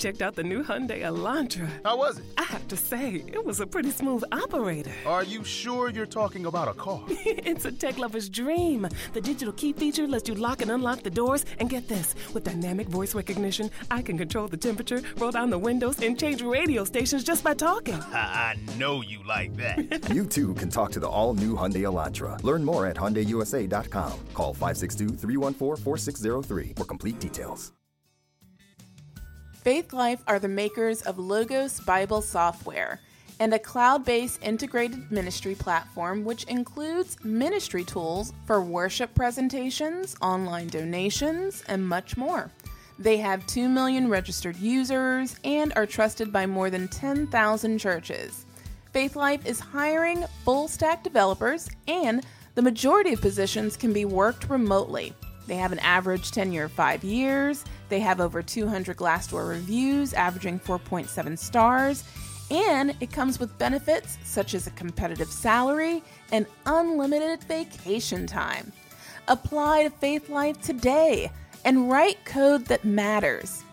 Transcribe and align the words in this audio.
Checked 0.00 0.22
out 0.22 0.34
the 0.34 0.42
new 0.42 0.64
Hyundai 0.64 1.02
Elantra. 1.02 1.68
how 1.84 1.98
was 1.98 2.18
it? 2.18 2.24
I 2.38 2.42
have 2.44 2.66
to 2.68 2.76
say, 2.76 3.22
it 3.26 3.44
was 3.44 3.60
a 3.60 3.66
pretty 3.66 3.90
smooth 3.90 4.24
operator. 4.32 4.90
Are 5.06 5.22
you 5.22 5.44
sure 5.44 5.90
you're 5.90 6.06
talking 6.06 6.46
about 6.46 6.68
a 6.68 6.72
car? 6.74 7.02
it's 7.08 7.66
a 7.66 7.72
tech 7.72 7.98
lover's 7.98 8.30
dream. 8.30 8.88
The 9.12 9.20
digital 9.20 9.52
key 9.52 9.72
feature 9.74 10.06
lets 10.06 10.26
you 10.28 10.34
lock 10.34 10.62
and 10.62 10.70
unlock 10.70 11.02
the 11.02 11.10
doors. 11.10 11.44
And 11.58 11.68
get 11.68 11.86
this 11.86 12.14
with 12.32 12.44
dynamic 12.44 12.88
voice 12.88 13.14
recognition, 13.14 13.70
I 13.90 14.00
can 14.02 14.16
control 14.16 14.48
the 14.48 14.56
temperature, 14.56 15.02
roll 15.18 15.32
down 15.32 15.50
the 15.50 15.58
windows, 15.58 16.00
and 16.00 16.18
change 16.18 16.40
radio 16.40 16.84
stations 16.84 17.22
just 17.22 17.44
by 17.44 17.52
talking. 17.54 17.94
I 18.12 18.56
know 18.78 19.02
you 19.02 19.22
like 19.24 19.54
that. 19.58 20.00
You 20.10 20.24
too 20.26 20.54
can 20.54 20.70
talk 20.70 20.90
to 20.92 21.00
the 21.00 21.08
all-new 21.08 21.54
Hyundai 21.56 21.82
Elantra. 21.82 22.42
Learn 22.42 22.64
more 22.64 22.86
at 22.86 22.96
HyundaiUSA.com. 22.96 24.12
Call 24.34 24.54
562-314-4603 24.54 26.76
for 26.76 26.84
complete 26.84 27.20
details. 27.20 27.72
Faith 29.62 29.92
Life 29.92 30.22
are 30.26 30.38
the 30.38 30.48
makers 30.48 31.02
of 31.02 31.18
Logos 31.18 31.80
Bible 31.80 32.22
software 32.22 32.98
and 33.40 33.52
a 33.52 33.58
cloud 33.58 34.06
based 34.06 34.42
integrated 34.42 35.12
ministry 35.12 35.54
platform 35.54 36.24
which 36.24 36.44
includes 36.44 37.22
ministry 37.22 37.84
tools 37.84 38.32
for 38.46 38.62
worship 38.62 39.14
presentations, 39.14 40.16
online 40.22 40.68
donations, 40.68 41.62
and 41.68 41.86
much 41.86 42.16
more. 42.16 42.50
They 42.98 43.18
have 43.18 43.46
2 43.48 43.68
million 43.68 44.08
registered 44.08 44.56
users 44.56 45.36
and 45.44 45.74
are 45.76 45.86
trusted 45.86 46.32
by 46.32 46.46
more 46.46 46.70
than 46.70 46.88
10,000 46.88 47.78
churches. 47.78 48.46
Faith 48.94 49.14
Life 49.14 49.44
is 49.44 49.60
hiring 49.60 50.24
full 50.42 50.68
stack 50.68 51.04
developers, 51.04 51.68
and 51.86 52.24
the 52.54 52.62
majority 52.62 53.12
of 53.12 53.20
positions 53.20 53.76
can 53.76 53.92
be 53.92 54.06
worked 54.06 54.48
remotely. 54.48 55.14
They 55.50 55.56
have 55.56 55.72
an 55.72 55.80
average 55.80 56.30
tenure 56.30 56.66
of 56.66 56.72
five 56.72 57.02
years. 57.02 57.64
They 57.88 57.98
have 57.98 58.20
over 58.20 58.40
200 58.40 58.96
Glassdoor 58.96 59.48
reviews, 59.48 60.14
averaging 60.14 60.60
4.7 60.60 61.36
stars. 61.36 62.04
And 62.52 62.94
it 63.00 63.10
comes 63.10 63.40
with 63.40 63.58
benefits 63.58 64.16
such 64.22 64.54
as 64.54 64.68
a 64.68 64.70
competitive 64.70 65.26
salary 65.26 66.04
and 66.30 66.46
unlimited 66.66 67.42
vacation 67.42 68.28
time. 68.28 68.70
Apply 69.26 69.82
to 69.82 69.90
Faith 69.90 70.28
Life 70.28 70.62
today 70.62 71.32
and 71.64 71.90
write 71.90 72.24
code 72.24 72.66
that 72.66 72.84
matters. 72.84 73.64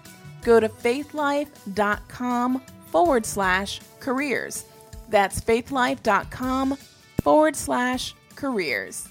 Go 0.41 0.59
to 0.59 0.69
faithlife.com 0.69 2.61
forward 2.87 3.23
slash 3.23 3.81
careers. 3.99 4.65
That's 5.09 5.39
faithlife.com 5.39 6.75
forward 7.21 7.55
slash 7.55 8.15
careers. 8.35 9.09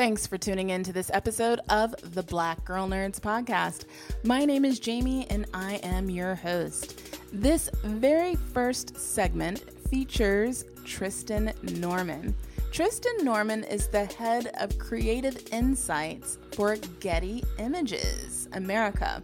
Thanks 0.00 0.26
for 0.26 0.38
tuning 0.38 0.70
in 0.70 0.82
to 0.84 0.94
this 0.94 1.10
episode 1.12 1.60
of 1.68 1.94
the 2.14 2.22
Black 2.22 2.64
Girl 2.64 2.88
Nerds 2.88 3.20
podcast. 3.20 3.84
My 4.24 4.46
name 4.46 4.64
is 4.64 4.80
Jamie 4.80 5.26
and 5.28 5.44
I 5.52 5.74
am 5.82 6.08
your 6.08 6.34
host. 6.34 7.02
This 7.34 7.68
very 7.84 8.34
first 8.34 8.96
segment 8.96 9.62
features 9.90 10.64
Tristan 10.86 11.52
Norman. 11.74 12.34
Tristan 12.72 13.12
Norman 13.22 13.62
is 13.64 13.88
the 13.88 14.06
head 14.06 14.50
of 14.58 14.78
creative 14.78 15.36
insights 15.52 16.38
for 16.52 16.76
Getty 17.00 17.44
Images 17.58 18.48
America. 18.54 19.22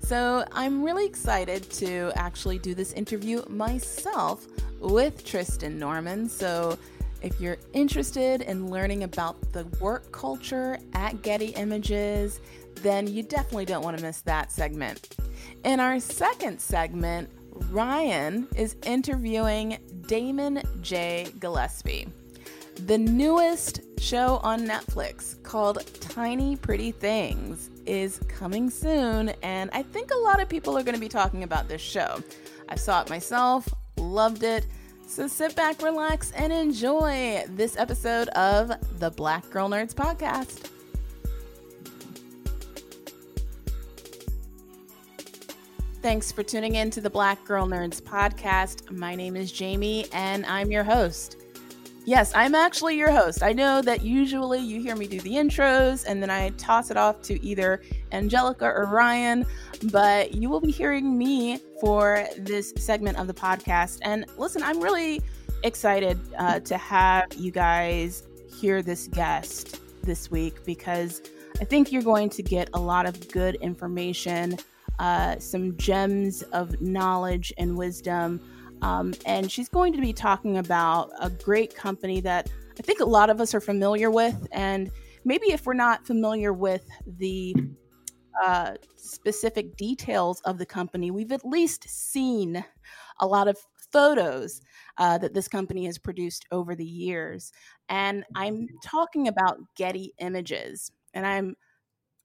So 0.00 0.44
I'm 0.50 0.82
really 0.82 1.06
excited 1.06 1.70
to 1.74 2.10
actually 2.16 2.58
do 2.58 2.74
this 2.74 2.92
interview 2.94 3.44
myself 3.48 4.48
with 4.80 5.24
Tristan 5.24 5.78
Norman. 5.78 6.28
So 6.28 6.76
if 7.22 7.40
you're 7.40 7.58
interested 7.72 8.42
in 8.42 8.70
learning 8.70 9.04
about 9.04 9.52
the 9.52 9.64
work 9.80 10.10
culture 10.12 10.78
at 10.94 11.22
Getty 11.22 11.48
Images, 11.48 12.40
then 12.76 13.06
you 13.06 13.22
definitely 13.22 13.64
don't 13.64 13.82
want 13.82 13.98
to 13.98 14.02
miss 14.02 14.20
that 14.22 14.52
segment. 14.52 15.16
In 15.64 15.80
our 15.80 15.98
second 16.00 16.60
segment, 16.60 17.30
Ryan 17.70 18.46
is 18.54 18.76
interviewing 18.84 19.78
Damon 20.06 20.62
J. 20.80 21.28
Gillespie. 21.40 22.08
The 22.86 22.98
newest 22.98 23.80
show 23.98 24.36
on 24.44 24.66
Netflix 24.66 25.42
called 25.42 25.84
Tiny 26.00 26.54
Pretty 26.54 26.92
Things 26.92 27.70
is 27.86 28.20
coming 28.28 28.70
soon, 28.70 29.30
and 29.42 29.70
I 29.72 29.82
think 29.82 30.12
a 30.12 30.18
lot 30.18 30.40
of 30.40 30.48
people 30.48 30.78
are 30.78 30.84
going 30.84 30.94
to 30.94 31.00
be 31.00 31.08
talking 31.08 31.42
about 31.42 31.68
this 31.68 31.80
show. 31.80 32.22
I 32.68 32.76
saw 32.76 33.02
it 33.02 33.10
myself, 33.10 33.66
loved 33.96 34.44
it. 34.44 34.66
So 35.08 35.26
sit 35.26 35.56
back, 35.56 35.82
relax, 35.82 36.32
and 36.32 36.52
enjoy 36.52 37.42
this 37.48 37.78
episode 37.78 38.28
of 38.28 38.70
the 38.98 39.10
Black 39.10 39.48
Girl 39.48 39.68
Nerds 39.68 39.94
podcast. 39.94 40.68
Thanks 46.02 46.30
for 46.30 46.42
tuning 46.42 46.74
in 46.74 46.90
to 46.90 47.00
the 47.00 47.08
Black 47.08 47.42
Girl 47.46 47.66
Nerds 47.66 48.02
podcast. 48.02 48.90
My 48.90 49.14
name 49.14 49.34
is 49.34 49.50
Jamie, 49.50 50.06
and 50.12 50.44
I'm 50.44 50.70
your 50.70 50.84
host. 50.84 51.37
Yes, 52.08 52.32
I'm 52.34 52.54
actually 52.54 52.96
your 52.96 53.10
host. 53.10 53.42
I 53.42 53.52
know 53.52 53.82
that 53.82 54.02
usually 54.02 54.60
you 54.60 54.80
hear 54.80 54.96
me 54.96 55.06
do 55.06 55.20
the 55.20 55.32
intros 55.32 56.06
and 56.08 56.22
then 56.22 56.30
I 56.30 56.48
toss 56.56 56.90
it 56.90 56.96
off 56.96 57.20
to 57.24 57.38
either 57.44 57.82
Angelica 58.12 58.64
or 58.64 58.86
Ryan, 58.86 59.44
but 59.92 60.32
you 60.32 60.48
will 60.48 60.62
be 60.62 60.70
hearing 60.70 61.18
me 61.18 61.58
for 61.82 62.26
this 62.38 62.72
segment 62.78 63.18
of 63.18 63.26
the 63.26 63.34
podcast. 63.34 63.98
And 64.00 64.24
listen, 64.38 64.62
I'm 64.62 64.80
really 64.80 65.20
excited 65.64 66.18
uh, 66.38 66.60
to 66.60 66.78
have 66.78 67.26
you 67.36 67.50
guys 67.50 68.22
hear 68.58 68.80
this 68.80 69.06
guest 69.08 69.78
this 70.02 70.30
week 70.30 70.64
because 70.64 71.20
I 71.60 71.64
think 71.64 71.92
you're 71.92 72.00
going 72.00 72.30
to 72.30 72.42
get 72.42 72.70
a 72.72 72.80
lot 72.80 73.04
of 73.04 73.28
good 73.28 73.56
information, 73.56 74.56
uh, 74.98 75.38
some 75.40 75.76
gems 75.76 76.40
of 76.54 76.80
knowledge 76.80 77.52
and 77.58 77.76
wisdom. 77.76 78.40
Um, 78.82 79.14
and 79.26 79.50
she's 79.50 79.68
going 79.68 79.92
to 79.92 80.00
be 80.00 80.12
talking 80.12 80.58
about 80.58 81.10
a 81.20 81.30
great 81.30 81.74
company 81.74 82.20
that 82.20 82.48
I 82.78 82.82
think 82.82 83.00
a 83.00 83.04
lot 83.04 83.30
of 83.30 83.40
us 83.40 83.54
are 83.54 83.60
familiar 83.60 84.10
with. 84.10 84.46
And 84.52 84.90
maybe 85.24 85.52
if 85.52 85.66
we're 85.66 85.74
not 85.74 86.06
familiar 86.06 86.52
with 86.52 86.88
the 87.06 87.54
uh, 88.42 88.74
specific 88.96 89.76
details 89.76 90.40
of 90.42 90.58
the 90.58 90.66
company, 90.66 91.10
we've 91.10 91.32
at 91.32 91.44
least 91.44 91.88
seen 91.88 92.64
a 93.20 93.26
lot 93.26 93.48
of 93.48 93.58
photos 93.92 94.60
uh, 94.98 95.18
that 95.18 95.34
this 95.34 95.48
company 95.48 95.86
has 95.86 95.98
produced 95.98 96.46
over 96.52 96.74
the 96.74 96.84
years. 96.84 97.52
And 97.88 98.24
I'm 98.34 98.68
talking 98.84 99.28
about 99.28 99.58
Getty 99.76 100.12
Images. 100.18 100.92
And 101.14 101.26
I'm 101.26 101.56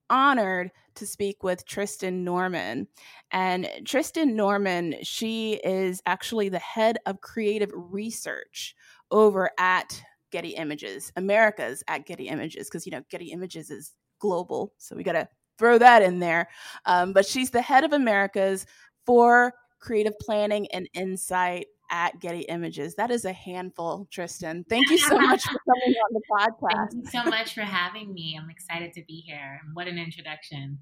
honored 0.10 0.72
to 0.96 1.06
speak 1.06 1.44
with 1.44 1.66
Tristan 1.66 2.24
Norman. 2.24 2.88
And 3.32 3.70
Tristan 3.86 4.36
Norman, 4.36 4.96
she 5.04 5.60
is 5.64 6.02
actually 6.06 6.50
the 6.50 6.60
head 6.60 6.98
of 7.06 7.22
creative 7.22 7.72
research 7.74 8.76
over 9.12 9.52
at 9.60 10.02
Getty 10.32 10.56
Images, 10.56 11.12
America's 11.16 11.84
at 11.88 12.06
Getty 12.06 12.28
Images, 12.28 12.68
because, 12.68 12.86
you 12.86 12.92
know, 12.92 13.04
Getty 13.10 13.32
Images 13.32 13.70
is 13.70 13.94
global. 14.20 14.74
So 14.78 14.96
we 14.96 15.04
got 15.04 15.14
to 15.14 15.28
throw 15.60 15.78
that 15.78 16.02
in 16.02 16.20
there. 16.20 16.50
Um, 16.86 17.14
but 17.14 17.26
she's 17.26 17.52
the 17.52 17.62
head 17.62 17.84
of 17.84 17.94
America's 17.94 18.66
for 19.06 19.54
creative 19.80 20.18
planning 20.20 20.68
and 20.72 20.90
insight 20.94 21.68
at 21.94 22.20
Getty 22.20 22.42
Images. 22.42 22.96
That 22.96 23.12
is 23.12 23.24
a 23.24 23.32
handful, 23.32 24.08
Tristan. 24.12 24.66
Thank 24.68 24.90
you 24.90 24.98
so 24.98 25.16
much 25.16 25.44
for 25.44 25.60
coming 25.70 25.96
on 25.96 26.14
the 26.14 26.22
podcast. 26.30 26.92
Thank 26.92 27.06
you 27.06 27.12
so 27.12 27.30
much 27.30 27.54
for 27.54 27.62
having 27.62 28.12
me. 28.12 28.38
I'm 28.42 28.50
excited 28.50 28.94
to 28.94 29.04
be 29.08 29.22
here. 29.22 29.62
What 29.74 29.88
an 29.88 30.00
introduction. 30.00 30.80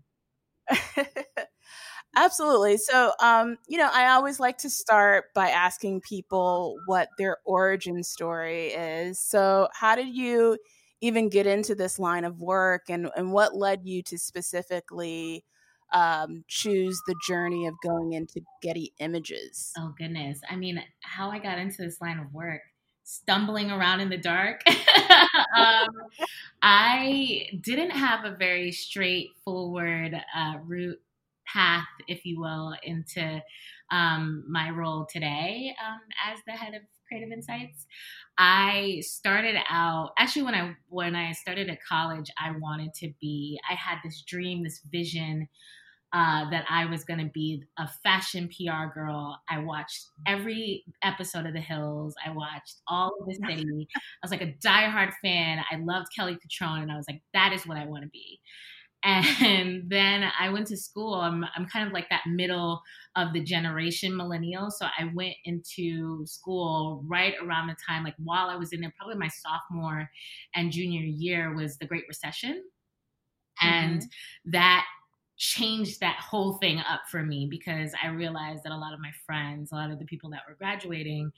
Absolutely. 2.16 2.78
So, 2.78 3.12
um, 3.22 3.58
you 3.68 3.78
know, 3.78 3.90
I 3.92 4.12
always 4.12 4.40
like 4.40 4.58
to 4.60 4.70
start 4.70 5.26
by 5.36 5.50
asking 5.50 6.02
people 6.02 6.78
what 6.86 7.10
their 7.18 7.38
origin 7.44 8.04
story 8.04 8.68
is. 8.68 9.20
So, 9.20 9.68
how 9.74 9.96
did 9.96 10.16
you 10.16 10.58
even 11.02 11.28
get 11.28 11.46
into 11.46 11.76
this 11.76 12.00
line 12.00 12.24
of 12.24 12.40
work 12.40 12.84
and, 12.90 13.10
and 13.18 13.34
what 13.34 13.56
led 13.56 13.82
you 13.84 14.02
to 14.04 14.18
specifically 14.18 15.44
um, 15.92 16.44
choose 16.48 17.00
the 17.08 17.16
journey 17.28 17.68
of 17.68 17.74
going 17.84 18.14
into 18.14 18.42
Getty 18.62 18.94
Images? 19.00 19.72
Oh, 19.78 19.94
goodness. 19.98 20.40
I 20.50 20.56
mean, 20.56 20.82
how 21.02 21.30
I 21.32 21.40
got 21.40 21.60
into 21.60 21.82
this 21.82 22.00
line 22.02 22.20
of 22.20 22.34
work, 22.34 22.62
stumbling 23.04 23.72
around 23.72 24.00
in 24.00 24.10
the 24.10 24.18
dark. 24.18 24.62
um, 25.58 25.90
I 26.62 27.48
didn't 27.62 27.92
have 27.92 28.26
a 28.26 28.36
very 28.36 28.72
straightforward 28.72 30.16
uh, 30.36 30.58
route 30.64 31.00
path, 31.46 31.88
if 32.08 32.26
you 32.26 32.40
will, 32.40 32.76
into 32.84 33.42
um, 33.92 34.44
my 34.48 34.70
role 34.70 35.06
today 35.12 35.76
um, 35.86 36.00
as 36.32 36.40
the 36.48 36.54
head 36.54 36.74
of 36.74 36.82
Creative 37.08 37.32
Insights. 37.32 37.86
I 38.38 39.02
started 39.06 39.58
out 39.70 40.12
actually 40.18 40.44
when 40.44 40.56
I 40.56 40.76
when 40.88 41.16
I 41.16 41.34
started 41.34 41.70
at 41.70 41.80
college, 41.84 42.32
I 42.38 42.52
wanted 42.58 42.94
to 42.96 43.12
be. 43.20 43.60
I 43.70 43.74
had 43.76 43.98
this 44.04 44.24
dream, 44.26 44.64
this 44.64 44.80
vision 44.90 45.50
uh, 46.14 46.50
that 46.50 46.66
I 46.70 46.86
was 46.86 47.04
going 47.04 47.20
to 47.20 47.32
be 47.34 47.64
a 47.78 47.88
fashion 48.04 48.50
PR 48.50 48.94
girl. 48.94 49.40
I 49.50 49.60
watched 49.60 50.08
every 50.28 50.84
episode 51.04 51.46
of 51.46 51.54
The 51.54 51.62
Hills. 51.62 52.16
I 52.26 52.32
watched 52.32 52.82
all 52.88 53.12
of 53.20 53.28
the 53.28 53.36
city. 53.48 53.88
I 53.96 54.00
was 54.22 54.32
like 54.32 54.42
a 54.42 54.54
diehard 54.66 55.14
fan. 55.24 55.64
I 55.72 55.78
loved 55.78 56.08
Kelly 56.16 56.38
Cutrone, 56.38 56.82
and 56.82 56.92
I 56.92 56.98
was 56.98 57.06
like, 57.10 57.22
that 57.34 57.54
is 57.54 57.66
what 57.66 57.78
I 57.78 57.86
want 57.86 58.04
to 58.04 58.10
be. 58.10 58.40
And 59.04 59.84
then 59.90 60.30
I 60.40 60.50
went 60.50 60.68
to 60.68 60.78
school. 60.78 61.16
I'm, 61.16 61.46
I'm 61.56 61.66
kind 61.66 61.88
of 61.88 61.94
like 61.94 62.10
that 62.10 62.24
middle 62.28 62.82
of 63.16 63.34
the 63.34 63.42
generation 63.42 64.16
millennial. 64.16 64.70
So 64.70 64.86
I 64.98 65.10
went 65.14 65.36
into 65.46 66.26
school 66.26 67.04
right 67.08 67.36
around 67.42 67.68
the 67.68 67.76
time, 67.88 68.04
like 68.04 68.16
while 68.18 68.50
I 68.50 68.56
was 68.56 68.74
in 68.74 68.82
there, 68.82 68.94
probably 68.98 69.18
my 69.18 69.30
sophomore 69.30 70.10
and 70.56 70.72
junior 70.72 71.02
year 71.02 71.56
was 71.56 71.78
the 71.78 71.86
Great 71.86 72.04
Recession. 72.08 72.64
And 73.62 74.02
mm-hmm. 74.02 74.52
that 74.52 74.86
changed 75.42 76.00
that 76.00 76.18
whole 76.20 76.54
thing 76.60 76.78
up 76.88 77.02
for 77.10 77.24
me 77.24 77.48
because 77.50 77.94
I 78.02 78.10
realized 78.10 78.64
that 78.64 78.72
a 78.72 78.78
lot 78.78 78.94
of 78.94 79.00
my 79.00 79.10
friends, 79.26 79.72
a 79.72 79.76
lot 79.76 79.90
of 79.90 79.98
the 79.98 80.06
people 80.06 80.30
that 80.30 80.42
were 80.48 80.54
graduating, 80.54 81.32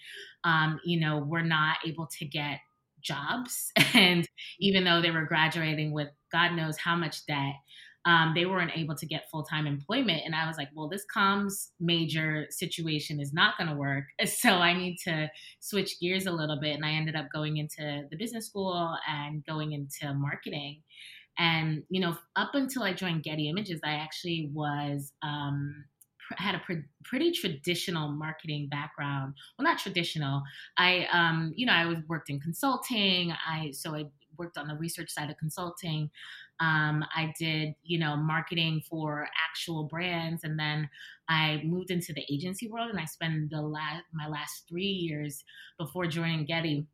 um, 0.44 0.78
you 0.84 1.00
know, 1.00 1.20
were 1.20 1.42
not 1.42 1.78
able 1.86 2.08
to 2.20 2.26
get 2.26 2.60
jobs. 3.02 3.72
And 3.94 4.28
even 4.60 4.84
though 4.84 5.02
they 5.02 5.12
were 5.12 5.24
graduating 5.24 5.94
with 5.94 6.10
God 6.34 6.54
knows 6.54 6.78
how 6.78 6.98
much 6.98 7.26
debt, 7.28 7.54
um, 8.06 8.34
they 8.36 8.46
weren't 8.46 8.76
able 8.76 8.96
to 8.96 9.06
get 9.06 9.30
full 9.30 9.44
time 9.44 9.68
employment. 9.68 10.24
And 10.26 10.36
I 10.36 10.48
was 10.48 10.58
like, 10.58 10.68
well, 10.76 10.90
this 10.90 11.06
comms 11.16 11.70
major 11.80 12.48
situation 12.50 13.22
is 13.22 13.32
not 13.32 13.58
going 13.58 13.70
to 13.70 13.76
work. 13.76 14.06
So 14.28 14.50
I 14.50 14.74
need 14.78 14.98
to 15.06 15.30
switch 15.62 15.98
gears 16.02 16.26
a 16.26 16.32
little 16.32 16.60
bit. 16.60 16.76
And 16.76 16.86
I 16.86 16.92
ended 16.92 17.16
up 17.16 17.28
going 17.32 17.56
into 17.56 18.04
the 18.12 18.18
business 18.18 18.48
school 18.48 18.98
and 19.08 19.46
going 19.46 19.72
into 19.72 20.14
marketing. 20.14 20.82
And, 21.38 21.84
you 21.90 22.00
know, 22.00 22.18
up 22.36 22.52
until 22.54 22.84
I 22.84 22.94
joined 22.94 23.24
Getty 23.24 23.50
Images, 23.50 23.80
I 23.84 23.94
actually 23.94 24.50
was, 24.54 25.12
um, 25.22 25.86
had 26.38 26.56
a 26.56 26.60
pre- 26.60 26.84
pretty 27.04 27.32
traditional 27.32 28.10
marketing 28.10 28.68
background. 28.70 29.34
Well, 29.58 29.64
not 29.64 29.80
traditional. 29.80 30.42
I, 30.78 31.08
um, 31.12 31.54
you 31.56 31.66
know, 31.66 31.74
I 31.74 31.86
was 31.86 31.98
worked 32.08 32.30
in 32.30 32.40
consulting. 32.40 33.34
I, 33.48 33.72
so 33.72 33.96
I 33.96 34.06
worked 34.38 34.58
on 34.58 34.68
the 34.68 34.76
research 34.76 35.12
side 35.12 35.30
of 35.30 35.38
consulting. 35.38 36.10
Um, 36.60 37.04
I 37.16 37.34
did, 37.38 37.76
you 37.84 38.00
know, 38.00 38.16
marketing 38.16 38.82
for 38.90 39.28
actual 39.44 39.84
brands, 39.84 40.44
and 40.44 40.58
then 40.58 40.90
I 41.30 41.62
moved 41.66 41.92
into 41.92 42.14
the 42.14 42.24
agency 42.32 42.70
world, 42.70 42.90
and 42.90 43.00
I 43.00 43.06
spent 43.06 43.50
the 43.50 43.62
last 43.62 44.04
my 44.14 44.28
last 44.28 44.64
three 44.70 44.86
years 44.86 45.44
before 45.78 46.06
joining 46.06 46.46
Getty 46.46 46.86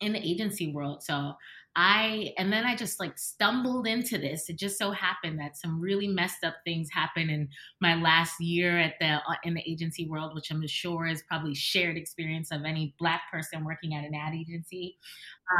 in 0.00 0.12
the 0.12 0.26
agency 0.26 0.72
world. 0.72 1.02
So 1.02 1.34
I 1.76 2.32
and 2.38 2.52
then 2.52 2.64
I 2.64 2.74
just 2.74 2.98
like 2.98 3.16
stumbled 3.18 3.86
into 3.86 4.18
this. 4.18 4.48
It 4.48 4.58
just 4.58 4.78
so 4.78 4.90
happened 4.90 5.38
that 5.38 5.56
some 5.56 5.80
really 5.80 6.08
messed 6.08 6.42
up 6.42 6.56
things 6.64 6.88
happened 6.92 7.30
in 7.30 7.48
my 7.80 7.94
last 7.94 8.40
year 8.40 8.78
at 8.78 8.94
the 9.00 9.06
uh, 9.06 9.34
in 9.44 9.54
the 9.54 9.62
agency 9.64 10.08
world, 10.08 10.34
which 10.34 10.50
I'm 10.50 10.66
sure 10.66 11.06
is 11.06 11.22
probably 11.28 11.54
shared 11.54 11.96
experience 11.96 12.50
of 12.50 12.64
any 12.64 12.94
black 12.98 13.22
person 13.30 13.64
working 13.64 13.94
at 13.94 14.04
an 14.04 14.12
ad 14.14 14.34
agency. 14.34 14.98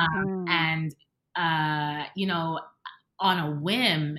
Um, 0.01 0.27
mm. 0.27 0.49
And 0.49 0.95
uh, 1.37 2.09
you 2.17 2.27
know, 2.27 2.59
on 3.21 3.39
a 3.39 3.61
whim, 3.61 4.19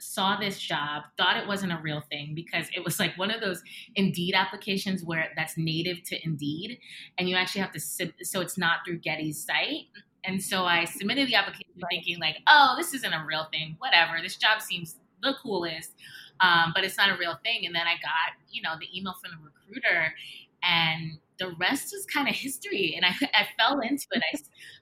saw 0.00 0.38
this 0.38 0.58
job, 0.58 1.04
thought 1.16 1.36
it 1.36 1.46
wasn't 1.46 1.72
a 1.72 1.78
real 1.82 2.02
thing 2.10 2.34
because 2.34 2.66
it 2.74 2.84
was 2.84 2.98
like 2.98 3.16
one 3.18 3.30
of 3.30 3.40
those 3.40 3.62
Indeed 3.94 4.34
applications 4.34 5.04
where 5.04 5.28
that's 5.36 5.56
native 5.56 6.02
to 6.04 6.24
Indeed, 6.24 6.78
and 7.18 7.28
you 7.28 7.36
actually 7.36 7.62
have 7.62 7.72
to 7.72 7.80
so 7.80 8.40
it's 8.40 8.58
not 8.58 8.78
through 8.84 8.98
Getty's 8.98 9.44
site. 9.44 9.86
And 10.24 10.42
so 10.42 10.64
I 10.64 10.84
submitted 10.84 11.28
the 11.28 11.34
application 11.34 11.72
thinking 11.90 12.18
like, 12.20 12.36
oh, 12.46 12.74
this 12.76 12.92
isn't 12.92 13.12
a 13.12 13.24
real 13.26 13.46
thing. 13.50 13.76
Whatever. 13.78 14.20
This 14.22 14.36
job 14.36 14.60
seems 14.60 14.96
the 15.22 15.34
coolest, 15.42 15.94
um, 16.40 16.72
but 16.74 16.84
it's 16.84 16.98
not 16.98 17.10
a 17.10 17.16
real 17.18 17.38
thing. 17.42 17.64
And 17.66 17.74
then 17.74 17.86
I 17.86 17.94
got 17.94 18.36
you 18.50 18.62
know 18.62 18.74
the 18.78 18.86
email 18.96 19.14
from 19.20 19.32
the 19.32 19.44
recruiter, 19.44 20.14
and 20.62 21.18
the 21.38 21.54
rest 21.58 21.94
is 21.94 22.06
kind 22.06 22.28
of 22.28 22.34
history. 22.34 22.94
And 22.96 23.04
I, 23.04 23.10
I 23.34 23.46
fell 23.58 23.80
into 23.80 24.06
it. 24.12 24.22
I, 24.32 24.38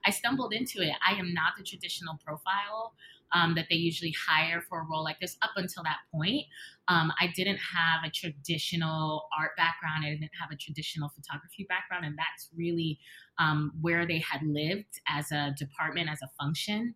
I 0.06 0.10
stumbled 0.10 0.52
into 0.52 0.82
it. 0.82 0.92
I 1.06 1.14
am 1.14 1.32
not 1.32 1.52
the 1.56 1.64
traditional 1.64 2.18
profile 2.24 2.92
um, 3.32 3.54
that 3.54 3.66
they 3.70 3.76
usually 3.76 4.14
hire 4.28 4.62
for 4.68 4.80
a 4.80 4.84
role 4.84 5.04
like 5.04 5.20
this 5.20 5.36
up 5.42 5.50
until 5.56 5.82
that 5.82 5.98
point. 6.12 6.44
Um, 6.88 7.12
I 7.20 7.32
didn't 7.34 7.58
have 7.58 8.04
a 8.04 8.10
traditional 8.10 9.28
art 9.38 9.50
background. 9.56 10.04
I 10.06 10.10
didn't 10.10 10.30
have 10.40 10.50
a 10.50 10.56
traditional 10.56 11.10
photography 11.10 11.66
background. 11.68 12.06
And 12.06 12.16
that's 12.16 12.48
really 12.56 12.98
um, 13.38 13.72
where 13.80 14.06
they 14.06 14.18
had 14.18 14.42
lived 14.42 15.00
as 15.08 15.30
a 15.30 15.54
department, 15.58 16.08
as 16.10 16.20
a 16.22 16.28
function. 16.40 16.94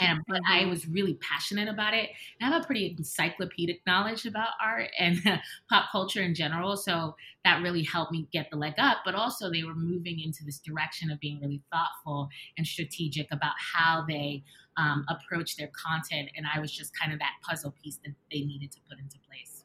And 0.00 0.20
but 0.28 0.40
I 0.48 0.60
mm-hmm. 0.60 0.70
was 0.70 0.86
really 0.86 1.14
passionate 1.14 1.68
about 1.68 1.94
it. 1.94 2.10
I 2.40 2.48
have 2.48 2.62
a 2.62 2.64
pretty 2.64 2.94
encyclopedic 2.96 3.80
knowledge 3.86 4.26
about 4.26 4.50
art 4.62 4.90
and 4.98 5.20
pop 5.68 5.86
culture 5.90 6.22
in 6.22 6.34
general. 6.34 6.76
So 6.76 7.16
that 7.44 7.62
really 7.62 7.82
helped 7.82 8.12
me 8.12 8.28
get 8.32 8.48
the 8.50 8.56
leg 8.56 8.74
up. 8.78 8.98
But 9.04 9.14
also, 9.14 9.50
they 9.50 9.64
were 9.64 9.74
moving 9.74 10.20
into 10.20 10.44
this 10.44 10.60
direction 10.60 11.10
of 11.10 11.18
being 11.20 11.40
really 11.40 11.62
thoughtful 11.72 12.28
and 12.56 12.66
strategic 12.66 13.32
about 13.32 13.54
how 13.74 14.04
they 14.06 14.44
um, 14.78 15.04
approach 15.08 15.56
their 15.56 15.68
content. 15.68 16.30
And 16.36 16.46
I 16.52 16.60
was 16.60 16.72
just 16.72 16.96
kind 16.98 17.12
of 17.12 17.18
that 17.18 17.32
puzzle 17.42 17.74
piece 17.82 17.98
that 18.04 18.14
they 18.30 18.40
needed 18.40 18.72
to 18.72 18.78
put 18.88 18.98
into 18.98 19.18
place. 19.28 19.64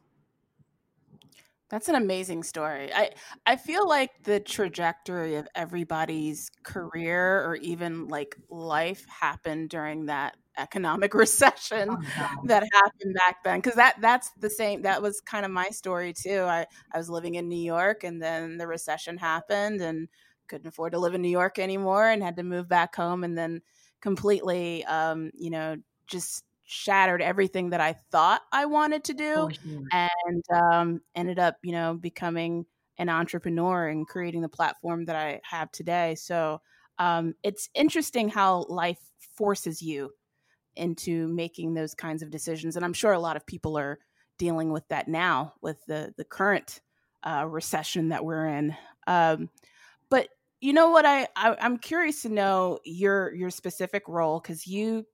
That's 1.70 1.88
an 1.88 1.94
amazing 1.94 2.42
story. 2.42 2.92
I 2.94 3.10
I 3.46 3.56
feel 3.56 3.88
like 3.88 4.10
the 4.22 4.38
trajectory 4.38 5.36
of 5.36 5.48
everybody's 5.54 6.50
career 6.62 7.44
or 7.44 7.56
even 7.56 8.06
like 8.08 8.36
life 8.50 9.04
happened 9.08 9.70
during 9.70 10.06
that 10.06 10.36
economic 10.56 11.14
recession 11.14 11.88
oh, 11.90 11.98
that 12.44 12.62
happened 12.72 13.14
back 13.14 13.42
then 13.42 13.58
because 13.58 13.74
that 13.74 13.96
that's 14.00 14.30
the 14.38 14.50
same 14.50 14.82
that 14.82 15.02
was 15.02 15.20
kind 15.20 15.44
of 15.44 15.50
my 15.50 15.68
story 15.70 16.12
too. 16.12 16.42
I 16.42 16.66
I 16.92 16.98
was 16.98 17.08
living 17.08 17.34
in 17.34 17.48
New 17.48 17.64
York 17.64 18.04
and 18.04 18.22
then 18.22 18.58
the 18.58 18.66
recession 18.66 19.16
happened 19.16 19.80
and 19.80 20.08
couldn't 20.46 20.68
afford 20.68 20.92
to 20.92 20.98
live 20.98 21.14
in 21.14 21.22
New 21.22 21.28
York 21.28 21.58
anymore 21.58 22.08
and 22.08 22.22
had 22.22 22.36
to 22.36 22.42
move 22.42 22.68
back 22.68 22.94
home 22.94 23.24
and 23.24 23.36
then 23.36 23.62
completely 24.04 24.84
um 24.84 25.30
you 25.34 25.50
know 25.50 25.76
just 26.06 26.44
shattered 26.66 27.22
everything 27.22 27.70
that 27.70 27.80
I 27.80 27.94
thought 28.10 28.42
I 28.52 28.66
wanted 28.66 29.04
to 29.04 29.14
do, 29.14 29.50
and 29.92 30.44
um, 30.52 31.00
ended 31.14 31.38
up, 31.38 31.56
you 31.62 31.72
know, 31.72 31.94
becoming 31.94 32.66
an 32.98 33.08
entrepreneur 33.08 33.88
and 33.88 34.06
creating 34.06 34.42
the 34.42 34.48
platform 34.48 35.06
that 35.06 35.16
I 35.16 35.40
have 35.44 35.70
today. 35.72 36.14
So 36.14 36.60
um, 36.98 37.34
it's 37.42 37.68
interesting 37.74 38.28
how 38.28 38.66
life 38.68 38.98
forces 39.36 39.82
you 39.82 40.10
into 40.76 41.28
making 41.28 41.74
those 41.74 41.94
kinds 41.94 42.22
of 42.22 42.30
decisions, 42.30 42.76
and 42.76 42.84
I'm 42.84 42.92
sure 42.92 43.12
a 43.12 43.18
lot 43.18 43.36
of 43.36 43.46
people 43.46 43.78
are 43.78 43.98
dealing 44.38 44.72
with 44.72 44.86
that 44.88 45.06
now 45.08 45.54
with 45.60 45.84
the 45.86 46.14
the 46.16 46.24
current 46.24 46.80
uh, 47.22 47.46
recession 47.48 48.08
that 48.08 48.24
we're 48.24 48.46
in. 48.48 48.76
Um, 49.06 49.50
but 50.08 50.28
you 50.64 50.72
know 50.72 50.88
what 50.88 51.04
I, 51.04 51.28
I 51.36 51.56
am 51.58 51.76
curious 51.76 52.22
to 52.22 52.30
know 52.30 52.78
your 52.84 53.34
your 53.34 53.50
specific 53.50 54.08
role 54.08 54.40
because 54.40 54.66
you 54.66 55.06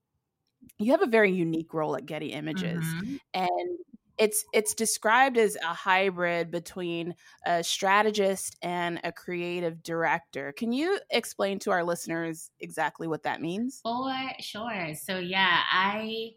you 0.79 0.93
have 0.93 1.03
a 1.03 1.07
very 1.07 1.33
unique 1.33 1.75
role 1.75 1.97
at 1.97 2.07
Getty 2.07 2.29
Images, 2.29 2.85
mm-hmm. 2.85 3.17
and 3.35 3.79
it's 4.17 4.45
it's 4.53 4.75
described 4.75 5.37
as 5.39 5.57
a 5.57 5.75
hybrid 5.75 6.53
between 6.53 7.17
a 7.45 7.65
strategist 7.65 8.59
and 8.63 9.01
a 9.03 9.11
creative 9.11 9.83
director. 9.83 10.53
Can 10.53 10.71
you 10.73 11.01
explain 11.11 11.59
to 11.61 11.73
our 11.73 11.83
listeners 11.83 12.53
exactly 12.61 13.09
what 13.09 13.25
that 13.25 13.43
means? 13.43 13.81
Oh, 13.85 14.09
sure. 14.39 14.95
So 14.95 15.19
yeah, 15.19 15.63
I 15.73 16.31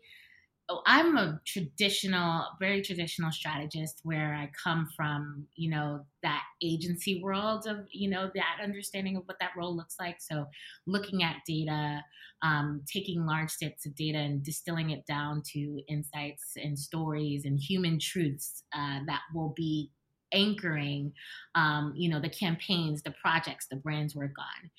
I'm 0.86 1.18
a 1.18 1.42
traditional, 1.46 2.48
very 2.60 2.82
traditional 2.82 3.32
strategist 3.32 4.00
where 4.04 4.34
I 4.34 4.50
come 4.64 4.88
from, 4.96 5.48
you 5.56 5.70
know, 5.70 6.06
that 6.22 6.44
agency 6.62 7.22
world 7.22 7.68
of, 7.68 7.86
you 7.92 8.10
know, 8.10 8.32
that 8.34 8.60
understanding 8.64 9.18
of 9.18 9.24
what 9.26 9.38
that 9.40 9.52
role 9.58 9.76
looks 9.76 9.96
like. 10.00 10.22
So 10.22 10.46
looking 10.88 11.22
at 11.22 11.38
data, 11.46 12.02
um, 12.44 12.82
taking 12.92 13.26
large 13.26 13.52
sets 13.52 13.86
of 13.86 13.96
data 13.96 14.18
and 14.18 14.44
distilling 14.44 14.92
it 14.92 15.06
down 15.06 15.42
to 15.54 15.82
insights 15.90 16.54
and 16.56 16.80
stories 16.80 17.46
and 17.46 17.60
human 17.60 18.00
truths 18.00 18.64
uh, 18.74 19.00
that 19.08 19.22
will 19.34 19.54
be 19.56 19.92
anchoring, 20.34 21.14
um, 21.56 21.94
you 21.96 22.10
know, 22.10 22.20
the 22.20 22.30
campaigns, 22.30 23.04
the 23.04 23.14
projects, 23.22 23.68
the 23.70 23.76
brands 23.76 24.16
work 24.16 24.34
on. 24.40 24.70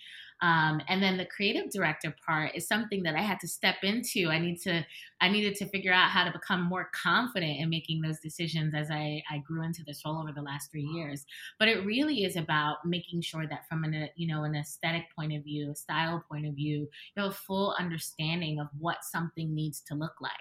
Um, 0.42 0.80
and 0.88 1.02
then 1.02 1.16
the 1.16 1.26
creative 1.26 1.70
director 1.70 2.14
part 2.26 2.54
is 2.54 2.68
something 2.68 3.02
that 3.04 3.14
I 3.14 3.22
had 3.22 3.40
to 3.40 3.48
step 3.48 3.76
into. 3.82 4.28
I 4.28 4.38
need 4.38 4.60
to, 4.62 4.84
I 5.20 5.28
needed 5.28 5.54
to 5.56 5.66
figure 5.66 5.92
out 5.92 6.10
how 6.10 6.24
to 6.24 6.32
become 6.32 6.62
more 6.62 6.90
confident 6.92 7.60
in 7.60 7.70
making 7.70 8.02
those 8.02 8.20
decisions 8.20 8.74
as 8.74 8.90
I, 8.90 9.22
I 9.30 9.38
grew 9.38 9.62
into 9.62 9.82
this 9.84 10.02
role 10.04 10.20
over 10.20 10.32
the 10.32 10.42
last 10.42 10.70
three 10.70 10.82
years. 10.84 11.24
But 11.58 11.68
it 11.68 11.86
really 11.86 12.24
is 12.24 12.36
about 12.36 12.84
making 12.84 13.22
sure 13.22 13.46
that 13.46 13.66
from 13.68 13.84
an, 13.84 14.08
you 14.16 14.26
know, 14.26 14.44
an 14.44 14.54
aesthetic 14.54 15.04
point 15.16 15.32
of 15.34 15.44
view, 15.44 15.70
a 15.70 15.74
style 15.74 16.24
point 16.28 16.46
of 16.46 16.54
view, 16.54 16.88
you 17.16 17.22
have 17.22 17.30
a 17.30 17.34
full 17.34 17.74
understanding 17.78 18.60
of 18.60 18.68
what 18.78 19.04
something 19.04 19.54
needs 19.54 19.80
to 19.82 19.94
look 19.94 20.14
like. 20.20 20.32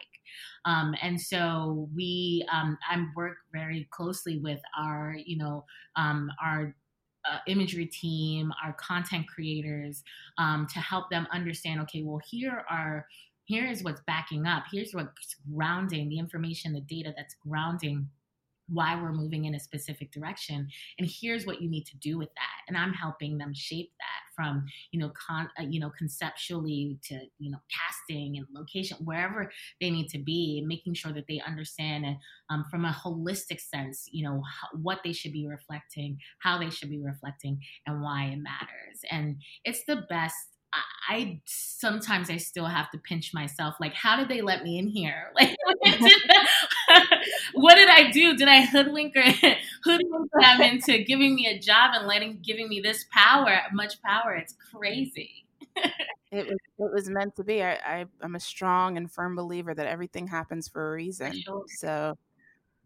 Um, 0.66 0.96
and 1.02 1.20
so 1.20 1.90
we, 1.96 2.46
um, 2.52 2.78
I 2.90 3.04
work 3.16 3.38
very 3.52 3.88
closely 3.92 4.40
with 4.40 4.62
our, 4.78 5.16
you 5.26 5.38
know, 5.38 5.66
um, 5.96 6.32
our 6.44 6.76
uh, 7.30 7.38
imagery 7.48 7.86
team, 7.86 8.52
our 8.64 8.74
content 8.74 9.28
creators, 9.28 10.04
um, 10.38 10.68
to 10.74 10.80
help 10.80 11.10
them 11.10 11.28
understand. 11.32 11.82
Okay, 11.82 12.04
well, 12.04 12.22
here 12.26 12.66
are 12.70 13.08
here 13.46 13.66
is 13.70 13.84
what's 13.84 14.02
backing 14.08 14.46
up. 14.46 14.64
Here's 14.72 14.94
what's 14.94 15.36
grounding 15.54 16.10
the 16.10 16.20
information, 16.20 16.74
the 16.74 16.82
data 16.82 17.14
that's 17.16 17.36
grounding 17.48 18.10
why 18.68 18.96
we're 18.96 19.12
moving 19.12 19.46
in 19.46 19.56
a 19.56 19.60
specific 19.60 20.12
direction 20.12 20.68
and 20.98 21.10
here's 21.10 21.46
what 21.46 21.62
you 21.62 21.70
need 21.70 21.86
to 21.86 21.98
do 21.98 22.18
with 22.18 22.30
that 22.36 22.62
and 22.68 22.78
i'm 22.78 22.94
helping 22.94 23.38
them 23.38 23.54
shape 23.54 23.92
that 24.00 24.34
from 24.36 24.66
you 24.92 25.00
know 25.00 25.12
con 25.28 25.50
uh, 25.60 25.64
you 25.64 25.80
know 25.80 25.92
conceptually 25.98 26.98
to 27.04 27.20
you 27.40 27.52
know 27.52 27.58
casting 27.72 28.38
and 28.38 28.48
location 28.54 28.98
wherever 29.02 29.52
they 29.82 29.90
need 29.90 30.08
to 30.08 30.18
be 30.18 30.64
making 30.66 30.94
sure 30.94 31.12
that 31.12 31.26
they 31.28 31.42
understand 31.46 32.06
and 32.06 32.18
um, 32.50 32.66
from 32.70 32.86
a 32.86 32.92
holistic 32.92 33.60
sense 33.60 34.08
you 34.12 34.24
know 34.24 34.42
what 34.82 35.00
they 35.04 35.14
should 35.14 35.34
be 35.34 35.48
reflecting 35.48 36.18
how 36.40 36.58
they 36.58 36.70
should 36.70 36.90
be 36.90 37.02
reflecting 37.02 37.60
and 37.86 38.02
why 38.02 38.26
it 38.26 38.38
matters 38.38 39.02
and 39.12 39.38
it's 39.66 39.84
the 39.86 40.04
best 40.10 40.53
I 41.08 41.42
sometimes 41.46 42.30
I 42.30 42.38
still 42.38 42.66
have 42.66 42.90
to 42.92 42.98
pinch 42.98 43.34
myself. 43.34 43.76
Like, 43.80 43.94
how 43.94 44.16
did 44.18 44.30
they 44.30 44.42
let 44.42 44.64
me 44.64 44.78
in 44.78 44.88
here? 44.88 45.32
Like, 45.40 45.56
what 47.54 47.76
did 47.76 47.90
I 47.90 48.12
do? 48.12 48.36
Did 48.36 48.48
I 48.48 48.62
hoodwink 48.62 49.16
or 49.16 49.24
hoodwink 49.84 50.30
them 50.40 50.62
into 50.62 51.04
giving 51.04 51.36
me 51.36 51.48
a 51.48 51.60
job 51.60 51.92
and 51.94 52.08
letting 52.08 52.40
giving 52.44 52.70
me 52.70 52.80
this 52.82 53.06
power, 53.12 53.60
much 53.74 54.02
power? 54.02 54.34
It's 54.34 54.56
crazy. 54.72 55.46
it 56.32 56.48
was 56.48 56.58
it 56.80 56.94
was 56.94 57.10
meant 57.10 57.36
to 57.38 57.44
be. 57.44 57.64
I, 57.64 58.06
am 58.22 58.36
a 58.36 58.40
strong 58.40 58.98
and 58.98 59.12
firm 59.12 59.36
believer 59.36 59.74
that 59.74 59.88
everything 59.88 60.28
happens 60.28 60.68
for 60.68 60.92
a 60.92 60.94
reason. 60.94 61.34
Sure. 61.42 61.64
So, 61.78 62.18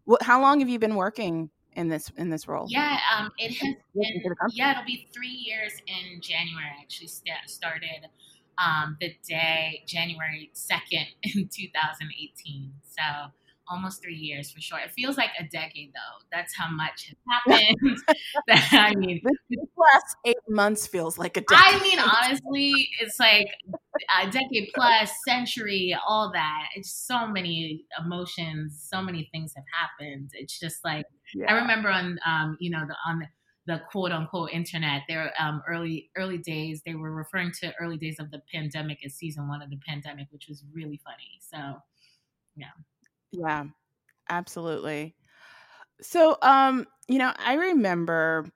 what? 0.04 0.22
How 0.22 0.40
long 0.40 0.60
have 0.60 0.68
you 0.68 0.78
been 0.78 0.96
working 0.96 1.50
in 1.78 1.88
this 1.88 2.10
in 2.16 2.28
this 2.28 2.48
role? 2.48 2.66
Yeah, 2.68 2.98
um, 3.16 3.30
it 3.38 3.52
has 3.52 3.74
been. 3.94 4.22
Yeah, 4.52 4.72
it'll 4.72 4.84
be 4.84 5.08
three 5.14 5.28
years 5.28 5.72
in 5.86 6.20
January. 6.20 6.66
I 6.66 6.82
actually 6.82 7.06
st- 7.06 7.36
started 7.46 8.08
um, 8.58 8.96
the 9.00 9.14
day 9.26 9.84
January 9.86 10.50
second 10.52 11.06
in 11.22 11.48
2018. 11.48 12.72
So 12.82 13.30
almost 13.70 14.02
three 14.02 14.16
years 14.16 14.50
for 14.50 14.60
sure. 14.60 14.78
It 14.78 14.90
feels 14.92 15.16
like 15.16 15.30
a 15.38 15.44
decade 15.44 15.92
though. 15.92 16.24
That's 16.32 16.56
how 16.56 16.70
much 16.70 17.12
has 17.46 17.56
happened. 18.48 18.72
I 18.72 18.94
mean, 18.94 19.20
this 19.50 19.68
last 19.76 20.16
eight 20.24 20.36
months 20.48 20.86
feels 20.86 21.18
like 21.18 21.36
a 21.36 21.42
decade. 21.42 21.58
I 21.58 21.82
mean, 21.82 21.98
honestly, 21.98 22.88
it's 23.00 23.20
like 23.20 23.46
a 24.20 24.30
decade 24.30 24.70
plus, 24.74 25.12
century, 25.26 25.96
all 26.06 26.32
that. 26.32 26.68
It's 26.74 26.90
so 26.90 27.26
many 27.26 27.84
emotions, 28.02 28.84
so 28.90 29.02
many 29.02 29.28
things 29.32 29.52
have 29.54 29.64
happened. 29.72 30.30
It's 30.32 30.58
just 30.58 30.84
like 30.84 31.06
yeah. 31.34 31.52
I 31.52 31.56
remember 31.56 31.88
on, 31.88 32.18
um, 32.26 32.56
you 32.60 32.70
know, 32.70 32.84
the 32.86 32.94
on 33.06 33.20
the 33.20 33.26
the 33.68 33.82
quote 33.90 34.10
unquote 34.10 34.50
internet. 34.50 35.02
Their 35.08 35.32
um, 35.38 35.62
early 35.68 36.10
early 36.16 36.38
days, 36.38 36.82
they 36.84 36.94
were 36.94 37.14
referring 37.14 37.52
to 37.60 37.72
early 37.78 37.98
days 37.98 38.16
of 38.18 38.30
the 38.30 38.40
pandemic 38.52 39.04
as 39.04 39.14
season 39.14 39.46
one 39.46 39.62
of 39.62 39.70
the 39.70 39.78
pandemic, 39.86 40.26
which 40.30 40.48
was 40.48 40.64
really 40.72 40.98
funny. 41.04 41.38
So, 41.40 41.76
yeah. 42.56 42.70
Yeah, 43.30 43.64
absolutely. 44.30 45.14
So, 46.00 46.38
um, 46.40 46.86
you 47.08 47.18
know, 47.18 47.32
I 47.38 47.54
remember 47.54 48.50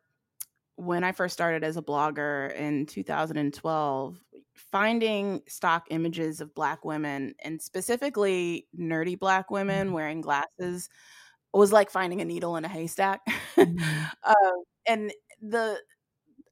when 0.76 1.04
I 1.04 1.12
first 1.12 1.34
started 1.34 1.62
as 1.62 1.76
a 1.76 1.82
blogger 1.82 2.54
in 2.56 2.86
2012, 2.86 4.16
finding 4.54 5.42
stock 5.46 5.86
images 5.90 6.40
of 6.40 6.54
Black 6.54 6.84
women 6.86 7.34
and 7.44 7.60
specifically 7.60 8.66
nerdy 8.78 9.18
Black 9.18 9.50
women 9.50 9.88
mm-hmm. 9.88 9.94
wearing 9.94 10.20
glasses 10.22 10.88
was 11.58 11.72
like 11.72 11.90
finding 11.90 12.20
a 12.20 12.24
needle 12.24 12.56
in 12.56 12.64
a 12.64 12.68
haystack. 12.68 13.20
Mm-hmm. 13.56 13.78
uh, 14.22 14.34
and 14.86 15.12
the 15.40 15.78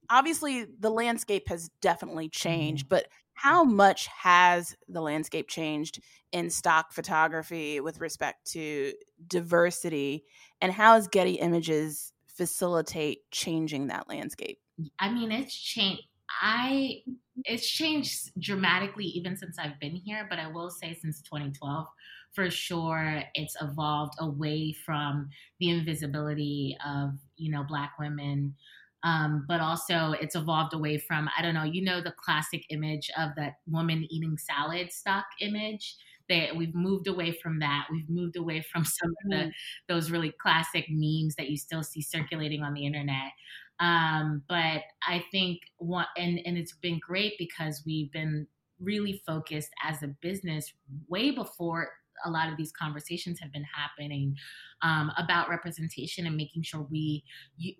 obviously 0.09 0.65
the 0.79 0.89
landscape 0.89 1.47
has 1.47 1.69
definitely 1.81 2.29
changed, 2.29 2.85
mm-hmm. 2.85 2.95
but 2.95 3.07
how 3.33 3.63
much 3.63 4.07
has 4.07 4.75
the 4.87 5.01
landscape 5.01 5.47
changed 5.47 5.99
in 6.31 6.49
stock 6.49 6.93
photography 6.93 7.79
with 7.79 7.99
respect 7.99 8.45
to 8.51 8.93
diversity 9.27 10.23
and 10.61 10.71
how 10.71 10.81
how 10.91 10.95
is 10.95 11.07
getty 11.07 11.33
images 11.33 12.13
facilitate 12.27 13.19
changing 13.31 13.87
that 13.87 14.07
landscape 14.07 14.59
i 14.99 15.11
mean 15.11 15.31
it's 15.31 15.55
changed 15.55 16.03
i 16.41 17.01
it's 17.45 17.67
changed 17.67 18.31
dramatically 18.39 19.05
even 19.05 19.35
since 19.35 19.57
i've 19.59 19.79
been 19.79 19.95
here 19.95 20.25
but 20.29 20.39
i 20.39 20.47
will 20.47 20.69
say 20.69 20.97
since 21.01 21.21
2012 21.21 21.87
for 22.33 22.49
sure 22.49 23.23
it's 23.35 23.55
evolved 23.61 24.13
away 24.19 24.73
from 24.85 25.29
the 25.59 25.69
invisibility 25.69 26.77
of 26.85 27.11
you 27.37 27.51
know 27.51 27.63
black 27.63 27.93
women. 27.99 28.55
Um, 29.03 29.45
but 29.47 29.59
also 29.59 30.13
it's 30.21 30.35
evolved 30.35 30.75
away 30.75 30.99
from 30.99 31.27
i 31.35 31.41
don't 31.41 31.55
know 31.55 31.63
you 31.63 31.83
know 31.83 32.01
the 32.01 32.13
classic 32.23 32.65
image 32.69 33.09
of 33.17 33.31
that 33.35 33.53
woman 33.65 34.05
eating 34.11 34.37
salad 34.37 34.91
stock 34.91 35.25
image? 35.39 35.95
That 36.29 36.55
we've 36.55 36.75
moved 36.75 37.07
away 37.07 37.33
from 37.33 37.59
that. 37.59 37.87
We've 37.91 38.09
moved 38.09 38.37
away 38.37 38.61
from 38.61 38.85
some 38.85 39.09
of 39.09 39.29
the 39.29 39.35
mm-hmm. 39.35 39.49
those 39.89 40.11
really 40.11 40.31
classic 40.41 40.85
memes 40.89 41.35
that 41.35 41.49
you 41.49 41.57
still 41.57 41.83
see 41.83 42.01
circulating 42.01 42.63
on 42.63 42.73
the 42.73 42.85
internet. 42.85 43.31
Um, 43.79 44.43
but 44.47 44.83
i 45.07 45.23
think 45.31 45.61
one 45.77 46.05
and 46.15 46.39
and 46.45 46.57
it's 46.57 46.73
been 46.73 46.99
great 46.99 47.33
because 47.39 47.81
we've 47.83 48.11
been 48.11 48.45
really 48.79 49.21
focused 49.25 49.71
as 49.83 50.03
a 50.03 50.07
business 50.21 50.73
way 51.07 51.31
before 51.31 51.89
a 52.25 52.29
lot 52.29 52.49
of 52.49 52.57
these 52.57 52.71
conversations 52.71 53.39
have 53.39 53.51
been 53.51 53.65
happening 53.65 54.35
um, 54.81 55.11
about 55.17 55.49
representation 55.49 56.25
and 56.27 56.35
making 56.35 56.63
sure 56.63 56.81
we 56.89 57.23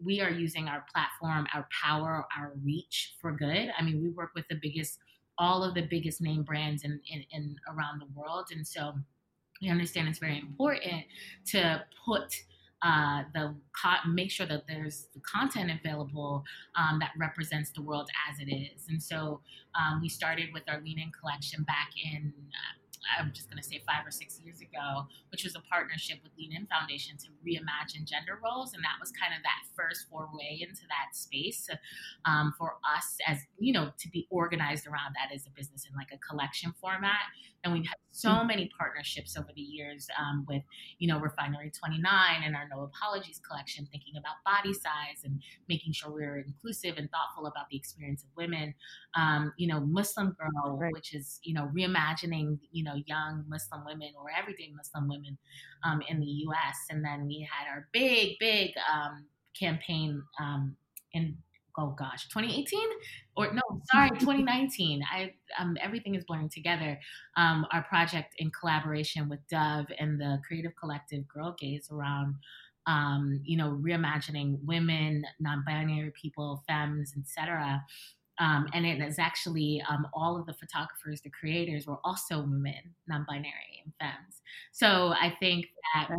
we 0.03 0.21
are 0.21 0.29
using 0.29 0.67
our 0.67 0.85
platform, 0.93 1.47
our 1.53 1.67
power, 1.83 2.25
our 2.37 2.53
reach 2.63 3.15
for 3.19 3.31
good. 3.31 3.69
I 3.77 3.81
mean, 3.83 4.01
we 4.01 4.09
work 4.09 4.31
with 4.35 4.45
the 4.49 4.59
biggest, 4.61 4.99
all 5.37 5.63
of 5.63 5.73
the 5.73 5.83
biggest 5.83 6.21
name 6.21 6.43
brands 6.43 6.83
in, 6.83 6.99
in, 7.09 7.23
in 7.31 7.55
around 7.67 8.01
the 8.01 8.07
world, 8.19 8.47
and 8.51 8.65
so 8.65 8.93
we 9.61 9.69
understand 9.69 10.07
it's 10.07 10.19
very 10.19 10.39
important 10.39 11.05
to 11.47 11.83
put 12.05 12.33
uh, 12.83 13.23
the 13.35 13.55
co- 13.79 14.09
make 14.09 14.31
sure 14.31 14.47
that 14.47 14.63
there's 14.67 15.07
the 15.13 15.19
content 15.19 15.71
available 15.71 16.43
um, 16.75 16.97
that 16.99 17.11
represents 17.17 17.69
the 17.71 17.81
world 17.81 18.09
as 18.29 18.39
it 18.39 18.51
is. 18.51 18.87
And 18.89 19.01
so 19.01 19.39
um, 19.79 20.01
we 20.01 20.09
started 20.09 20.49
with 20.51 20.63
our 20.67 20.81
Lean 20.81 20.99
In 20.99 21.11
collection 21.11 21.63
back 21.63 21.91
in 22.03 22.33
uh, 22.49 22.73
I'm 23.17 23.31
just 23.33 23.49
going 23.49 23.61
to 23.61 23.67
say 23.67 23.81
five 23.85 24.05
or 24.05 24.11
six 24.11 24.39
years 24.39 24.61
ago, 24.61 25.07
which 25.31 25.43
was 25.43 25.55
a 25.55 25.61
partnership 25.61 26.19
with 26.23 26.31
Lean 26.37 26.53
In 26.55 26.67
Foundation 26.67 27.17
to 27.17 27.27
reimagine 27.41 28.05
gender 28.05 28.39
roles. 28.43 28.73
And 28.73 28.83
that 28.83 28.99
was 28.99 29.11
kind 29.11 29.33
of 29.33 29.41
that 29.43 29.65
first 29.75 30.09
foray 30.09 30.61
into 30.61 30.85
that 30.89 31.15
space 31.15 31.69
um, 32.25 32.53
for 32.57 32.77
us 32.85 33.17
as, 33.27 33.39
you 33.57 33.73
know, 33.73 33.91
to 33.97 34.09
be 34.09 34.27
organized 34.29 34.87
around 34.87 35.15
that 35.15 35.33
as 35.33 35.45
a 35.45 35.51
business 35.51 35.85
in 35.89 35.95
like 35.95 36.09
a 36.13 36.17
collection 36.17 36.73
format. 36.79 37.31
And 37.63 37.73
we've 37.73 37.85
had 37.85 37.97
so 38.11 38.29
mm. 38.29 38.47
many 38.47 38.71
partnerships 38.77 39.37
over 39.37 39.49
the 39.55 39.61
years 39.61 40.07
um, 40.19 40.45
with, 40.47 40.63
you 40.99 41.07
know, 41.07 41.19
Refinery 41.19 41.71
29 41.71 42.03
and 42.43 42.55
our 42.55 42.67
No 42.69 42.83
Apologies 42.83 43.39
collection, 43.47 43.87
thinking 43.91 44.15
about 44.17 44.35
body 44.45 44.73
size 44.73 45.23
and 45.23 45.41
making 45.69 45.93
sure 45.93 46.11
we're 46.11 46.39
inclusive 46.39 46.97
and 46.97 47.09
thoughtful 47.11 47.45
about 47.45 47.69
the 47.69 47.77
experience 47.77 48.23
of 48.23 48.29
women. 48.35 48.73
Um, 49.15 49.53
you 49.57 49.67
know, 49.67 49.79
Muslim 49.79 50.35
Girl, 50.39 50.77
right. 50.77 50.91
which 50.93 51.13
is, 51.13 51.39
you 51.43 51.53
know, 51.53 51.69
reimagining, 51.75 52.59
you 52.71 52.83
know, 52.83 52.90
young 53.05 53.43
Muslim 53.47 53.85
women 53.85 54.11
or 54.17 54.27
everyday 54.37 54.71
Muslim 54.75 55.07
women 55.07 55.37
um, 55.83 56.01
in 56.09 56.19
the 56.19 56.25
US. 56.25 56.77
And 56.89 57.03
then 57.03 57.27
we 57.27 57.47
had 57.49 57.69
our 57.71 57.87
big, 57.91 58.37
big 58.39 58.71
um, 58.91 59.25
campaign 59.57 60.21
um, 60.39 60.75
in 61.13 61.37
oh 61.77 61.95
gosh 61.97 62.27
2018 62.27 62.79
or 63.37 63.53
no 63.53 63.61
sorry 63.91 64.09
2019 64.19 65.01
i 65.09 65.31
um, 65.59 65.77
everything 65.81 66.15
is 66.15 66.23
blurring 66.25 66.49
together. 66.49 66.99
Um, 67.37 67.65
our 67.71 67.83
project 67.83 68.35
in 68.39 68.51
collaboration 68.51 69.29
with 69.29 69.39
dove 69.49 69.85
and 69.99 70.19
the 70.19 70.39
creative 70.45 70.71
collective 70.79 71.27
girl 71.27 71.55
gaze 71.59 71.89
around 71.91 72.35
um, 72.87 73.41
you 73.43 73.57
know 73.57 73.77
reimagining 73.81 74.59
women 74.63 75.23
non-binary 75.39 76.11
people 76.19 76.63
femmes 76.67 77.13
etc 77.17 77.83
um, 78.39 78.67
and 78.73 78.85
it 78.85 79.01
is 79.01 79.19
actually 79.19 79.83
um, 79.89 80.07
all 80.13 80.37
of 80.39 80.45
the 80.45 80.53
photographers 80.53 81.21
the 81.21 81.29
creators 81.29 81.85
were 81.87 81.99
also 82.03 82.41
women 82.41 82.95
non-binary 83.07 83.83
and 83.83 83.93
femmes. 83.99 84.41
So 84.71 85.13
i 85.19 85.35
think 85.39 85.67
that 85.93 86.09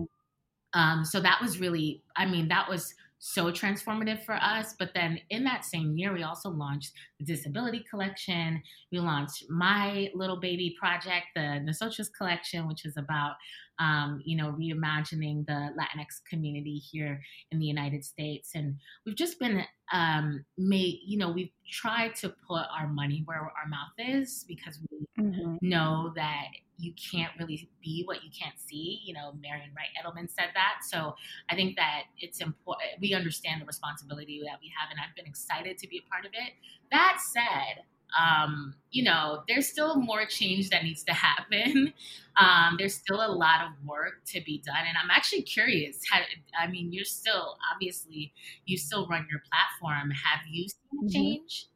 um, 0.74 1.04
so 1.04 1.20
that 1.20 1.40
was 1.40 1.60
really 1.60 2.02
i 2.16 2.26
mean 2.26 2.48
that 2.48 2.68
was 2.68 2.94
so 3.24 3.52
transformative 3.52 4.24
for 4.24 4.34
us. 4.34 4.74
But 4.76 4.90
then 4.94 5.20
in 5.30 5.44
that 5.44 5.64
same 5.64 5.96
year, 5.96 6.12
we 6.12 6.24
also 6.24 6.50
launched 6.50 6.92
the 7.20 7.24
Disability 7.24 7.84
Collection. 7.88 8.60
We 8.90 8.98
launched 8.98 9.44
My 9.48 10.10
Little 10.12 10.40
Baby 10.40 10.74
Project, 10.76 11.26
the 11.36 11.60
Nosotros 11.60 12.08
Collection, 12.08 12.66
which 12.66 12.84
is 12.84 12.96
about, 12.96 13.34
um, 13.78 14.20
you 14.24 14.36
know, 14.36 14.56
reimagining 14.58 15.46
the 15.46 15.70
Latinx 15.78 16.20
community 16.28 16.78
here 16.78 17.22
in 17.52 17.60
the 17.60 17.66
United 17.66 18.04
States. 18.04 18.50
And 18.56 18.74
we've 19.06 19.14
just 19.14 19.38
been 19.38 19.62
um, 19.92 20.44
made, 20.58 20.98
you 21.06 21.16
know, 21.16 21.30
we've 21.30 21.52
tried 21.70 22.16
to 22.16 22.28
put 22.28 22.64
our 22.76 22.88
money 22.88 23.22
where 23.24 23.38
our 23.38 23.68
mouth 23.68 23.94
is 23.98 24.44
because 24.48 24.80
we 24.90 25.24
mm-hmm. 25.24 25.56
know 25.62 26.12
that 26.16 26.48
you 26.82 26.92
can't 26.94 27.30
really 27.38 27.68
be 27.82 28.02
what 28.04 28.24
you 28.24 28.30
can't 28.36 28.58
see. 28.58 29.00
You 29.04 29.14
know, 29.14 29.32
Marian 29.40 29.70
Wright 29.76 29.88
Edelman 29.96 30.28
said 30.28 30.50
that. 30.54 30.80
So 30.88 31.14
I 31.48 31.54
think 31.54 31.76
that 31.76 32.02
it's 32.18 32.40
important. 32.40 32.90
We 33.00 33.14
understand 33.14 33.62
the 33.62 33.66
responsibility 33.66 34.40
that 34.44 34.58
we 34.60 34.72
have, 34.76 34.90
and 34.90 34.98
I've 34.98 35.14
been 35.14 35.26
excited 35.26 35.78
to 35.78 35.88
be 35.88 36.02
a 36.04 36.10
part 36.10 36.26
of 36.26 36.32
it. 36.34 36.54
That 36.90 37.18
said, 37.32 37.84
um, 38.20 38.74
you 38.90 39.04
know, 39.04 39.44
there's 39.46 39.68
still 39.68 39.94
more 39.94 40.26
change 40.26 40.70
that 40.70 40.82
needs 40.82 41.04
to 41.04 41.12
happen. 41.12 41.94
Um, 42.36 42.76
there's 42.78 42.94
still 42.94 43.24
a 43.24 43.30
lot 43.30 43.64
of 43.64 43.86
work 43.86 44.24
to 44.26 44.40
be 44.40 44.60
done. 44.66 44.84
And 44.88 44.96
I'm 45.02 45.10
actually 45.10 45.42
curious. 45.42 46.00
How, 46.10 46.20
I 46.60 46.66
mean, 46.66 46.92
you're 46.92 47.04
still, 47.04 47.56
obviously, 47.72 48.32
you 48.66 48.76
still 48.76 49.06
run 49.06 49.26
your 49.30 49.40
platform. 49.50 50.10
Have 50.10 50.40
you 50.50 50.68
seen 50.68 51.00
mm-hmm. 51.00 51.08
change? 51.08 51.66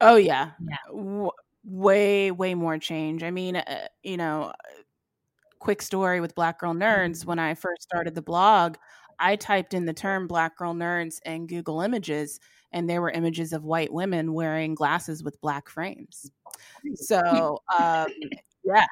Oh, 0.00 0.16
yeah. 0.16 0.52
Yeah 0.60 1.28
way 1.66 2.30
way 2.30 2.54
more 2.54 2.78
change. 2.78 3.22
I 3.22 3.30
mean 3.30 3.56
uh, 3.56 3.88
you 4.02 4.16
know 4.16 4.52
quick 5.58 5.82
story 5.82 6.20
with 6.20 6.34
black 6.34 6.60
girl 6.60 6.74
nerds. 6.74 7.24
When 7.24 7.38
i 7.38 7.54
first 7.54 7.82
started 7.82 8.14
the 8.14 8.22
blog 8.22 8.76
i 9.18 9.34
typed 9.34 9.72
in 9.74 9.86
the 9.86 9.94
term 9.94 10.26
black 10.26 10.58
girl 10.58 10.74
nerds 10.74 11.18
in 11.24 11.46
google 11.46 11.80
images 11.80 12.38
and 12.72 12.88
there 12.88 13.00
were 13.00 13.10
images 13.10 13.52
of 13.52 13.64
white 13.64 13.92
women 13.92 14.34
wearing 14.34 14.74
glasses 14.74 15.22
with 15.22 15.40
black 15.40 15.68
frames. 15.68 16.30
So 16.96 17.62
um, 17.78 18.08
yeah 18.64 18.86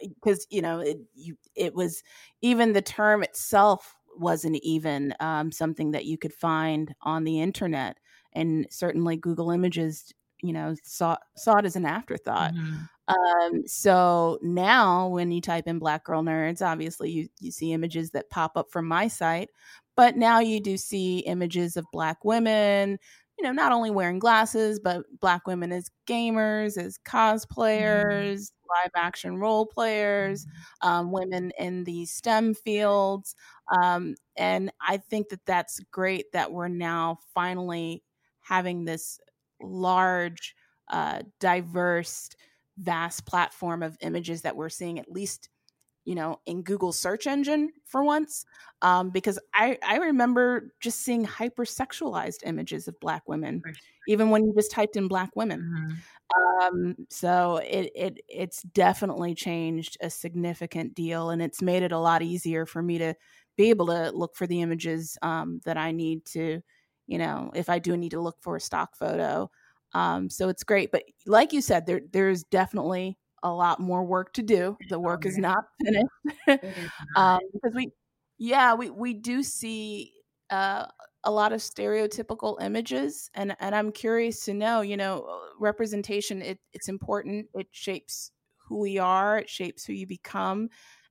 because 0.00 0.46
you 0.50 0.62
know 0.62 0.80
it, 0.80 0.98
you, 1.14 1.36
it 1.56 1.74
was 1.74 2.02
even 2.42 2.72
the 2.72 2.82
term 2.82 3.22
itself 3.22 3.96
wasn't 4.18 4.56
even 4.62 5.14
um, 5.20 5.50
something 5.50 5.92
that 5.92 6.04
you 6.04 6.18
could 6.18 6.34
find 6.34 6.94
on 7.02 7.24
the 7.24 7.40
internet. 7.40 7.96
And 8.32 8.66
certainly 8.70 9.16
google 9.16 9.50
images 9.50 10.12
you 10.42 10.52
know 10.52 10.74
saw 10.82 11.16
saw 11.36 11.56
it 11.56 11.64
as 11.64 11.76
an 11.76 11.86
afterthought. 11.86 12.54
Mm-hmm. 12.54 12.76
Um, 13.08 13.66
so 13.66 14.38
now 14.40 15.08
when 15.08 15.32
you 15.32 15.40
type 15.40 15.66
in 15.66 15.78
black 15.78 16.04
girl 16.04 16.22
nerds, 16.22 16.64
obviously 16.64 17.10
you 17.10 17.28
you 17.40 17.50
see 17.50 17.72
images 17.72 18.10
that 18.10 18.30
pop 18.30 18.56
up 18.56 18.70
from 18.70 18.86
my 18.86 19.08
site, 19.08 19.50
but 19.96 20.16
now 20.16 20.40
you 20.40 20.60
do 20.60 20.76
see 20.76 21.20
images 21.20 21.76
of 21.76 21.84
black 21.92 22.24
women, 22.24 22.98
you 23.40 23.46
know, 23.46 23.52
not 23.52 23.72
only 23.72 23.90
wearing 23.90 24.18
glasses, 24.18 24.78
but 24.78 25.02
black 25.18 25.46
women 25.46 25.72
as 25.72 25.90
gamers, 26.06 26.76
as 26.76 26.98
mm-hmm. 26.98 27.16
cosplayers, 27.16 28.34
mm-hmm. 28.34 28.68
live 28.68 28.90
action 28.94 29.38
role 29.38 29.64
players, 29.64 30.44
mm-hmm. 30.44 30.88
um, 30.88 31.10
women 31.10 31.50
in 31.58 31.84
the 31.84 32.04
STEM 32.04 32.52
fields. 32.52 33.34
Um, 33.80 34.14
and 34.36 34.70
I 34.86 34.98
think 34.98 35.30
that 35.30 35.46
that's 35.46 35.80
great 35.90 36.32
that 36.32 36.52
we're 36.52 36.68
now 36.68 37.18
finally 37.32 38.02
having 38.40 38.84
this 38.84 39.18
large, 39.62 40.54
uh, 40.88 41.22
diverse, 41.38 42.30
vast 42.78 43.26
platform 43.26 43.82
of 43.82 43.96
images 44.00 44.42
that 44.42 44.56
we're 44.56 44.70
seeing 44.70 44.98
at 44.98 45.10
least 45.10 45.50
you 46.04 46.14
know 46.14 46.40
in 46.46 46.62
google 46.62 46.92
search 46.92 47.26
engine 47.26 47.70
for 47.84 48.02
once 48.02 48.46
um, 48.82 49.10
because 49.10 49.38
I, 49.52 49.78
I 49.86 49.98
remember 49.98 50.72
just 50.80 51.02
seeing 51.02 51.26
hypersexualized 51.26 52.38
images 52.46 52.88
of 52.88 52.98
black 52.98 53.28
women 53.28 53.62
even 54.08 54.30
when 54.30 54.44
you 54.44 54.54
just 54.54 54.70
typed 54.70 54.96
in 54.96 55.08
black 55.08 55.36
women 55.36 55.60
mm-hmm. 55.60 56.66
um, 56.66 56.96
so 57.10 57.58
it, 57.58 57.92
it 57.94 58.20
it's 58.28 58.62
definitely 58.62 59.34
changed 59.34 59.98
a 60.00 60.08
significant 60.08 60.94
deal 60.94 61.30
and 61.30 61.42
it's 61.42 61.60
made 61.60 61.82
it 61.82 61.92
a 61.92 61.98
lot 61.98 62.22
easier 62.22 62.64
for 62.64 62.82
me 62.82 62.96
to 62.96 63.14
be 63.58 63.68
able 63.68 63.86
to 63.86 64.10
look 64.12 64.34
for 64.34 64.46
the 64.46 64.62
images 64.62 65.18
um, 65.20 65.60
that 65.66 65.76
i 65.76 65.92
need 65.92 66.24
to 66.24 66.62
you 67.10 67.18
know, 67.18 67.50
if 67.56 67.68
I 67.68 67.80
do 67.80 67.96
need 67.96 68.12
to 68.12 68.20
look 68.20 68.40
for 68.40 68.54
a 68.54 68.60
stock 68.60 68.94
photo. 68.94 69.50
Um, 69.94 70.30
so 70.30 70.48
it's 70.48 70.62
great. 70.62 70.92
But 70.92 71.02
like 71.26 71.52
you 71.52 71.60
said, 71.60 71.84
there 71.84 72.00
there's 72.12 72.44
definitely 72.44 73.18
a 73.42 73.52
lot 73.52 73.80
more 73.80 74.04
work 74.04 74.32
to 74.34 74.42
do. 74.42 74.76
The 74.88 75.00
work 75.00 75.26
is 75.26 75.36
not 75.36 75.64
finished. 75.84 76.06
um, 77.16 77.40
because 77.52 77.74
we 77.74 77.90
yeah, 78.38 78.74
we, 78.74 78.90
we 78.90 79.12
do 79.12 79.42
see 79.42 80.12
uh, 80.50 80.86
a 81.24 81.30
lot 81.30 81.52
of 81.52 81.60
stereotypical 81.60 82.62
images 82.62 83.28
and, 83.34 83.56
and 83.60 83.74
I'm 83.74 83.92
curious 83.92 84.44
to 84.44 84.54
know, 84.54 84.80
you 84.80 84.96
know, 84.96 85.40
representation 85.58 86.40
it, 86.40 86.58
it's 86.72 86.88
important. 86.88 87.46
It 87.54 87.66
shapes 87.72 88.30
who 88.66 88.78
we 88.78 88.98
are, 88.98 89.38
it 89.38 89.50
shapes 89.50 89.84
who 89.84 89.92
you 89.92 90.06
become. 90.06 90.68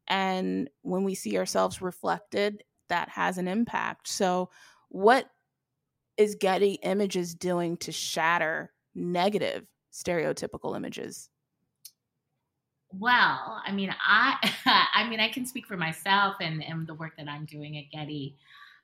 And 0.07 0.69
when 0.81 1.03
we 1.03 1.13
see 1.13 1.37
ourselves 1.37 1.81
reflected, 1.81 2.63
that 2.87 3.09
has 3.09 3.37
an 3.37 3.47
impact. 3.47 4.07
So 4.07 4.49
what 4.87 5.29
is 6.19 6.35
Getty 6.35 6.73
Images 6.83 7.33
doing 7.33 7.77
to 7.77 7.91
shatter 7.93 8.71
negative 8.93 9.65
stereotypical 9.91 10.75
images? 10.75 11.29
Well, 12.91 13.61
I 13.65 13.71
mean, 13.71 13.95
I 14.05 14.35
I 14.93 15.07
mean, 15.09 15.19
I 15.19 15.29
can 15.29 15.45
speak 15.45 15.65
for 15.65 15.77
myself 15.77 16.35
and, 16.41 16.63
and 16.63 16.85
the 16.85 16.93
work 16.93 17.13
that 17.17 17.29
I'm 17.29 17.45
doing 17.45 17.77
at 17.77 17.89
Getty. 17.91 18.35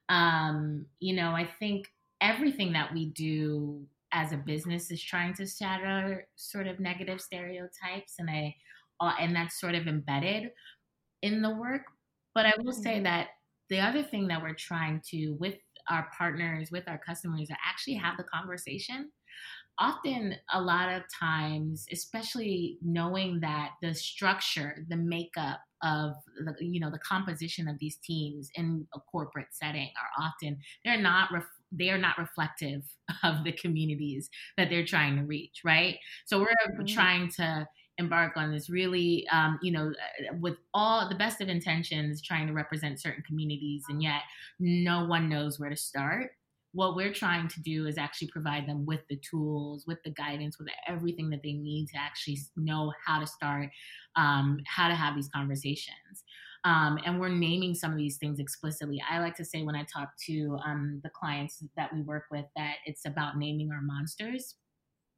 Um, 0.07 0.85
you 0.99 1.15
know, 1.15 1.31
I 1.31 1.45
think 1.59 1.91
everything 2.21 2.71
that 2.73 2.93
we 2.93 3.07
do 3.07 3.85
as 4.11 4.31
a 4.31 4.37
business 4.37 4.89
is 4.89 5.03
trying 5.03 5.33
to 5.33 5.45
shatter 5.45 6.27
sort 6.35 6.67
of 6.67 6.79
negative 6.79 7.19
stereotypes, 7.19 8.15
and 8.17 8.29
I 8.29 8.55
uh, 9.01 9.13
and 9.19 9.35
that's 9.35 9.59
sort 9.59 9.75
of 9.75 9.87
embedded 9.87 10.51
in 11.21 11.41
the 11.41 11.53
work. 11.53 11.81
But 12.33 12.45
I 12.45 12.53
will 12.59 12.71
say 12.71 12.95
mm-hmm. 12.95 13.03
that 13.03 13.27
the 13.69 13.79
other 13.79 14.03
thing 14.03 14.27
that 14.27 14.41
we're 14.41 14.53
trying 14.53 15.01
to 15.09 15.31
with 15.39 15.55
our 15.89 16.07
partners, 16.17 16.69
with 16.71 16.83
our 16.87 16.99
customers, 16.99 17.47
that 17.49 17.57
actually 17.65 17.95
have 17.95 18.17
the 18.17 18.23
conversation. 18.23 19.11
Often, 19.77 20.35
a 20.53 20.61
lot 20.61 20.89
of 20.93 21.03
times, 21.19 21.85
especially 21.91 22.77
knowing 22.81 23.41
that 23.41 23.71
the 23.81 23.93
structure, 23.93 24.85
the 24.87 24.95
makeup 24.95 25.59
of 25.83 26.13
the, 26.43 26.53
you 26.59 26.79
know 26.79 26.89
the 26.89 26.99
composition 26.99 27.67
of 27.67 27.77
these 27.79 27.97
teams 27.97 28.49
in 28.55 28.87
a 28.95 28.99
corporate 28.99 29.47
setting 29.51 29.89
are 30.01 30.25
often 30.25 30.57
they're 30.83 31.01
not 31.01 31.31
ref- 31.31 31.43
they 31.71 31.89
are 31.89 31.97
not 31.97 32.17
reflective 32.17 32.81
of 33.23 33.43
the 33.43 33.51
communities 33.51 34.29
that 34.57 34.69
they're 34.69 34.85
trying 34.85 35.15
to 35.15 35.23
reach 35.23 35.61
right 35.63 35.97
so 36.25 36.39
we're 36.39 36.47
mm-hmm. 36.69 36.85
trying 36.85 37.29
to 37.29 37.67
embark 37.97 38.35
on 38.35 38.51
this 38.51 38.69
really 38.69 39.25
um, 39.31 39.59
you 39.61 39.71
know 39.71 39.87
uh, 39.87 40.35
with 40.39 40.55
all 40.73 41.07
the 41.07 41.15
best 41.15 41.41
of 41.41 41.49
intentions 41.49 42.21
trying 42.21 42.47
to 42.47 42.53
represent 42.53 42.99
certain 42.99 43.23
communities 43.23 43.83
and 43.89 44.01
yet 44.01 44.21
no 44.59 45.05
one 45.05 45.29
knows 45.29 45.59
where 45.59 45.69
to 45.69 45.75
start 45.75 46.31
what 46.73 46.95
we're 46.95 47.13
trying 47.13 47.47
to 47.47 47.61
do 47.61 47.87
is 47.87 47.97
actually 47.97 48.27
provide 48.27 48.67
them 48.67 48.85
with 48.85 49.01
the 49.09 49.17
tools 49.17 49.85
with 49.87 49.97
the 50.03 50.11
guidance 50.11 50.59
with 50.59 50.67
everything 50.87 51.29
that 51.29 51.41
they 51.41 51.53
need 51.53 51.87
to 51.87 51.97
actually 51.97 52.37
know 52.57 52.91
how 53.05 53.19
to 53.19 53.27
start 53.27 53.69
um, 54.15 54.59
how 54.65 54.87
to 54.87 54.95
have 54.95 55.15
these 55.15 55.29
conversations 55.33 56.23
um, 56.65 56.97
and 57.05 57.19
we're 57.19 57.29
naming 57.29 57.75
some 57.75 57.91
of 57.91 57.97
these 57.97 58.17
things 58.17 58.39
explicitly. 58.39 59.01
I 59.07 59.19
like 59.19 59.35
to 59.35 59.45
say 59.45 59.61
when 59.61 59.75
I 59.75 59.83
talk 59.83 60.09
to 60.25 60.57
um, 60.65 60.99
the 61.03 61.11
clients 61.11 61.63
that 61.77 61.93
we 61.93 62.01
work 62.01 62.23
with 62.31 62.45
that 62.55 62.77
it's 62.85 63.05
about 63.05 63.37
naming 63.37 63.71
our 63.71 63.81
monsters. 63.81 64.55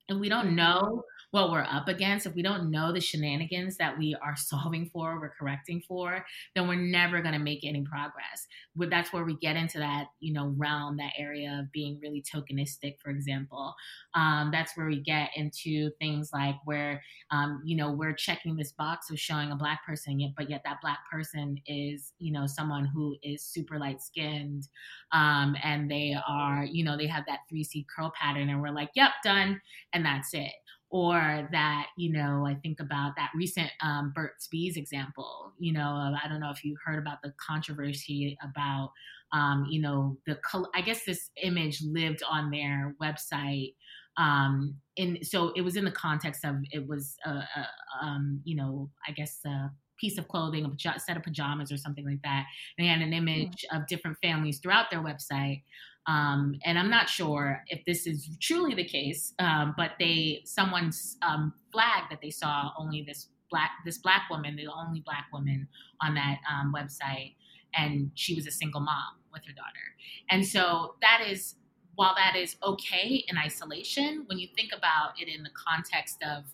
If 0.09 0.17
we 0.17 0.29
don't 0.29 0.47
mm-hmm. 0.47 0.55
know 0.55 1.03
what 1.31 1.51
we're 1.51 1.67
up 1.69 1.87
against, 1.87 2.25
if 2.25 2.33
we 2.35 2.41
don't 2.41 2.71
know 2.71 2.93
the 2.93 3.01
shenanigans 3.01 3.77
that 3.77 3.97
we 3.97 4.15
are 4.21 4.35
solving 4.37 4.89
for, 4.91 5.19
we're 5.19 5.33
correcting 5.37 5.81
for, 5.87 6.25
then 6.55 6.67
we're 6.67 6.75
never 6.75 7.21
going 7.21 7.33
to 7.33 7.39
make 7.39 7.59
any 7.63 7.83
progress. 7.83 8.47
But 8.75 8.89
that's 8.89 9.11
where 9.11 9.25
we 9.25 9.35
get 9.37 9.55
into 9.55 9.79
that, 9.79 10.07
you 10.19 10.33
know, 10.33 10.53
realm, 10.57 10.97
that 10.97 11.13
area 11.17 11.59
of 11.61 11.71
being 11.71 11.99
really 12.01 12.23
tokenistic, 12.23 12.95
for 13.03 13.09
example. 13.09 13.75
Um, 14.13 14.49
that's 14.51 14.77
where 14.77 14.87
we 14.87 15.01
get 15.01 15.29
into 15.35 15.91
things 15.99 16.29
like 16.33 16.55
where, 16.65 17.01
um, 17.31 17.61
you 17.65 17.75
know, 17.75 17.91
we're 17.91 18.13
checking 18.13 18.55
this 18.55 18.71
box 18.71 19.09
of 19.11 19.19
showing 19.19 19.51
a 19.51 19.55
black 19.55 19.85
person, 19.85 20.19
yet, 20.19 20.31
but 20.37 20.49
yet 20.49 20.61
that 20.65 20.81
black 20.81 20.99
person 21.11 21.57
is, 21.65 22.13
you 22.19 22.31
know, 22.31 22.47
someone 22.47 22.85
who 22.85 23.15
is 23.21 23.43
super 23.43 23.79
light 23.79 24.01
skinned, 24.01 24.67
um, 25.11 25.55
and 25.63 25.89
they 25.91 26.15
are, 26.27 26.65
you 26.65 26.83
know, 26.83 26.97
they 26.97 27.07
have 27.07 27.25
that 27.27 27.39
3C 27.51 27.85
curl 27.93 28.11
pattern, 28.19 28.49
and 28.49 28.61
we're 28.61 28.69
like, 28.69 28.89
yep, 28.95 29.11
done, 29.23 29.59
and 29.93 29.96
that's 30.03 30.33
it 30.33 30.51
or 30.89 31.47
that 31.51 31.87
you 31.97 32.11
know 32.11 32.45
i 32.47 32.53
think 32.55 32.79
about 32.79 33.13
that 33.17 33.29
recent 33.35 33.69
um, 33.81 34.11
burt's 34.15 34.47
bees 34.47 34.77
example 34.77 35.51
you 35.59 35.73
know 35.73 36.15
i 36.23 36.27
don't 36.27 36.39
know 36.39 36.51
if 36.51 36.63
you 36.63 36.75
heard 36.85 36.99
about 36.99 37.17
the 37.23 37.33
controversy 37.45 38.37
about 38.43 38.91
um, 39.33 39.65
you 39.69 39.81
know 39.81 40.17
the 40.25 40.37
i 40.73 40.81
guess 40.81 41.03
this 41.03 41.29
image 41.43 41.81
lived 41.81 42.23
on 42.29 42.49
their 42.49 42.95
website 43.01 43.73
um, 44.17 44.73
and 44.97 45.19
so 45.21 45.51
it 45.55 45.61
was 45.61 45.75
in 45.75 45.85
the 45.85 45.91
context 45.91 46.43
of 46.43 46.55
it 46.71 46.87
was 46.87 47.15
a, 47.25 47.29
uh, 47.29 47.65
um, 48.01 48.41
you 48.45 48.55
know 48.55 48.89
i 49.07 49.11
guess 49.11 49.39
a 49.45 49.69
piece 49.97 50.17
of 50.17 50.27
clothing, 50.27 50.65
a 50.65 50.99
set 50.99 51.17
of 51.17 51.23
pajamas 51.23 51.71
or 51.71 51.77
something 51.77 52.05
like 52.05 52.21
that. 52.23 52.45
And 52.77 52.85
they 52.85 52.89
had 52.89 53.01
an 53.01 53.13
image 53.13 53.65
mm. 53.71 53.77
of 53.77 53.87
different 53.87 54.17
families 54.21 54.59
throughout 54.59 54.89
their 54.91 55.01
website. 55.01 55.63
Um, 56.07 56.59
and 56.63 56.79
I'm 56.79 56.89
not 56.89 57.09
sure 57.09 57.63
if 57.67 57.83
this 57.85 58.07
is 58.07 58.29
truly 58.39 58.73
the 58.73 58.85
case, 58.85 59.33
um, 59.39 59.73
but 59.75 59.91
they 59.99 60.41
someone's 60.45 61.17
um, 61.21 61.53
flag 61.71 62.03
that 62.09 62.19
they 62.21 62.29
saw 62.29 62.71
only 62.77 63.03
this 63.05 63.27
black 63.51 63.71
this 63.85 63.97
black 63.97 64.23
woman, 64.29 64.55
the 64.55 64.67
only 64.67 65.01
black 65.01 65.25
woman 65.33 65.67
on 66.01 66.15
that 66.15 66.39
um, 66.49 66.73
website, 66.73 67.35
and 67.75 68.09
she 68.15 68.35
was 68.35 68.47
a 68.47 68.51
single 68.51 68.81
mom 68.81 69.17
with 69.33 69.43
her 69.45 69.53
daughter. 69.53 69.95
And 70.29 70.45
so 70.45 70.95
that 71.01 71.25
is 71.27 71.55
while 71.95 72.15
that 72.15 72.35
is 72.37 72.55
okay 72.63 73.25
in 73.27 73.37
isolation, 73.37 74.23
when 74.27 74.37
you 74.37 74.47
think 74.55 74.71
about 74.77 75.11
it 75.19 75.27
in 75.27 75.43
the 75.43 75.49
context 75.67 76.23
of 76.23 76.45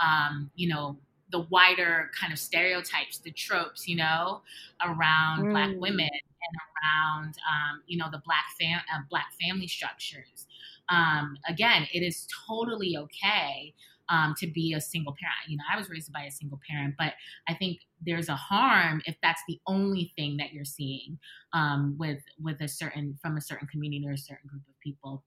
um, 0.00 0.50
you 0.54 0.68
know 0.68 0.98
the 1.30 1.40
wider 1.50 2.10
kind 2.18 2.32
of 2.32 2.38
stereotypes, 2.38 3.18
the 3.18 3.30
tropes, 3.30 3.86
you 3.86 3.96
know, 3.96 4.42
around 4.82 5.44
mm. 5.44 5.50
Black 5.50 5.70
women 5.76 6.08
and 6.08 6.60
around, 6.82 7.34
um, 7.48 7.82
you 7.86 7.98
know, 7.98 8.08
the 8.10 8.22
Black 8.24 8.46
fam- 8.60 8.82
uh, 8.94 9.00
Black 9.10 9.26
family 9.40 9.66
structures. 9.66 10.46
Um, 10.88 11.36
again, 11.46 11.86
it 11.92 12.02
is 12.02 12.26
totally 12.48 12.96
okay 12.96 13.74
um, 14.08 14.34
to 14.38 14.46
be 14.46 14.72
a 14.74 14.80
single 14.80 15.14
parent. 15.20 15.48
You 15.48 15.58
know, 15.58 15.64
I 15.70 15.76
was 15.76 15.90
raised 15.90 16.12
by 16.12 16.22
a 16.22 16.30
single 16.30 16.60
parent, 16.68 16.94
but 16.98 17.14
I 17.46 17.54
think 17.54 17.80
there's 18.00 18.28
a 18.28 18.36
harm 18.36 19.02
if 19.06 19.16
that's 19.22 19.42
the 19.48 19.60
only 19.66 20.12
thing 20.16 20.36
that 20.38 20.52
you're 20.52 20.64
seeing 20.64 21.18
um, 21.52 21.96
with 21.98 22.22
with 22.40 22.60
a 22.60 22.68
certain 22.68 23.18
from 23.20 23.36
a 23.36 23.40
certain 23.40 23.68
community 23.68 24.06
or 24.06 24.12
a 24.12 24.18
certain 24.18 24.48
group 24.48 24.62
of 24.68 24.80
people. 24.80 25.24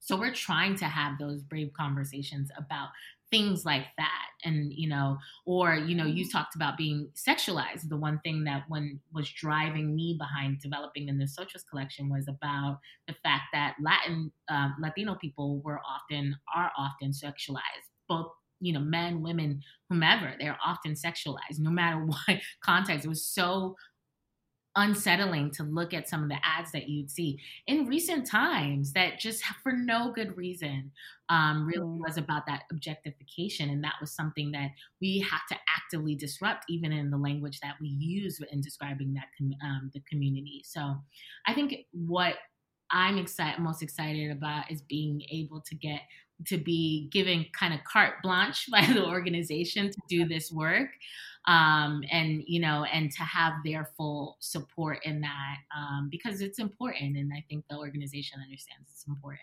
So 0.00 0.18
we're 0.18 0.34
trying 0.34 0.76
to 0.76 0.84
have 0.84 1.18
those 1.18 1.42
brave 1.42 1.72
conversations 1.72 2.50
about 2.58 2.88
things 3.34 3.64
like 3.64 3.86
that. 3.98 4.26
And 4.44 4.72
you 4.74 4.88
know 4.88 5.16
or 5.46 5.74
you 5.74 5.94
know 5.94 6.04
you 6.04 6.28
talked 6.28 6.54
about 6.54 6.76
being 6.76 7.08
sexualized. 7.14 7.88
The 7.88 7.96
one 7.96 8.20
thing 8.22 8.44
that 8.44 8.64
when 8.68 9.00
was 9.12 9.28
driving 9.30 9.94
me 9.94 10.16
behind 10.18 10.60
developing 10.60 11.08
in 11.08 11.18
the 11.18 11.24
Nosotros 11.24 11.64
collection 11.68 12.10
was 12.10 12.28
about 12.28 12.78
the 13.08 13.14
fact 13.22 13.44
that 13.52 13.74
latin 13.82 14.30
uh, 14.48 14.68
latino 14.80 15.14
people 15.14 15.60
were 15.62 15.80
often 15.80 16.36
are 16.54 16.70
often 16.76 17.10
sexualized. 17.10 17.88
Both 18.08 18.26
you 18.60 18.72
know 18.72 18.80
men 18.80 19.22
women 19.22 19.60
whomever 19.88 20.34
they're 20.38 20.58
often 20.64 20.92
sexualized 20.92 21.58
no 21.58 21.70
matter 21.70 21.98
what 22.04 22.38
context. 22.62 23.06
It 23.06 23.08
was 23.08 23.26
so 23.26 23.76
unsettling 24.76 25.50
to 25.52 25.62
look 25.62 25.94
at 25.94 26.08
some 26.08 26.22
of 26.22 26.28
the 26.28 26.38
ads 26.42 26.72
that 26.72 26.88
you'd 26.88 27.10
see 27.10 27.38
in 27.66 27.86
recent 27.86 28.26
times 28.26 28.92
that 28.92 29.18
just 29.18 29.44
for 29.62 29.72
no 29.72 30.12
good 30.12 30.36
reason 30.36 30.90
um, 31.28 31.66
really 31.66 31.86
mm. 31.86 32.00
was 32.00 32.16
about 32.16 32.46
that 32.46 32.64
objectification. 32.70 33.70
And 33.70 33.82
that 33.84 33.94
was 34.00 34.12
something 34.12 34.50
that 34.52 34.70
we 35.00 35.20
had 35.20 35.40
to 35.50 35.56
actively 35.74 36.14
disrupt, 36.14 36.64
even 36.68 36.92
in 36.92 37.10
the 37.10 37.16
language 37.16 37.60
that 37.60 37.76
we 37.80 37.88
use 37.88 38.40
in 38.50 38.60
describing 38.60 39.14
that 39.14 39.28
com- 39.38 39.54
um, 39.62 39.90
the 39.94 40.02
community. 40.08 40.62
So 40.64 40.96
I 41.46 41.54
think 41.54 41.74
what 41.92 42.34
I'm 42.90 43.18
excited, 43.18 43.60
most 43.60 43.82
excited 43.82 44.30
about 44.30 44.70
is 44.70 44.82
being 44.82 45.22
able 45.30 45.60
to 45.62 45.74
get 45.74 46.00
to 46.46 46.58
be 46.58 47.08
given 47.12 47.46
kind 47.58 47.72
of 47.72 47.80
carte 47.84 48.14
blanche 48.22 48.66
by 48.70 48.84
the 48.86 49.04
organization 49.04 49.90
to 49.90 50.00
do 50.08 50.26
this 50.26 50.50
work 50.50 50.88
um, 51.46 52.02
and 52.10 52.42
you 52.46 52.60
know 52.60 52.84
and 52.84 53.10
to 53.12 53.22
have 53.22 53.54
their 53.64 53.90
full 53.96 54.36
support 54.40 54.98
in 55.04 55.20
that 55.20 55.56
um, 55.76 56.08
because 56.10 56.40
it's 56.40 56.58
important 56.58 57.16
and 57.16 57.32
i 57.34 57.44
think 57.48 57.64
the 57.68 57.76
organization 57.76 58.40
understands 58.40 58.88
it's 58.90 59.06
important. 59.06 59.40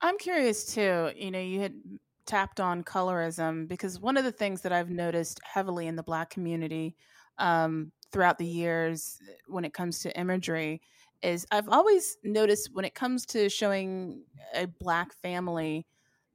I'm 0.00 0.18
curious 0.18 0.74
too 0.74 1.12
you 1.16 1.30
know 1.30 1.40
you 1.40 1.60
had 1.60 1.74
tapped 2.26 2.60
on 2.60 2.84
colorism 2.84 3.66
because 3.66 3.98
one 3.98 4.16
of 4.16 4.24
the 4.24 4.32
things 4.32 4.60
that 4.60 4.72
i've 4.72 4.90
noticed 4.90 5.40
heavily 5.42 5.86
in 5.86 5.96
the 5.96 6.02
black 6.02 6.30
community 6.30 6.94
um, 7.38 7.90
throughout 8.12 8.38
the 8.38 8.46
years 8.46 9.20
when 9.46 9.64
it 9.64 9.72
comes 9.72 10.00
to 10.00 10.18
imagery 10.18 10.80
is 11.22 11.46
I've 11.50 11.68
always 11.68 12.16
noticed 12.22 12.70
when 12.72 12.84
it 12.84 12.94
comes 12.94 13.26
to 13.26 13.48
showing 13.48 14.22
a 14.54 14.66
black 14.66 15.12
family, 15.14 15.86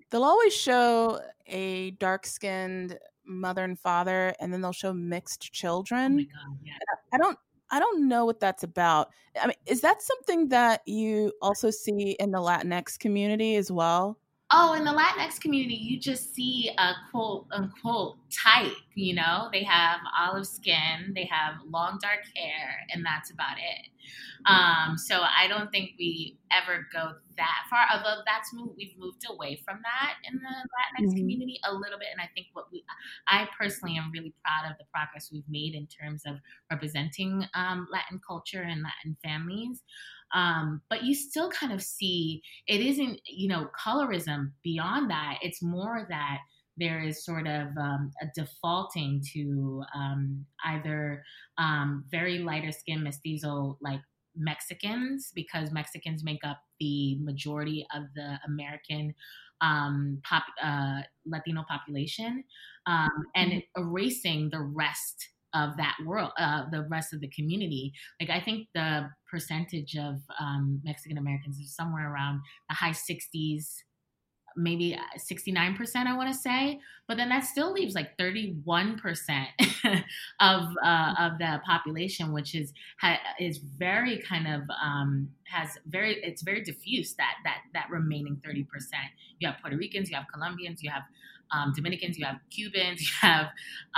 they'll 0.09 0.23
always 0.23 0.53
show 0.53 1.21
a 1.47 1.91
dark 1.91 2.25
skinned 2.25 2.97
mother 3.25 3.63
and 3.63 3.79
father, 3.79 4.33
and 4.39 4.53
then 4.53 4.61
they'll 4.61 4.71
show 4.71 4.93
mixed 4.93 5.45
Oh 5.45 5.53
children. 5.53 6.15
my 6.17 6.23
God, 6.23 6.57
yeah. 6.63 6.73
I 7.13 7.17
don't 7.17 7.37
I 7.71 7.79
don't 7.79 8.07
know 8.07 8.25
what 8.25 8.39
that's 8.39 8.63
about. 8.63 9.09
I 9.41 9.47
mean, 9.47 9.55
is 9.65 9.81
that 9.81 10.01
something 10.01 10.49
that 10.49 10.81
you 10.85 11.33
also 11.41 11.71
see 11.71 12.15
in 12.19 12.31
the 12.31 12.37
Latinx 12.37 12.99
community 12.99 13.55
as 13.55 13.71
well? 13.71 14.19
Oh, 14.55 14.73
in 14.73 14.83
the 14.83 14.91
Latinx 14.91 15.39
community, 15.41 15.73
you 15.73 15.99
just 15.99 16.35
see 16.35 16.69
a 16.77 16.93
quote 17.09 17.47
unquote 17.51 18.17
type, 18.29 18.73
you 18.93 19.15
know? 19.15 19.49
They 19.51 19.63
have 19.63 19.99
olive 20.19 20.45
skin, 20.45 21.11
they 21.15 21.25
have 21.25 21.55
long 21.67 21.97
dark 21.99 22.19
hair, 22.35 22.85
and 22.91 23.03
that's 23.03 23.31
about 23.31 23.57
it. 23.57 23.89
Um, 24.45 24.97
so 24.97 25.21
I 25.21 25.47
don't 25.47 25.71
think 25.71 25.91
we 25.97 26.37
ever 26.51 26.85
go 26.93 27.13
that 27.37 27.65
far. 27.69 27.85
Although 27.93 28.21
that's 28.27 28.53
moved, 28.53 28.75
we've 28.77 28.95
moved 28.97 29.23
away 29.29 29.55
from 29.65 29.79
that 29.83 30.15
in 30.29 30.35
the 30.35 30.49
Latinx 30.49 31.13
Mhm. 31.13 31.17
community 31.17 31.59
a 31.63 31.73
little 31.73 31.97
bit. 31.97 32.09
And 32.11 32.21
I 32.21 32.29
think 32.35 32.47
what 32.53 32.71
we, 32.71 32.83
I 33.27 33.47
personally 33.57 33.97
am 33.97 34.11
really 34.11 34.35
proud 34.43 34.69
of 34.71 34.77
the 34.77 34.85
progress 34.93 35.31
we've 35.31 35.47
made 35.49 35.73
in 35.73 35.87
terms 35.87 36.23
of 36.27 36.39
representing 36.69 37.45
um, 37.55 37.87
Latin 37.91 38.19
culture 38.27 38.61
and 38.61 38.83
Latin 38.83 39.17
families. 39.23 39.83
Um, 40.33 40.81
but 40.89 41.03
you 41.03 41.13
still 41.13 41.49
kind 41.49 41.71
of 41.71 41.81
see 41.81 42.41
it 42.67 42.81
isn't, 42.81 43.19
you 43.27 43.47
know, 43.47 43.67
colorism 43.79 44.51
beyond 44.63 45.09
that. 45.11 45.37
It's 45.41 45.61
more 45.61 46.05
that 46.09 46.39
there 46.77 47.01
is 47.01 47.23
sort 47.23 47.47
of 47.47 47.67
um, 47.77 48.11
a 48.21 48.25
defaulting 48.35 49.23
to 49.33 49.83
um, 49.95 50.45
either 50.65 51.23
um, 51.57 52.03
very 52.09 52.39
lighter 52.39 52.71
skin 52.71 53.03
mestizo 53.03 53.77
like 53.81 53.99
Mexicans 54.35 55.31
because 55.35 55.71
Mexicans 55.71 56.23
make 56.23 56.43
up 56.43 56.59
the 56.79 57.17
majority 57.21 57.85
of 57.95 58.03
the 58.15 58.39
American 58.47 59.13
um, 59.61 60.19
pop, 60.23 60.43
uh, 60.61 61.01
Latino 61.25 61.63
population, 61.69 62.43
um, 62.85 63.11
and 63.35 63.63
erasing 63.77 64.49
the 64.49 64.59
rest 64.59 65.29
of 65.53 65.77
that 65.77 65.95
world, 66.05 66.31
uh, 66.37 66.63
the 66.71 66.87
rest 66.89 67.13
of 67.13 67.21
the 67.21 67.29
community. 67.29 67.93
Like 68.19 68.29
I 68.29 68.39
think 68.39 68.67
the 68.73 69.09
percentage 69.29 69.95
of 69.95 70.15
um, 70.39 70.81
Mexican 70.83 71.17
Americans 71.17 71.57
is 71.59 71.75
somewhere 71.75 72.11
around 72.11 72.41
the 72.69 72.75
high 72.75 72.91
60s, 72.91 73.65
maybe 74.55 74.97
69%, 75.17 75.95
I 75.95 76.15
want 76.15 76.31
to 76.31 76.37
say. 76.37 76.79
But 77.07 77.17
then 77.17 77.29
that 77.29 77.45
still 77.45 77.73
leaves 77.73 77.95
like 77.95 78.17
31% 78.17 78.99
of 80.39 80.63
uh, 80.83 81.13
of 81.19 81.37
the 81.37 81.61
population, 81.65 82.31
which 82.31 82.55
is 82.55 82.71
ha, 82.99 83.17
is 83.39 83.57
very 83.57 84.19
kind 84.19 84.47
of 84.47 84.61
um, 84.81 85.29
has 85.45 85.77
very 85.87 86.15
it's 86.23 86.43
very 86.43 86.63
diffuse 86.63 87.13
that 87.15 87.35
that 87.43 87.61
that 87.73 87.89
remaining 87.89 88.41
30%. 88.47 88.65
You 89.39 89.49
have 89.49 89.57
Puerto 89.61 89.77
Ricans, 89.77 90.09
you 90.09 90.15
have 90.15 90.25
Colombians, 90.33 90.81
you 90.81 90.89
have 90.89 91.03
um, 91.53 91.73
Dominicans, 91.75 92.17
you 92.17 92.25
have 92.25 92.37
Cubans, 92.49 93.01
you 93.01 93.07
have 93.21 93.47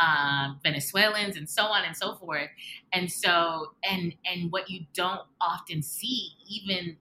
um, 0.02 0.60
Venezuelans, 0.64 1.38
and 1.38 1.50
so 1.50 1.64
on 1.64 1.86
and 1.86 1.96
so 1.96 2.16
forth. 2.16 2.50
And 2.94 3.12
so, 3.12 3.72
and 3.90 4.14
and 4.26 4.52
what 4.52 4.70
you 4.70 4.86
don't 4.94 5.22
often 5.42 5.82
see, 5.82 6.32
even 6.50 6.98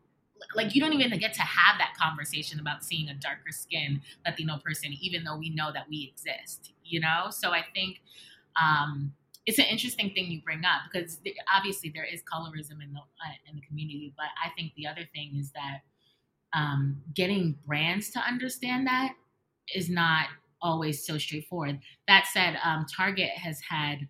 like 0.55 0.75
you 0.75 0.81
don't 0.81 0.93
even 0.93 1.19
get 1.19 1.33
to 1.35 1.43
have 1.43 1.79
that 1.79 1.95
conversation 2.01 2.61
about 2.61 2.85
seeing 2.85 3.09
a 3.09 3.15
darker 3.15 3.51
skin 3.51 4.03
Latino 4.27 4.59
person, 4.65 4.93
even 5.01 5.25
though 5.25 5.37
we 5.37 5.51
know 5.51 5.73
that 5.73 5.87
we 5.89 6.13
exist. 6.13 6.73
You 6.85 7.01
know, 7.01 7.27
so 7.31 7.51
I 7.51 7.65
think. 7.75 8.01
Um, 8.61 9.13
it's 9.47 9.59
an 9.59 9.67
interesting 9.67 10.11
thing 10.15 10.31
you 10.31 10.41
bring 10.41 10.65
up 10.65 10.91
because 10.91 11.19
obviously 11.55 11.93
there 11.95 12.05
is 12.05 12.23
colorism 12.23 12.83
in 12.83 12.95
the 12.95 13.01
uh, 13.01 13.35
in 13.47 13.57
the 13.57 13.61
community, 13.61 14.15
but 14.17 14.29
I 14.43 14.49
think 14.57 14.73
the 14.75 14.87
other 14.87 15.07
thing 15.15 15.37
is 15.39 15.51
that 15.53 15.81
um, 16.55 17.03
getting 17.15 17.59
brands 17.67 18.09
to 18.13 18.21
understand 18.21 18.87
that 18.87 19.13
is 19.75 19.91
not 19.91 20.29
always 20.65 21.07
so 21.07 21.17
straightforward. 21.19 21.79
That 22.09 22.25
said, 22.33 22.59
um, 22.65 22.87
Target 22.97 23.31
has 23.37 23.61
had, 23.61 24.09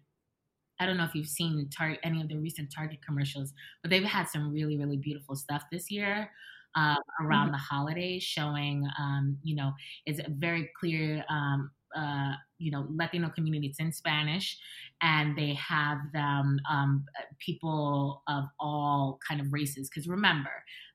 I 0.80 0.86
don't 0.86 0.96
know 0.96 1.04
if 1.04 1.14
you've 1.14 1.28
seen 1.28 1.68
Target, 1.76 2.00
any 2.02 2.22
of 2.22 2.28
the 2.28 2.38
recent 2.38 2.72
Target 2.74 3.00
commercials, 3.04 3.52
but 3.82 3.90
they've 3.90 4.02
had 4.02 4.28
some 4.28 4.50
really, 4.50 4.78
really 4.78 4.96
beautiful 4.96 5.36
stuff 5.36 5.64
this 5.70 5.90
year. 5.90 6.30
Uh, 6.76 6.96
around 7.20 7.52
the 7.52 7.56
holidays, 7.56 8.24
showing, 8.24 8.84
um, 8.98 9.38
you 9.44 9.54
know, 9.54 9.70
it's 10.06 10.18
a 10.18 10.26
very 10.28 10.68
clear, 10.80 11.24
um, 11.28 11.70
uh, 11.96 12.32
you 12.64 12.70
know, 12.70 12.86
Latino 12.90 13.28
community. 13.28 13.66
It's 13.66 13.78
in 13.78 13.92
Spanish, 13.92 14.58
and 15.02 15.36
they 15.36 15.54
have 15.54 15.98
them 16.12 16.58
um, 16.70 17.04
people 17.38 18.22
of 18.26 18.44
all 18.58 19.18
kind 19.28 19.40
of 19.40 19.52
races. 19.52 19.88
Because 19.88 20.08
remember, 20.08 20.50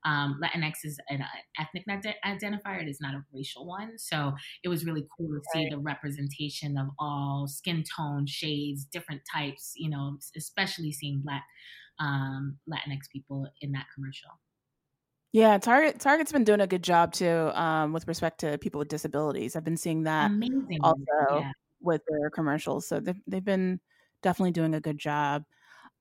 um, 0.05 0.39
Latinx 0.43 0.73
is 0.83 0.99
an 1.09 1.23
ethnic 1.59 1.85
identifier; 2.25 2.81
it 2.81 2.89
is 2.89 2.99
not 2.99 3.13
a 3.13 3.23
racial 3.33 3.67
one. 3.67 3.97
So 3.97 4.33
it 4.63 4.69
was 4.69 4.85
really 4.85 5.05
cool 5.15 5.29
to 5.29 5.41
see 5.53 5.69
the 5.69 5.77
representation 5.77 6.77
of 6.77 6.87
all 6.97 7.47
skin 7.47 7.83
tone, 7.95 8.25
shades, 8.25 8.85
different 8.85 9.21
types. 9.31 9.73
You 9.75 9.91
know, 9.91 10.17
especially 10.35 10.91
seeing 10.91 11.21
Black 11.23 11.43
um, 11.99 12.57
Latinx 12.67 13.09
people 13.13 13.47
in 13.61 13.71
that 13.73 13.85
commercial. 13.93 14.31
Yeah, 15.31 15.57
Target 15.59 15.99
Target's 15.99 16.31
been 16.31 16.43
doing 16.43 16.61
a 16.61 16.67
good 16.67 16.83
job 16.83 17.13
too 17.13 17.51
um, 17.53 17.93
with 17.93 18.07
respect 18.07 18.39
to 18.39 18.57
people 18.57 18.79
with 18.79 18.87
disabilities. 18.87 19.55
I've 19.55 19.63
been 19.63 19.77
seeing 19.77 20.03
that 20.03 20.31
Amazing. 20.31 20.79
also. 20.81 21.05
Yeah. 21.31 21.51
with 21.81 22.01
their 22.09 22.29
commercials. 22.29 22.85
So 22.87 22.99
they've, 22.99 23.21
they've 23.27 23.43
been 23.45 23.79
definitely 24.21 24.51
doing 24.51 24.73
a 24.75 24.81
good 24.81 24.97
job. 24.97 25.43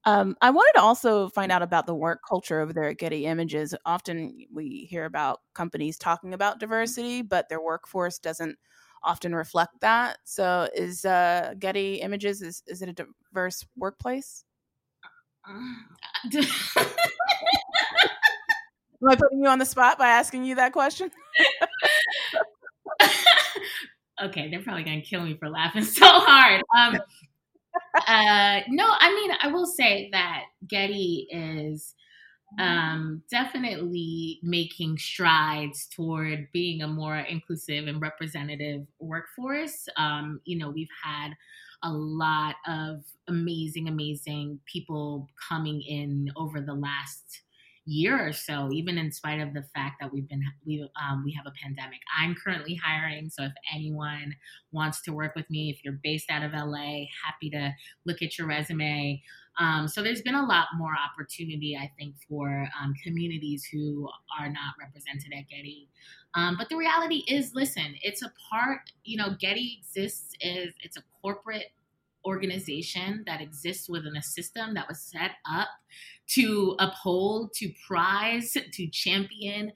Um, 0.05 0.35
I 0.41 0.49
wanted 0.49 0.73
to 0.75 0.81
also 0.81 1.29
find 1.29 1.51
out 1.51 1.61
about 1.61 1.85
the 1.85 1.95
work 1.95 2.21
culture 2.27 2.59
over 2.61 2.73
there 2.73 2.89
at 2.89 2.97
Getty 2.97 3.25
Images. 3.25 3.75
Often 3.85 4.45
we 4.53 4.87
hear 4.89 5.05
about 5.05 5.39
companies 5.53 5.97
talking 5.97 6.33
about 6.33 6.59
diversity, 6.59 7.21
but 7.21 7.49
their 7.49 7.61
workforce 7.61 8.17
doesn't 8.17 8.57
often 9.03 9.35
reflect 9.35 9.79
that. 9.81 10.17
So, 10.23 10.69
is 10.73 11.05
uh, 11.05 11.53
Getty 11.59 11.95
Images 11.95 12.41
is 12.41 12.63
is 12.67 12.81
it 12.81 12.89
a 12.89 12.93
diverse 12.93 13.65
workplace? 13.75 14.45
Am 19.01 19.09
I 19.09 19.15
putting 19.15 19.39
you 19.39 19.47
on 19.47 19.59
the 19.59 19.65
spot 19.65 19.97
by 19.97 20.09
asking 20.09 20.43
you 20.43 20.55
that 20.55 20.73
question? 20.73 21.09
okay, 24.23 24.49
they're 24.49 24.61
probably 24.61 24.83
gonna 24.83 25.01
kill 25.01 25.21
me 25.21 25.37
for 25.37 25.49
laughing 25.49 25.83
so 25.85 26.05
hard. 26.05 26.61
Um, 26.77 26.99
uh, 28.07 28.59
no, 28.67 28.85
I 28.99 29.13
mean, 29.15 29.31
I 29.41 29.47
will 29.47 29.65
say 29.65 30.09
that 30.11 30.43
Getty 30.67 31.27
is 31.31 31.95
um, 32.57 33.21
definitely 33.29 34.39
making 34.41 34.97
strides 34.97 35.87
toward 35.95 36.47
being 36.51 36.81
a 36.81 36.87
more 36.87 37.17
inclusive 37.17 37.87
and 37.87 38.01
representative 38.01 38.87
workforce. 38.99 39.87
Um, 39.97 40.41
you 40.45 40.57
know, 40.57 40.71
we've 40.71 40.87
had 41.03 41.31
a 41.83 41.91
lot 41.91 42.55
of 42.67 43.03
amazing, 43.27 43.87
amazing 43.87 44.59
people 44.65 45.29
coming 45.47 45.81
in 45.81 46.29
over 46.35 46.59
the 46.59 46.73
last 46.73 47.41
year 47.89 48.27
or 48.27 48.31
so, 48.31 48.69
even 48.71 48.97
in 48.97 49.11
spite 49.11 49.39
of 49.39 49.53
the 49.53 49.63
fact 49.73 49.95
that 49.99 50.13
we've 50.13 50.27
been 50.27 50.43
we 50.65 50.87
um, 51.01 51.23
we 51.25 51.33
have 51.33 51.45
a 51.47 51.53
pandemic. 51.61 51.99
I'm 52.17 52.35
currently 52.35 52.75
hiring, 52.75 53.29
so 53.29 53.43
if 53.43 53.53
anyone 53.73 54.35
wants 54.71 55.01
to 55.03 55.13
work 55.13 55.35
with 55.35 55.49
me, 55.49 55.69
if 55.69 55.83
you're 55.83 55.99
based 56.03 56.29
out 56.29 56.43
of 56.43 56.53
LA, 56.53 57.05
happy 57.25 57.49
to 57.51 57.71
look 58.05 58.21
at 58.21 58.37
your 58.37 58.47
resume. 58.47 59.21
Um, 59.59 59.87
so 59.87 60.01
there's 60.01 60.21
been 60.21 60.35
a 60.35 60.45
lot 60.45 60.67
more 60.77 60.93
opportunity, 60.93 61.75
I 61.75 61.91
think, 61.97 62.15
for 62.29 62.69
um, 62.81 62.93
communities 63.03 63.65
who 63.65 64.07
are 64.39 64.47
not 64.47 64.75
represented 64.79 65.33
at 65.37 65.49
Getty. 65.49 65.89
Um, 66.35 66.55
but 66.57 66.69
the 66.69 66.77
reality 66.77 67.23
is, 67.27 67.51
listen, 67.55 67.95
it's 68.01 68.21
a 68.21 68.31
part. 68.49 68.91
You 69.03 69.17
know, 69.17 69.35
Getty 69.39 69.79
exists 69.81 70.33
is 70.39 70.73
it's 70.81 70.97
a 70.97 71.03
corporate 71.21 71.71
organization 72.25 73.23
that 73.25 73.41
exists 73.41 73.89
within 73.89 74.15
a 74.15 74.23
system 74.23 74.73
that 74.73 74.87
was 74.87 74.99
set 74.99 75.31
up 75.51 75.69
to 76.27 76.75
uphold, 76.79 77.53
to 77.53 77.71
prize, 77.87 78.55
to 78.71 78.87
champion, 78.87 79.71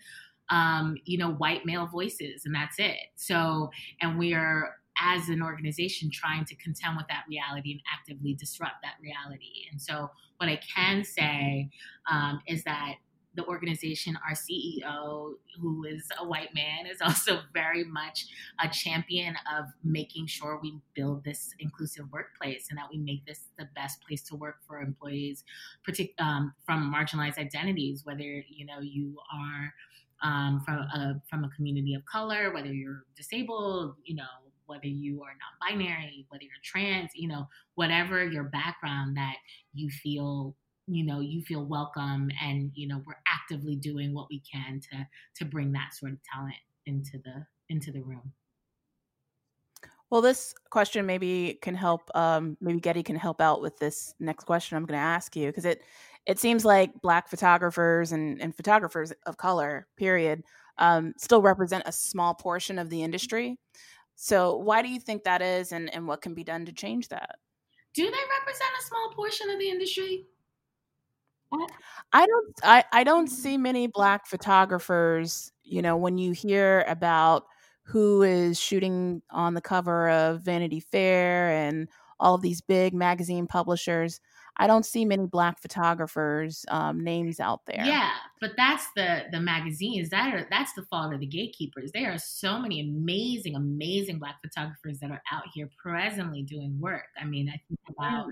um, 0.49 0.97
you 1.05 1.17
know, 1.17 1.31
white 1.31 1.65
male 1.65 1.87
voices, 1.87 2.43
and 2.45 2.53
that's 2.53 2.77
it. 2.79 2.97
So, 3.15 3.71
and 4.01 4.19
we 4.19 4.33
are 4.33 4.75
as 4.99 5.29
an 5.29 5.41
organization 5.41 6.11
trying 6.11 6.45
to 6.45 6.55
contend 6.55 6.97
with 6.97 7.07
that 7.07 7.23
reality 7.27 7.71
and 7.71 7.81
actively 7.91 8.35
disrupt 8.35 8.75
that 8.83 8.95
reality. 9.01 9.67
And 9.71 9.81
so, 9.81 10.11
what 10.37 10.49
I 10.49 10.59
can 10.75 11.03
say 11.03 11.69
um, 12.11 12.41
is 12.47 12.63
that 12.65 12.95
the 13.35 13.45
organization, 13.45 14.17
our 14.27 14.35
CEO, 14.35 15.33
who 15.59 15.85
is 15.85 16.07
a 16.19 16.27
white 16.27 16.53
man, 16.53 16.85
is 16.85 16.97
also 17.01 17.39
very 17.53 17.83
much 17.83 18.25
a 18.63 18.69
champion 18.69 19.35
of 19.57 19.65
making 19.83 20.27
sure 20.27 20.59
we 20.61 20.77
build 20.95 21.23
this 21.23 21.53
inclusive 21.59 22.05
workplace 22.11 22.67
and 22.69 22.77
that 22.77 22.87
we 22.91 22.97
make 22.97 23.25
this 23.25 23.45
the 23.57 23.67
best 23.75 24.01
place 24.07 24.21
to 24.23 24.35
work 24.35 24.57
for 24.67 24.81
employees, 24.81 25.43
partic- 25.87 26.19
um, 26.19 26.53
from 26.65 26.93
marginalized 26.93 27.37
identities, 27.37 28.05
whether 28.05 28.23
you 28.23 28.65
know 28.65 28.79
you 28.79 29.17
are 29.33 29.73
um, 30.23 30.61
from 30.65 30.75
a 30.75 31.21
from 31.29 31.43
a 31.43 31.49
community 31.49 31.93
of 31.93 32.05
color, 32.05 32.53
whether 32.53 32.71
you're 32.73 33.03
disabled, 33.15 33.95
you 34.05 34.15
know, 34.15 34.23
whether 34.65 34.87
you 34.87 35.21
are 35.21 35.33
non-binary, 35.61 36.25
whether 36.29 36.43
you're 36.43 36.53
trans, 36.63 37.11
you 37.13 37.27
know, 37.27 37.47
whatever 37.75 38.25
your 38.25 38.45
background 38.45 39.17
that 39.17 39.35
you 39.73 39.89
feel 39.89 40.55
you 40.87 41.05
know 41.05 41.19
you 41.19 41.41
feel 41.41 41.63
welcome 41.63 42.29
and 42.41 42.71
you 42.73 42.87
know 42.87 43.01
we're 43.05 43.13
actively 43.27 43.75
doing 43.75 44.13
what 44.13 44.27
we 44.29 44.41
can 44.41 44.79
to 44.91 45.07
to 45.35 45.45
bring 45.45 45.71
that 45.71 45.93
sort 45.93 46.11
of 46.11 46.17
talent 46.33 46.55
into 46.85 47.17
the 47.23 47.45
into 47.69 47.91
the 47.91 48.01
room. 48.01 48.33
Well 50.09 50.21
this 50.21 50.53
question 50.69 51.05
maybe 51.05 51.57
can 51.61 51.75
help 51.75 52.01
um 52.15 52.57
maybe 52.61 52.79
getty 52.79 53.03
can 53.03 53.15
help 53.15 53.41
out 53.41 53.61
with 53.61 53.77
this 53.79 54.13
next 54.19 54.43
question 54.43 54.77
i'm 54.77 54.85
going 54.85 54.97
to 54.97 55.03
ask 55.03 55.35
you 55.35 55.47
because 55.47 55.65
it 55.65 55.81
it 56.25 56.39
seems 56.39 56.63
like 56.63 57.01
black 57.01 57.29
photographers 57.29 58.11
and, 58.11 58.41
and 58.41 58.55
photographers 58.55 59.11
of 59.25 59.37
color 59.37 59.87
period 59.97 60.43
um, 60.77 61.13
still 61.17 61.41
represent 61.41 61.83
a 61.85 61.91
small 61.91 62.33
portion 62.33 62.79
of 62.79 62.89
the 62.89 63.03
industry. 63.03 63.57
So 64.15 64.55
why 64.57 64.81
do 64.81 64.89
you 64.89 64.99
think 64.99 65.23
that 65.23 65.41
is 65.41 65.71
and, 65.71 65.93
and 65.93 66.07
what 66.07 66.21
can 66.21 66.33
be 66.33 66.43
done 66.43 66.65
to 66.65 66.71
change 66.71 67.09
that? 67.09 67.37
Do 67.93 68.03
they 68.03 68.17
represent 68.39 68.71
a 68.79 68.85
small 68.85 69.11
portion 69.15 69.49
of 69.49 69.59
the 69.59 69.69
industry 69.69 70.25
I 72.11 72.25
don't 72.25 72.55
I, 72.63 72.83
I 72.91 73.03
don't 73.03 73.27
see 73.27 73.57
many 73.57 73.87
black 73.87 74.27
photographers, 74.27 75.51
you 75.63 75.81
know, 75.81 75.97
when 75.97 76.17
you 76.17 76.31
hear 76.31 76.85
about 76.87 77.45
who 77.83 78.21
is 78.23 78.59
shooting 78.59 79.21
on 79.31 79.53
the 79.53 79.61
cover 79.61 80.09
of 80.09 80.41
Vanity 80.41 80.79
Fair 80.79 81.49
and 81.51 81.87
all 82.19 82.35
of 82.35 82.41
these 82.41 82.61
big 82.61 82.93
magazine 82.93 83.47
publishers. 83.47 84.19
I 84.57 84.67
don't 84.67 84.85
see 84.85 85.03
many 85.03 85.25
black 85.25 85.59
photographers 85.59 86.65
um, 86.69 87.03
names 87.03 87.39
out 87.39 87.61
there. 87.65 87.83
Yeah, 87.83 88.11
but 88.39 88.51
that's 88.55 88.85
the 88.95 89.23
the 89.31 89.39
magazines 89.39 90.09
that 90.09 90.33
are 90.33 90.47
that's 90.49 90.73
the 90.73 90.83
fault 90.83 91.13
of 91.13 91.19
the 91.19 91.25
gatekeepers. 91.25 91.91
There 91.91 92.11
are 92.11 92.17
so 92.19 92.59
many 92.59 92.81
amazing, 92.81 93.55
amazing 93.55 94.19
black 94.19 94.35
photographers 94.41 94.99
that 94.99 95.11
are 95.11 95.21
out 95.31 95.43
here 95.53 95.69
presently 95.81 96.43
doing 96.43 96.79
work. 96.79 97.07
I 97.19 97.25
mean, 97.25 97.49
I 97.49 97.59
think 97.67 97.79
about, 97.89 98.27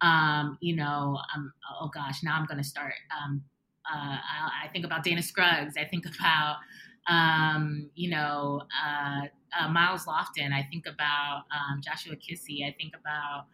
um, 0.00 0.58
you 0.60 0.76
know, 0.76 1.18
um, 1.34 1.52
oh 1.80 1.90
gosh, 1.94 2.22
now 2.22 2.36
I'm 2.36 2.46
going 2.46 2.58
to 2.58 2.64
start. 2.64 2.94
Um, 3.22 3.42
uh, 3.90 3.96
I, 3.96 4.64
I, 4.64 4.68
think 4.68 4.84
about 4.84 5.02
Dana 5.04 5.22
Scruggs. 5.22 5.74
I 5.76 5.84
think 5.84 6.04
about, 6.06 6.56
um, 7.08 7.90
you 7.94 8.10
know, 8.10 8.62
uh, 8.84 9.22
uh, 9.58 9.68
Myles 9.68 10.06
Loftin. 10.06 10.52
I 10.52 10.62
think 10.70 10.86
about 10.86 11.44
um, 11.50 11.80
Joshua 11.80 12.14
Kissi. 12.16 12.66
I 12.66 12.74
think 12.78 12.94
about 12.98 13.46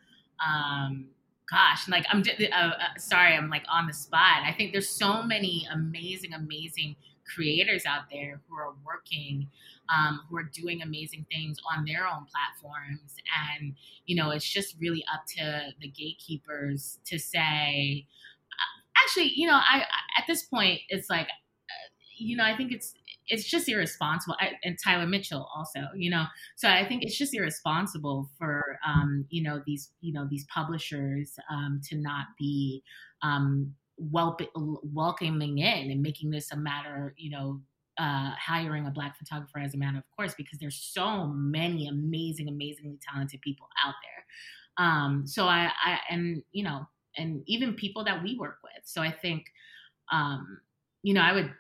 um, 0.44 1.07
gosh, 1.50 1.88
like 1.88 2.04
I'm 2.11 2.22
uh, 2.22 2.54
uh, 2.56 2.72
sorry, 2.98 3.35
I'm 3.35 3.48
like 3.50 3.64
on 3.70 3.87
the 3.87 3.92
spot. 3.92 4.42
I 4.44 4.52
think 4.56 4.72
there's 4.72 4.88
so 4.88 5.22
many 5.22 5.66
amazing, 5.72 6.32
amazing 6.32 6.96
creators 7.35 7.85
out 7.87 8.02
there 8.11 8.40
who 8.48 8.56
are 8.56 8.74
working, 8.85 9.48
um, 9.88 10.20
who 10.28 10.37
are 10.37 10.44
doing 10.44 10.82
amazing 10.82 11.26
things 11.30 11.59
on 11.76 11.85
their 11.85 12.06
own 12.06 12.26
platforms, 12.26 13.14
and 13.59 13.74
you 14.06 14.16
know, 14.16 14.30
it's 14.30 14.48
just 14.48 14.76
really 14.80 15.04
up 15.12 15.22
to 15.37 15.72
the 15.80 15.88
gatekeepers 15.88 16.98
to 17.06 17.18
say. 17.18 18.06
Uh, 18.52 19.02
actually, 19.04 19.32
you 19.35 19.46
know, 19.46 19.56
I 19.56 19.85
at 20.18 20.24
this 20.26 20.44
point, 20.44 20.80
it's 20.88 21.09
like, 21.11 21.26
uh, 21.28 21.88
you 22.18 22.37
know, 22.37 22.44
I 22.44 22.56
think 22.56 22.72
it's 22.72 22.94
it's 23.29 23.45
just 23.45 23.69
irresponsible. 23.69 24.37
I, 24.41 24.53
and 24.65 24.79
Tyler 24.83 25.07
Mitchell 25.07 25.49
also, 25.55 25.81
you 25.95 26.11
know. 26.11 26.25
So 26.57 26.69
I 26.69 26.87
think 26.87 27.03
it's 27.03 27.17
just 27.17 27.35
irresponsible 27.35 28.31
for 28.39 28.79
um, 28.87 29.27
you 29.31 29.43
know 29.43 29.62
these 29.67 29.91
you 30.01 30.12
know 30.12 30.27
these 30.31 30.45
publishers 30.53 31.37
um, 31.51 31.81
to 31.89 31.97
not 31.97 32.27
be 32.39 32.83
um, 33.23 33.75
wel- 33.99 34.39
welcoming 34.93 35.59
in 35.59 35.91
and 35.91 36.03
making 36.03 36.31
this 36.31 36.53
a 36.53 36.57
matter, 36.57 37.15
you 37.17 37.31
know, 37.31 37.61
uh, 37.99 38.33
hiring 38.39 38.87
a 38.87 38.91
black 38.91 39.17
photographer 39.17 39.59
as 39.59 39.75
a 39.75 39.79
matter 39.79 39.97
of 39.97 40.05
course 40.15 40.35
because 40.35 40.59
there's 40.59 40.77
so 40.77 41.27
many 41.27 41.89
amazing, 41.89 42.49
amazingly 42.49 42.99
talented 43.11 43.41
people 43.41 43.67
out 43.85 43.95
there. 44.03 44.87
Um, 44.87 45.27
so 45.27 45.47
I, 45.47 45.71
I 45.85 45.99
and 46.11 46.43
you 46.53 46.62
know, 46.62 46.87
and 47.17 47.43
even 47.47 47.75
people 47.75 48.05
that 48.05 48.23
we 48.23 48.37
work 48.39 48.59
with. 48.62 48.83
So 48.85 49.01
I 49.01 49.11
think, 49.11 49.47
um, 50.12 50.61
you 51.03 51.15
know, 51.15 51.23
I 51.23 51.33
would 51.33 51.51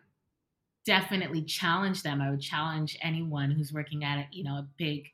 definitely 0.86 1.42
challenge 1.42 2.02
them. 2.02 2.20
I 2.22 2.30
would 2.30 2.40
challenge 2.40 2.96
anyone 3.02 3.50
who's 3.50 3.72
working 3.72 4.04
at 4.04 4.18
a, 4.18 4.26
you 4.30 4.44
know 4.44 4.54
a 4.54 4.68
big 4.78 5.04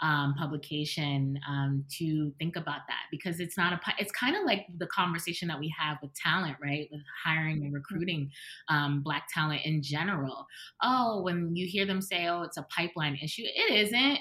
um, 0.00 0.34
publication 0.38 1.40
um, 1.48 1.84
to 1.98 2.30
think 2.38 2.56
about 2.56 2.80
that 2.88 3.04
because 3.10 3.40
it's 3.40 3.56
not 3.56 3.72
a 3.72 3.80
it's 3.98 4.12
kind 4.12 4.36
of 4.36 4.44
like 4.44 4.66
the 4.78 4.86
conversation 4.88 5.48
that 5.48 5.58
we 5.58 5.74
have 5.78 5.96
with 6.02 6.14
talent 6.14 6.56
right 6.62 6.88
with 6.90 7.00
hiring 7.24 7.56
and 7.56 7.64
mm-hmm. 7.64 7.74
recruiting 7.74 8.30
um, 8.68 9.00
black 9.02 9.26
talent 9.32 9.62
in 9.64 9.82
general 9.82 10.46
oh 10.82 11.22
when 11.22 11.56
you 11.56 11.66
hear 11.66 11.86
them 11.86 12.02
say 12.02 12.28
oh 12.28 12.42
it's 12.42 12.58
a 12.58 12.66
pipeline 12.68 13.18
issue 13.22 13.42
it 13.44 13.86
isn't 13.86 14.18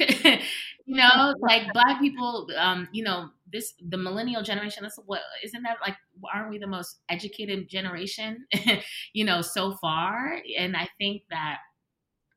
you 0.86 0.96
know, 0.96 1.34
like 1.40 1.72
black 1.72 2.00
people, 2.00 2.48
um, 2.56 2.88
you 2.92 3.02
know, 3.02 3.30
this 3.52 3.74
the 3.88 3.96
millennial 3.96 4.42
generation. 4.42 4.82
That's 4.82 4.98
what 5.06 5.20
isn't 5.44 5.62
that 5.62 5.78
like? 5.80 5.96
Aren't 6.32 6.50
we 6.50 6.58
the 6.58 6.66
most 6.66 7.00
educated 7.08 7.68
generation, 7.68 8.46
you 9.12 9.24
know, 9.24 9.42
so 9.42 9.76
far? 9.80 10.40
And 10.58 10.76
I 10.76 10.88
think 10.98 11.22
that 11.30 11.58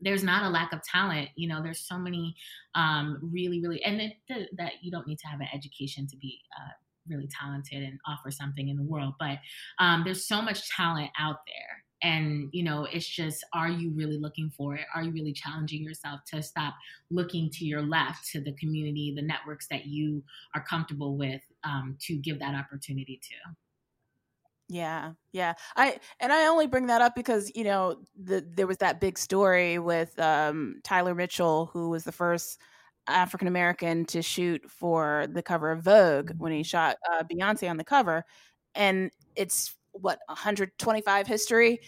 there's 0.02 0.24
not 0.24 0.43
a 0.43 0.50
lack 0.50 0.74
of 0.74 0.82
talent. 0.84 1.30
You 1.36 1.50
know, 1.50 1.62
there's 1.62 1.86
so 1.88 1.98
many 1.98 2.36
um, 2.76 3.19
really, 3.22 3.62
really, 3.62 3.84
and 3.84 4.02
it, 4.02 4.13
that 4.58 4.74
you 4.82 4.91
don't 4.91 5.08
need 5.08 5.19
to 5.19 5.28
have 5.28 5.41
an 5.41 5.48
education 5.54 6.08
to 6.08 6.17
be 6.17 6.39
uh, 6.58 6.72
really 7.08 7.28
talented 7.28 7.84
and 7.84 8.00
offer 8.08 8.32
something 8.32 8.69
in 8.69 8.78
the 8.78 8.84
world. 8.84 9.15
But 9.19 9.39
um, 9.80 10.04
there's 10.06 10.28
so 10.28 10.41
much 10.41 10.69
talent 10.69 11.10
out 11.19 11.38
there 11.48 11.84
and 12.02 12.50
you 12.52 12.64
know 12.64 12.86
it's 12.86 13.08
just 13.08 13.44
are 13.54 13.70
you 13.70 13.92
really 13.92 14.18
looking 14.18 14.50
for 14.50 14.76
it? 14.76 14.86
Are 14.96 15.04
you 15.04 15.12
really 15.12 15.34
challenging 15.34 15.84
yourself 15.84 16.22
to 16.34 16.42
stop 16.42 16.76
looking 17.10 17.50
to 17.52 17.66
your 17.66 17.82
left 17.82 18.30
to 18.32 18.42
the 18.42 18.54
community 18.54 19.14
the 19.16 19.22
networks 19.22 19.68
that 19.68 19.86
you 19.86 20.24
are 20.56 20.64
comfortable 20.64 21.18
with 21.18 21.42
um, 21.64 21.98
to 22.02 22.16
give 22.16 22.40
that 22.40 22.56
opportunity 22.56 23.20
to? 23.24 23.36
Yeah, 24.70 25.14
yeah. 25.34 25.56
I 25.76 26.00
and 26.20 26.32
I 26.32 26.46
only 26.46 26.68
bring 26.68 26.88
that 26.88 27.02
up 27.02 27.16
because 27.16 27.52
you 27.56 27.64
know 27.64 27.98
the 28.16 28.46
there 28.48 28.68
was 28.68 28.78
that 28.78 29.02
big 29.02 29.18
story 29.18 29.80
with 29.80 30.18
um, 30.20 30.80
Tyler 30.84 31.16
Mitchell, 31.16 31.70
who 31.74 31.90
was 31.90 32.04
the 32.04 32.12
first 32.12 32.62
African 33.08 33.48
American 33.48 34.06
to 34.06 34.22
shoot 34.22 34.70
for 34.70 35.26
the 35.32 35.42
cover 35.42 35.72
of 35.72 35.82
Vogue 35.82 36.34
when 36.38 36.52
he 36.52 36.62
shot 36.62 36.98
uh, 37.12 37.24
Beyonce 37.24 37.68
on 37.68 37.78
the 37.78 37.84
cover, 37.84 38.24
and 38.76 39.10
it's 39.36 39.76
what 39.93 40.19
125 40.28 41.28
history, 41.28 41.80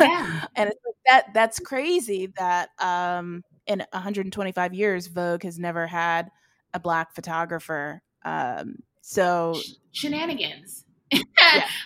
Yeah. 0.00 0.44
and 0.56 0.70
it's 0.70 0.80
like 0.84 0.94
that 1.06 1.34
that's 1.34 1.58
crazy 1.60 2.26
that 2.38 2.70
um, 2.78 3.42
in 3.66 3.80
125 3.92 4.74
years 4.74 5.06
Vogue 5.08 5.42
has 5.42 5.58
never 5.58 5.86
had 5.86 6.30
a 6.74 6.80
black 6.80 7.14
photographer. 7.14 8.02
Um, 8.24 8.76
so 9.00 9.54
Sh- 9.62 9.72
shenanigans. 9.92 10.84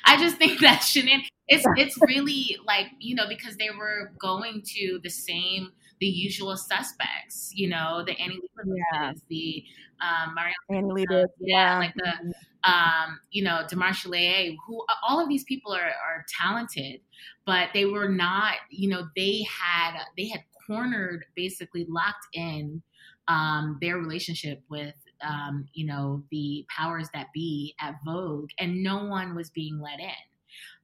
I 0.04 0.16
just 0.18 0.36
think 0.36 0.60
that 0.60 0.80
shenan 0.80 1.20
it's 1.48 1.64
it's 1.76 1.96
really 2.06 2.58
like 2.66 2.86
you 3.00 3.14
know 3.14 3.24
because 3.28 3.56
they 3.56 3.70
were 3.70 4.12
going 4.18 4.62
to 4.66 5.00
the 5.02 5.08
same 5.10 5.70
the 6.00 6.06
usual 6.06 6.56
suspects 6.56 7.50
you 7.54 7.68
know 7.68 8.02
the 8.04 8.12
Annie 8.20 8.40
Yeah. 8.66 9.12
Leibovitz, 9.12 9.20
the 9.28 9.64
um, 10.00 10.34
Annie 10.70 11.06
uh, 11.10 11.14
yeah, 11.14 11.24
yeah. 11.40 11.78
like 11.78 11.94
the 11.94 12.34
um, 12.66 13.20
you 13.30 13.42
know, 13.44 13.62
Demarchelier, 13.70 14.56
who 14.66 14.84
all 15.06 15.20
of 15.20 15.28
these 15.28 15.44
people 15.44 15.72
are, 15.72 15.80
are 15.82 16.24
talented, 16.40 17.00
but 17.46 17.68
they 17.74 17.84
were 17.84 18.08
not, 18.08 18.54
you 18.70 18.88
know, 18.88 19.08
they 19.16 19.44
had 19.48 19.98
they 20.16 20.28
had 20.28 20.42
cornered, 20.66 21.26
basically 21.36 21.84
locked 21.88 22.26
in 22.32 22.82
um, 23.28 23.78
their 23.80 23.98
relationship 23.98 24.62
with 24.68 24.94
um, 25.20 25.66
you 25.72 25.86
know, 25.86 26.22
the 26.30 26.66
powers 26.68 27.08
that 27.14 27.28
be 27.32 27.74
at 27.80 27.94
Vogue, 28.04 28.50
and 28.58 28.82
no 28.82 29.04
one 29.06 29.34
was 29.34 29.50
being 29.50 29.80
let 29.80 30.00
in. 30.00 30.10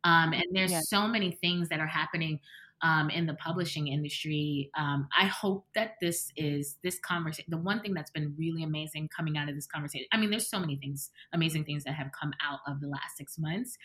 Um, 0.04 0.32
and 0.32 0.44
there's 0.52 0.72
Yeah. 0.72 0.80
so 0.88 1.06
many 1.06 1.32
things 1.32 1.68
that 1.68 1.80
are 1.80 1.86
happening 1.86 2.40
um, 2.82 3.10
in 3.10 3.26
the 3.26 3.34
publishing 3.34 3.88
industry. 3.88 4.70
Um, 4.76 5.08
I 5.18 5.26
hope 5.26 5.66
that 5.74 5.94
this 6.00 6.32
is 6.36 6.78
this 6.82 6.98
conversation. 7.00 7.50
The 7.50 7.58
one 7.58 7.80
thing 7.80 7.94
that's 7.94 8.10
been 8.10 8.34
really 8.38 8.62
amazing 8.62 9.08
coming 9.14 9.36
out 9.36 9.48
of 9.48 9.54
this 9.54 9.66
conversation. 9.66 10.06
I 10.12 10.16
mean, 10.16 10.30
there's 10.30 10.48
so 10.48 10.58
many 10.58 10.76
things, 10.76 11.10
amazing 11.32 11.64
things 11.64 11.84
that 11.84 11.94
have 11.94 12.10
come 12.18 12.32
out 12.42 12.60
of 12.66 12.80
the 12.80 12.88
last 12.88 13.16
six 13.16 13.38
months. 13.38 13.76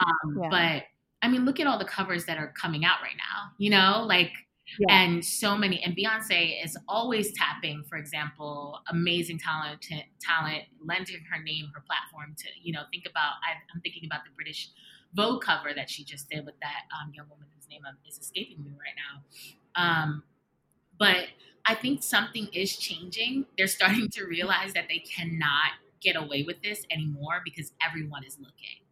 Um, 0.00 0.38
Yeah. 0.42 0.48
But 0.50 0.82
I 1.22 1.28
mean, 1.28 1.44
look 1.44 1.58
at 1.60 1.66
all 1.66 1.78
the 1.78 1.84
covers 1.84 2.24
that 2.26 2.38
are 2.38 2.52
coming 2.60 2.84
out 2.84 3.00
right 3.02 3.16
now. 3.16 3.52
You 3.58 3.70
know, 3.70 4.04
like 4.06 4.32
Yeah. 4.78 4.86
and 5.02 5.24
so 5.24 5.56
many. 5.56 5.82
And 5.82 5.96
Beyonce 5.96 6.62
is 6.64 6.76
always 6.88 7.32
tapping, 7.32 7.84
for 7.88 7.96
example, 7.98 8.80
amazing 8.90 9.38
talent, 9.40 9.86
talent, 10.20 10.64
lending 10.84 11.20
her 11.32 11.42
name, 11.42 11.70
her 11.74 11.80
platform 11.86 12.34
to 12.38 12.48
you 12.62 12.72
know 12.72 12.82
think 12.92 13.04
about. 13.10 13.34
I, 13.46 13.56
I'm 13.74 13.80
thinking 13.80 14.04
about 14.06 14.24
the 14.24 14.30
British 14.36 14.70
Vogue 15.14 15.42
cover 15.42 15.70
that 15.74 15.90
she 15.90 16.04
just 16.04 16.28
did 16.28 16.44
with 16.44 16.58
that 16.60 16.82
um, 16.92 17.12
young 17.14 17.26
woman 17.28 17.46
whose 17.54 17.68
name 17.68 17.82
um, 17.88 17.96
is 18.06 18.18
escaping 18.18 18.62
me 18.62 18.72
right 18.72 18.94
now. 18.96 19.82
Um, 19.82 20.22
but 20.98 21.26
I 21.64 21.74
think 21.74 22.02
something 22.02 22.48
is 22.52 22.76
changing. 22.76 23.46
They're 23.56 23.66
starting 23.66 24.08
to 24.10 24.24
realize 24.24 24.72
that 24.74 24.86
they 24.88 24.98
cannot 24.98 25.72
get 26.00 26.16
away 26.16 26.44
with 26.46 26.62
this 26.62 26.84
anymore 26.90 27.42
because 27.44 27.72
everyone 27.86 28.24
is 28.24 28.38
looking. 28.38 28.84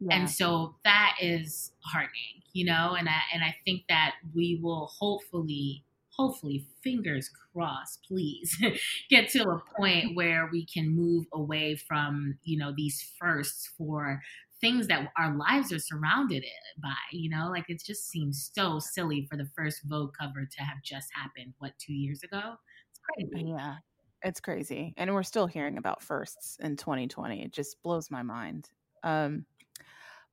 Yeah. 0.00 0.16
And 0.16 0.30
so 0.30 0.74
that 0.84 1.16
is 1.20 1.72
heartening, 1.80 2.42
you 2.52 2.66
know, 2.66 2.94
and 2.98 3.08
I 3.08 3.20
and 3.32 3.42
I 3.42 3.56
think 3.64 3.84
that 3.88 4.14
we 4.34 4.60
will 4.62 4.90
hopefully 4.98 5.84
hopefully 6.10 6.66
fingers 6.82 7.30
crossed 7.52 8.02
please 8.08 8.58
get 9.10 9.28
to 9.28 9.42
a 9.42 9.62
point 9.78 10.16
where 10.16 10.48
we 10.50 10.64
can 10.64 10.88
move 10.88 11.26
away 11.34 11.76
from 11.76 12.38
you 12.42 12.56
know 12.56 12.72
these 12.74 13.12
firsts 13.20 13.68
for 13.76 14.22
things 14.60 14.86
that 14.88 15.12
our 15.18 15.36
lives 15.36 15.72
are 15.72 15.78
surrounded 15.78 16.44
by 16.78 16.94
you 17.12 17.28
know 17.28 17.48
like 17.50 17.64
it 17.68 17.82
just 17.84 18.08
seems 18.08 18.50
so 18.54 18.78
silly 18.78 19.26
for 19.30 19.36
the 19.36 19.50
first 19.56 19.82
vogue 19.84 20.14
cover 20.18 20.46
to 20.46 20.62
have 20.62 20.82
just 20.82 21.08
happened 21.14 21.54
what 21.58 21.72
two 21.78 21.92
years 21.94 22.22
ago 22.22 22.56
it's 22.90 23.00
crazy 23.00 23.48
Yeah, 23.48 23.78
it's 24.22 24.40
crazy, 24.40 24.94
and 24.96 25.12
we're 25.14 25.22
still 25.22 25.46
hearing 25.46 25.78
about 25.78 26.02
firsts 26.02 26.56
in 26.60 26.76
2020. 26.76 27.42
It 27.44 27.52
just 27.52 27.82
blows 27.82 28.10
my 28.10 28.22
mind. 28.22 28.70
Um, 29.02 29.46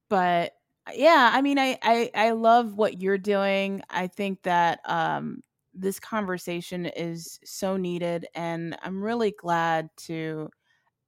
but 0.10 0.54
yeah, 0.94 1.32
I 1.34 1.42
mean, 1.42 1.60
I, 1.60 1.80
I 1.84 2.12
I 2.16 2.32
love 2.32 2.76
what 2.78 3.02
you're 3.02 3.18
doing. 3.20 3.84
I 3.90 4.08
think 4.08 4.44
that 4.44 4.82
um, 4.86 5.44
this 5.74 6.00
conversation 6.00 6.86
is 6.88 7.40
so 7.46 7.78
needed, 7.78 8.28
and 8.36 8.78
I'm 8.84 9.04
really 9.04 9.32
glad 9.32 9.90
to 10.08 10.50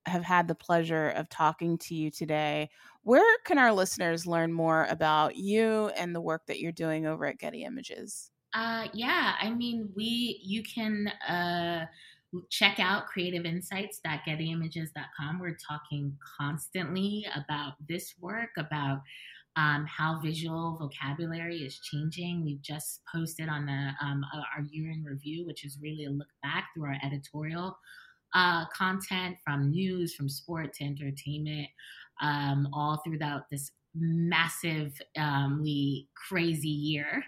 have 0.05 0.23
had 0.23 0.47
the 0.47 0.55
pleasure 0.55 1.09
of 1.09 1.29
talking 1.29 1.77
to 1.79 1.95
you 1.95 2.11
today. 2.11 2.69
Where 3.05 3.37
can 3.45 3.57
our 3.59 3.71
listeners 3.71 4.25
learn 4.25 4.51
more 4.51 4.87
about 4.89 5.35
you 5.35 5.91
and 5.95 6.15
the 6.15 6.21
work 6.21 6.47
that 6.47 6.59
you're 6.59 6.71
doing 6.71 7.05
over 7.05 7.27
at 7.27 7.37
Getty 7.37 7.63
Images? 7.63 8.31
Uh, 8.55 8.87
yeah, 8.95 9.35
I 9.39 9.51
mean, 9.51 9.91
we 9.95 10.41
you 10.43 10.63
can 10.63 11.09
uh, 11.29 11.85
check 12.49 12.79
out 12.79 13.03
creativeinsights.gettyimages.com. 13.15 15.39
We're 15.39 15.57
talking 15.69 16.17
constantly 16.39 17.27
about 17.35 17.73
this 17.87 18.15
work, 18.19 18.49
about 18.57 19.01
um, 19.55 19.85
how 19.85 20.19
visual 20.19 20.75
vocabulary 20.75 21.57
is 21.57 21.77
changing. 21.77 22.43
We've 22.43 22.63
just 22.63 23.01
posted 23.13 23.49
on 23.49 23.67
the 23.67 23.91
um, 24.03 24.25
our 24.33 24.63
year 24.63 24.89
in 24.89 25.03
review, 25.03 25.45
which 25.45 25.63
is 25.63 25.77
really 25.79 26.05
a 26.05 26.09
look 26.09 26.29
back 26.41 26.69
through 26.73 26.85
our 26.85 26.97
editorial 27.03 27.77
uh, 28.35 28.65
content 28.67 29.37
from 29.43 29.71
news, 29.71 30.13
from 30.13 30.29
sport 30.29 30.73
to 30.73 30.83
entertainment, 30.83 31.69
um, 32.21 32.67
all 32.73 33.01
throughout 33.05 33.43
this 33.51 33.71
massively 33.95 36.07
crazy 36.27 36.67
year. 36.67 37.23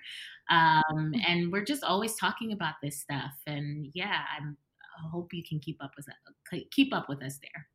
Um, 0.50 1.13
and 1.28 1.52
we're 1.52 1.65
just 1.65 1.84
always 1.84 2.15
talking 2.15 2.54
about 2.54 2.76
this 2.82 3.00
stuff. 3.00 3.34
And 3.45 3.88
yeah, 3.93 4.21
I'm, 4.38 4.58
I 4.97 5.10
hope 5.10 5.34
you 5.34 5.43
can 5.47 5.60
keep 5.60 5.84
up 5.84 5.91
with 5.95 6.08
keep 6.71 6.93
up 6.93 7.10
with 7.10 7.21
us 7.21 7.39
there. 7.41 7.67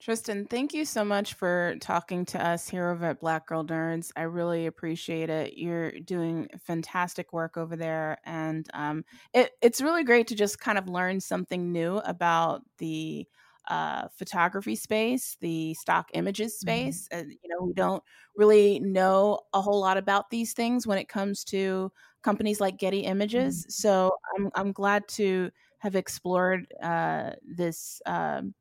Tristan, 0.00 0.46
thank 0.46 0.72
you 0.72 0.84
so 0.84 1.04
much 1.04 1.34
for 1.34 1.74
talking 1.80 2.24
to 2.26 2.44
us 2.44 2.68
here 2.68 2.88
over 2.88 3.06
at 3.06 3.20
Black 3.20 3.48
Girl 3.48 3.64
Nerds. 3.64 4.12
I 4.14 4.22
really 4.22 4.66
appreciate 4.66 5.28
it. 5.28 5.54
You're 5.54 5.90
doing 5.90 6.48
fantastic 6.64 7.32
work 7.32 7.56
over 7.56 7.74
there, 7.74 8.18
and 8.24 8.68
um, 8.74 9.04
it, 9.34 9.50
it's 9.60 9.80
really 9.80 10.04
great 10.04 10.28
to 10.28 10.36
just 10.36 10.60
kind 10.60 10.78
of 10.78 10.88
learn 10.88 11.18
something 11.18 11.72
new 11.72 11.98
about 11.98 12.62
the 12.78 13.26
uh, 13.68 14.08
photography 14.16 14.74
space, 14.74 15.36
the 15.40 15.74
stock 15.74 16.10
images 16.14 16.58
space. 16.58 17.08
Uh, 17.12 17.22
you 17.28 17.48
know, 17.48 17.64
we 17.64 17.72
don't 17.74 18.02
really 18.36 18.80
know 18.80 19.40
a 19.52 19.60
whole 19.60 19.80
lot 19.80 19.96
about 19.96 20.30
these 20.30 20.52
things 20.54 20.86
when 20.86 20.98
it 20.98 21.08
comes 21.08 21.44
to 21.44 21.92
companies 22.22 22.60
like 22.60 22.78
Getty 22.78 23.00
Images. 23.00 23.66
So 23.68 24.12
I'm 24.36 24.50
I'm 24.54 24.72
glad 24.72 25.06
to 25.08 25.50
have 25.78 25.96
explored 25.96 26.66
uh, 26.82 27.32
this. 27.44 28.00
Um, 28.06 28.54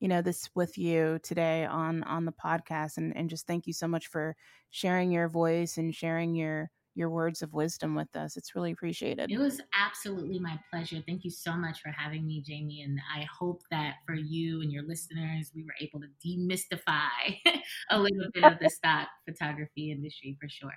you 0.00 0.08
know 0.08 0.20
this 0.20 0.50
with 0.54 0.76
you 0.76 1.18
today 1.22 1.64
on 1.64 2.02
on 2.02 2.26
the 2.26 2.32
podcast 2.32 2.98
and 2.98 3.16
and 3.16 3.30
just 3.30 3.46
thank 3.46 3.66
you 3.66 3.72
so 3.72 3.88
much 3.88 4.08
for 4.08 4.36
sharing 4.70 5.10
your 5.10 5.28
voice 5.28 5.78
and 5.78 5.94
sharing 5.94 6.34
your 6.34 6.70
your 6.94 7.10
words 7.10 7.42
of 7.42 7.52
wisdom 7.52 7.94
with 7.94 8.14
us 8.16 8.36
it's 8.36 8.54
really 8.54 8.72
appreciated 8.72 9.30
It 9.30 9.38
was 9.38 9.60
absolutely 9.72 10.38
my 10.38 10.58
pleasure. 10.70 11.02
Thank 11.06 11.24
you 11.24 11.30
so 11.30 11.54
much 11.54 11.80
for 11.80 11.90
having 11.90 12.26
me, 12.26 12.42
Jamie. 12.46 12.82
And 12.82 13.00
I 13.16 13.26
hope 13.38 13.62
that 13.70 13.94
for 14.06 14.14
you 14.14 14.60
and 14.60 14.70
your 14.70 14.82
listeners, 14.84 15.50
we 15.54 15.64
were 15.64 15.74
able 15.80 16.00
to 16.00 16.08
demystify 16.24 17.38
a 17.90 17.98
little 17.98 18.28
bit 18.32 18.44
of 18.44 18.58
the 18.60 18.68
stock 18.78 19.08
photography 19.26 19.90
industry 19.90 20.36
for 20.40 20.48
sure. 20.48 20.74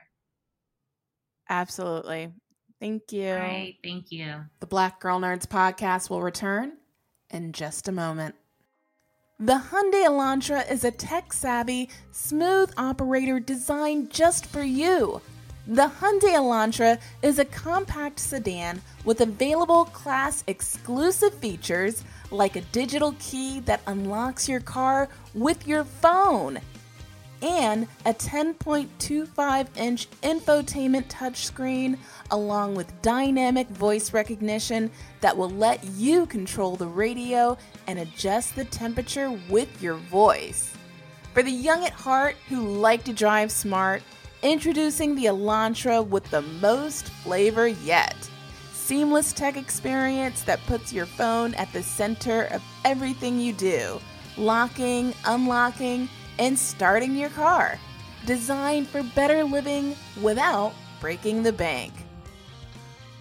absolutely 1.50 2.32
thank 2.80 3.12
you 3.12 3.32
All 3.32 3.40
right. 3.40 3.76
Thank 3.84 4.12
you. 4.12 4.36
the 4.60 4.68
black 4.68 5.00
girl 5.00 5.20
nerds 5.20 5.48
podcast 5.48 6.10
will 6.10 6.22
return 6.22 6.74
in 7.30 7.52
just 7.54 7.88
a 7.88 7.92
moment 7.92 8.36
the 9.40 9.54
Hyundai 9.70 10.08
Elantra 10.08 10.68
is 10.72 10.84
a 10.84 10.90
tech-savvy, 10.90 11.90
smooth 12.12 12.74
operator 12.76 13.40
designed 13.40 14.10
just 14.10 14.48
for 14.48 14.64
you. 14.64 15.22
The 15.70 15.92
Hyundai 16.00 16.34
Elantra 16.34 16.98
is 17.22 17.40
a 17.40 17.46
compact 17.46 18.20
sedan 18.20 18.82
with 19.04 19.20
available 19.20 19.84
class 19.84 20.42
exclusive 20.48 21.34
features 21.34 22.06
like 22.32 22.56
a 22.56 22.62
digital 22.62 23.14
key 23.20 23.60
that 23.62 23.82
unlocks 23.86 24.48
your 24.48 24.62
car 24.62 25.10
with 25.34 25.68
your 25.68 25.84
phone 25.84 26.62
and 27.42 27.86
a 28.06 28.14
10.25 28.14 29.68
inch 29.76 30.10
infotainment 30.22 31.10
touchscreen, 31.10 31.98
along 32.32 32.76
with 32.76 33.02
dynamic 33.02 33.68
voice 33.68 34.14
recognition 34.14 34.90
that 35.20 35.36
will 35.36 35.50
let 35.50 35.84
you 35.84 36.26
control 36.28 36.78
the 36.78 36.88
radio 36.88 37.58
and 37.88 38.00
adjust 38.00 38.56
the 38.56 38.64
temperature 38.64 39.38
with 39.50 39.84
your 39.84 39.96
voice. 39.96 40.74
For 41.34 41.44
the 41.44 41.52
young 41.52 41.86
at 41.86 41.92
heart 41.92 42.36
who 42.48 42.62
like 42.62 43.04
to 43.04 43.14
drive 43.14 43.52
smart, 43.52 44.02
Introducing 44.44 45.16
the 45.16 45.26
Elantra 45.26 46.08
with 46.08 46.30
the 46.30 46.44
most 46.44 47.10
flavor 47.10 47.68
yet. 47.68 48.16
Seamless 48.72 49.34
tech 49.34 49.58
experience 49.58 50.44
that 50.44 50.64
puts 50.68 50.94
your 50.94 51.08
phone 51.08 51.56
at 51.56 51.74
the 51.74 51.82
center 51.82 52.44
of 52.52 52.62
everything 52.86 53.40
you 53.40 53.52
do, 53.52 54.00
locking, 54.38 55.16
unlocking, 55.26 56.08
and 56.38 56.58
starting 56.58 57.16
your 57.16 57.32
car. 57.32 57.80
Designed 58.28 58.88
for 58.88 59.02
better 59.02 59.44
living 59.44 59.96
without 60.22 60.74
breaking 61.02 61.42
the 61.42 61.54
bank. 61.54 61.94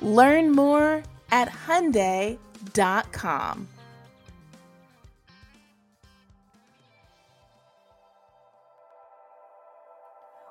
Learn 0.00 0.52
more 0.52 1.02
at 1.30 1.48
Hyundai.com. 1.48 2.38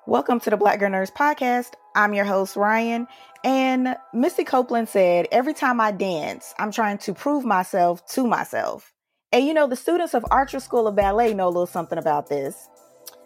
Welcome 0.08 0.40
to 0.42 0.52
the 0.52 0.58
Black 0.58 0.80
Girl 0.80 0.92
Nerds 0.92 1.12
Podcast. 1.12 1.72
I'm 1.96 2.14
your 2.14 2.26
host, 2.26 2.56
Ryan. 2.56 3.08
And 3.44 3.96
Misty 4.14 4.44
Copeland 4.44 4.88
said, 4.88 5.28
Every 5.32 5.56
time 5.56 5.82
I 5.82 5.90
dance, 5.90 6.54
I'm 6.60 6.72
trying 6.72 7.00
to 7.00 7.14
prove 7.16 7.44
myself 7.44 8.06
to 8.10 8.28
myself. 8.28 8.94
And 9.32 9.48
you 9.48 9.52
know, 9.52 9.66
the 9.66 9.76
students 9.76 10.14
of 10.14 10.24
Archer 10.30 10.60
School 10.60 10.86
of 10.86 10.96
Ballet 10.96 11.34
know 11.34 11.48
a 11.48 11.50
little 11.50 11.66
something 11.66 11.98
about 11.98 12.30
this. 12.30 12.70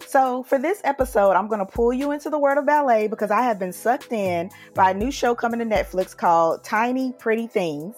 So, 0.07 0.43
for 0.43 0.57
this 0.57 0.79
episode, 0.85 1.33
I'm 1.33 1.49
going 1.49 1.59
to 1.59 1.65
pull 1.65 1.91
you 1.91 2.11
into 2.13 2.29
the 2.29 2.39
world 2.39 2.57
of 2.57 2.65
ballet 2.65 3.09
because 3.09 3.29
I 3.29 3.41
have 3.41 3.59
been 3.59 3.73
sucked 3.73 4.13
in 4.13 4.49
by 4.73 4.91
a 4.91 4.93
new 4.93 5.11
show 5.11 5.35
coming 5.35 5.59
to 5.59 5.65
Netflix 5.65 6.15
called 6.15 6.63
Tiny 6.63 7.11
Pretty 7.11 7.47
Things. 7.47 7.97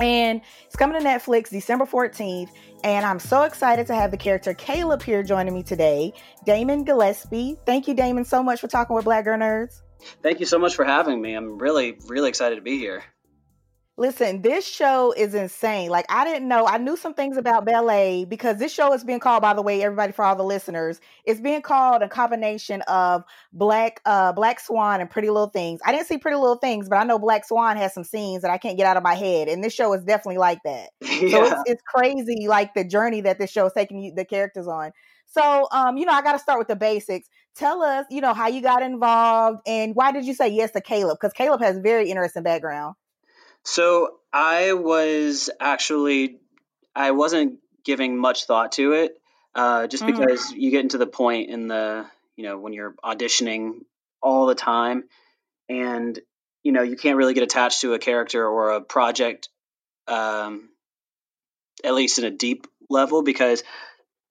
And 0.00 0.40
it's 0.66 0.74
coming 0.74 1.00
to 1.00 1.06
Netflix 1.06 1.50
December 1.50 1.84
14th. 1.84 2.48
And 2.84 3.04
I'm 3.04 3.18
so 3.18 3.42
excited 3.42 3.86
to 3.88 3.94
have 3.94 4.10
the 4.10 4.16
character 4.16 4.54
Caleb 4.54 5.02
here 5.02 5.22
joining 5.22 5.54
me 5.54 5.62
today, 5.62 6.12
Damon 6.44 6.84
Gillespie. 6.84 7.56
Thank 7.66 7.88
you, 7.88 7.94
Damon, 7.94 8.24
so 8.24 8.42
much 8.42 8.60
for 8.60 8.68
talking 8.68 8.94
with 8.94 9.04
Black 9.04 9.24
Girl 9.24 9.38
Nerds. 9.38 9.82
Thank 10.22 10.40
you 10.40 10.46
so 10.46 10.58
much 10.58 10.76
for 10.76 10.84
having 10.84 11.20
me. 11.20 11.34
I'm 11.34 11.58
really, 11.58 11.98
really 12.06 12.28
excited 12.28 12.56
to 12.56 12.62
be 12.62 12.78
here. 12.78 13.02
Listen, 13.98 14.42
this 14.42 14.64
show 14.64 15.10
is 15.10 15.34
insane. 15.34 15.90
Like 15.90 16.06
I 16.08 16.24
didn't 16.24 16.46
know. 16.46 16.68
I 16.68 16.78
knew 16.78 16.96
some 16.96 17.14
things 17.14 17.36
about 17.36 17.64
ballet 17.64 18.24
because 18.24 18.56
this 18.58 18.72
show 18.72 18.92
is 18.92 19.02
being 19.02 19.18
called, 19.18 19.42
by 19.42 19.54
the 19.54 19.60
way, 19.62 19.82
everybody 19.82 20.12
for 20.12 20.24
all 20.24 20.36
the 20.36 20.44
listeners, 20.44 21.00
it's 21.24 21.40
being 21.40 21.62
called 21.62 22.02
a 22.02 22.08
combination 22.08 22.82
of 22.82 23.24
Black 23.52 24.00
uh 24.06 24.32
Black 24.32 24.60
Swan 24.60 25.00
and 25.00 25.10
Pretty 25.10 25.30
Little 25.30 25.48
Things. 25.48 25.80
I 25.84 25.90
didn't 25.90 26.06
see 26.06 26.16
Pretty 26.16 26.36
Little 26.36 26.58
Things, 26.58 26.88
but 26.88 26.94
I 26.96 27.02
know 27.02 27.18
Black 27.18 27.44
Swan 27.44 27.76
has 27.76 27.92
some 27.92 28.04
scenes 28.04 28.42
that 28.42 28.52
I 28.52 28.56
can't 28.58 28.76
get 28.76 28.86
out 28.86 28.96
of 28.96 29.02
my 29.02 29.16
head, 29.16 29.48
and 29.48 29.64
this 29.64 29.74
show 29.74 29.92
is 29.94 30.04
definitely 30.04 30.38
like 30.38 30.60
that. 30.64 30.90
yeah. 31.00 31.28
So 31.30 31.44
it's, 31.44 31.62
it's 31.66 31.82
crazy, 31.82 32.46
like 32.46 32.74
the 32.74 32.84
journey 32.84 33.20
that 33.22 33.40
this 33.40 33.50
show 33.50 33.66
is 33.66 33.72
taking 33.72 33.98
you, 33.98 34.14
the 34.14 34.24
characters 34.24 34.68
on. 34.68 34.92
So, 35.26 35.66
um, 35.72 35.96
you 35.96 36.06
know, 36.06 36.12
I 36.12 36.22
got 36.22 36.32
to 36.32 36.38
start 36.38 36.60
with 36.60 36.68
the 36.68 36.76
basics. 36.76 37.28
Tell 37.56 37.82
us, 37.82 38.06
you 38.10 38.20
know, 38.20 38.32
how 38.32 38.46
you 38.46 38.62
got 38.62 38.82
involved 38.82 39.60
and 39.66 39.94
why 39.96 40.12
did 40.12 40.24
you 40.24 40.34
say 40.34 40.48
yes 40.48 40.70
to 40.72 40.80
Caleb? 40.80 41.18
Because 41.20 41.32
Caleb 41.32 41.60
has 41.60 41.78
very 41.78 42.08
interesting 42.10 42.44
background. 42.44 42.94
So 43.70 44.14
I 44.32 44.72
was 44.72 45.50
actually 45.60 46.40
I 46.96 47.10
wasn't 47.10 47.58
giving 47.84 48.16
much 48.16 48.46
thought 48.46 48.72
to 48.72 48.92
it, 48.92 49.20
uh, 49.54 49.86
just 49.86 50.04
Mhm. 50.04 50.06
because 50.06 50.50
you 50.52 50.70
get 50.70 50.80
into 50.80 50.96
the 50.96 51.06
point 51.06 51.50
in 51.50 51.68
the 51.68 52.06
you 52.34 52.44
know 52.44 52.58
when 52.58 52.72
you're 52.72 52.94
auditioning 53.04 53.84
all 54.22 54.46
the 54.46 54.54
time, 54.54 55.04
and 55.68 56.18
you 56.62 56.72
know 56.72 56.80
you 56.80 56.96
can't 56.96 57.18
really 57.18 57.34
get 57.34 57.42
attached 57.42 57.82
to 57.82 57.92
a 57.92 57.98
character 57.98 58.48
or 58.48 58.70
a 58.70 58.80
project, 58.80 59.50
um, 60.06 60.70
at 61.84 61.92
least 61.92 62.18
in 62.18 62.24
a 62.24 62.30
deep 62.30 62.66
level 62.88 63.22
because 63.22 63.62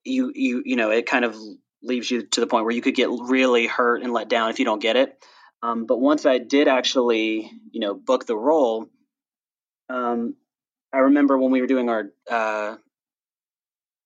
you 0.04 0.32
you 0.34 0.62
you 0.66 0.74
know 0.74 0.90
it 0.90 1.06
kind 1.06 1.24
of 1.24 1.36
leaves 1.80 2.10
you 2.10 2.26
to 2.26 2.40
the 2.40 2.48
point 2.48 2.64
where 2.64 2.74
you 2.74 2.82
could 2.82 2.96
get 2.96 3.08
really 3.08 3.68
hurt 3.68 4.02
and 4.02 4.12
let 4.12 4.28
down 4.28 4.50
if 4.50 4.58
you 4.58 4.64
don't 4.64 4.82
get 4.82 4.96
it. 4.96 5.16
Um, 5.62 5.86
but 5.86 6.00
once 6.00 6.26
I 6.26 6.38
did 6.38 6.66
actually 6.66 7.52
you 7.70 7.78
know 7.80 7.94
book 7.94 8.26
the 8.26 8.36
role 8.36 8.88
um, 9.88 10.34
I 10.92 10.98
remember 10.98 11.38
when 11.38 11.50
we 11.50 11.60
were 11.60 11.66
doing 11.66 11.88
our 11.88 12.10
uh, 12.30 12.76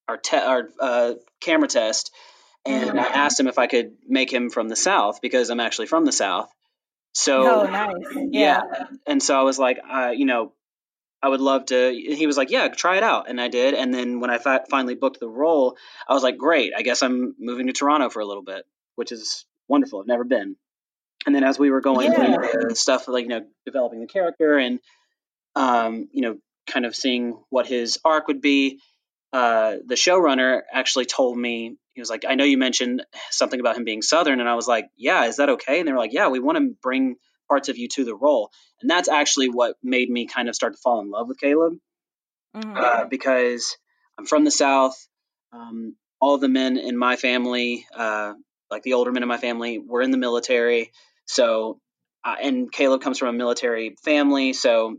our 0.09 0.17
te- 0.17 0.37
our 0.37 0.69
uh, 0.81 1.15
camera 1.41 1.69
test, 1.69 2.13
and 2.67 2.99
I 2.99 3.05
asked 3.05 3.39
him 3.39 3.49
if 3.49 3.59
I 3.59 3.67
could 3.67 3.93
make 4.07 4.33
him 4.33 4.51
from 4.51 4.69
the 4.69 4.77
South 4.77 5.21
because 5.21 5.51
I'm 5.51 5.61
actually 5.61 5.87
from 5.87 6.05
the 6.05 6.13
South. 6.13 6.51
So 7.15 7.45
oh, 7.47 7.71
nice. 7.71 8.27
yeah, 8.31 8.63
and 9.07 9.23
so 9.23 9.39
I 9.39 9.43
was 9.43 9.59
like, 9.59 9.79
uh, 9.89 10.13
you 10.17 10.25
know, 10.25 10.53
I 11.23 11.29
would 11.29 11.41
love 11.41 11.67
to. 11.67 11.93
He 11.93 12.27
was 12.27 12.37
like, 12.37 12.51
yeah, 12.51 12.69
try 12.69 12.97
it 12.97 13.03
out, 13.03 13.29
and 13.29 13.41
I 13.41 13.49
did. 13.49 13.75
And 13.75 13.93
then 13.93 14.21
when 14.21 14.31
I 14.31 14.39
fi- 14.39 14.65
finally 14.71 14.95
booked 14.95 15.21
the 15.21 15.29
role, 15.29 15.77
I 16.09 16.15
was 16.15 16.23
like, 16.23 16.39
great, 16.39 16.73
I 16.77 16.83
guess 16.83 17.03
I'm 17.03 17.35
moving 17.39 17.67
to 17.69 17.73
Toronto 17.73 18.09
for 18.11 18.21
a 18.21 18.27
little 18.27 18.43
bit, 18.43 18.65
which 18.97 19.13
is 19.13 19.45
wonderful. 19.69 20.01
I've 20.01 20.07
never 20.07 20.25
been. 20.25 20.57
And 21.25 21.35
then 21.35 21.45
as 21.45 21.59
we 21.59 21.71
were 21.71 21.81
going 21.81 22.13
Yeah. 22.13 22.37
through 22.51 22.69
the 22.71 22.75
stuff 22.77 23.07
like 23.07 23.23
you 23.23 23.29
know 23.29 23.47
developing 23.65 24.01
the 24.01 24.07
character 24.09 24.59
and 24.59 24.81
um, 25.55 26.09
you 26.13 26.23
know 26.23 26.39
kind 26.69 26.87
of 26.87 26.95
seeing 26.95 27.39
what 27.51 27.67
his 27.67 27.99
arc 28.05 28.29
would 28.29 28.41
be, 28.41 28.79
uh, 29.33 29.77
the 29.85 29.95
showrunner 29.95 30.63
actually 30.73 31.07
told 31.07 31.37
me 31.37 31.77
he 31.95 32.01
was 32.01 32.09
like, 32.09 32.25
I 32.27 32.37
know 32.37 32.45
you 32.45 32.57
mentioned 32.57 33.05
something 33.31 33.61
about 33.61 33.77
him 33.77 33.85
being 33.85 34.03
Southern, 34.03 34.41
and 34.41 34.49
I 34.49 34.55
was 34.55 34.69
like, 34.69 34.87
yeah, 34.97 35.25
is 35.27 35.37
that 35.37 35.51
okay? 35.51 35.79
And 35.81 35.89
they 35.89 35.93
were 35.93 35.99
like, 35.99 36.13
yeah, 36.15 36.29
we 36.29 36.41
want 36.41 36.59
to 36.59 36.75
bring 36.83 37.17
parts 37.49 37.69
of 37.69 37.77
you 37.77 37.89
to 37.89 38.05
the 38.05 38.15
role, 38.15 38.51
and 38.81 38.91
that's 38.91 39.09
actually 39.09 39.49
what 39.49 39.77
made 39.83 40.09
me 40.09 40.27
kind 40.27 40.49
of 40.49 40.55
start 40.55 40.75
to 40.75 40.79
fall 40.83 41.01
in 41.01 41.11
love 41.11 41.29
with 41.29 41.39
Caleb 41.39 41.75
Mhm. 42.55 42.77
uh, 42.77 43.05
because 43.07 43.77
I'm 44.19 44.27
from 44.27 44.45
the 44.45 44.51
South. 44.51 44.97
Um, 45.53 45.97
all 46.21 46.39
the 46.39 46.49
men 46.49 46.79
in 46.79 46.97
my 46.97 47.17
family, 47.17 47.87
uh, 47.95 48.35
like 48.71 48.83
the 48.83 48.93
older 48.95 49.11
men 49.13 49.23
in 49.23 49.29
my 49.29 49.39
family, 49.39 49.79
were 49.79 50.03
in 50.03 50.11
the 50.13 50.19
military. 50.19 50.93
So, 51.27 51.81
uh, 52.25 52.37
and 52.41 52.71
Caleb 52.71 53.03
comes 53.03 53.19
from 53.19 53.29
a 53.29 53.33
military 53.33 53.97
family, 54.05 54.53
so 54.53 54.97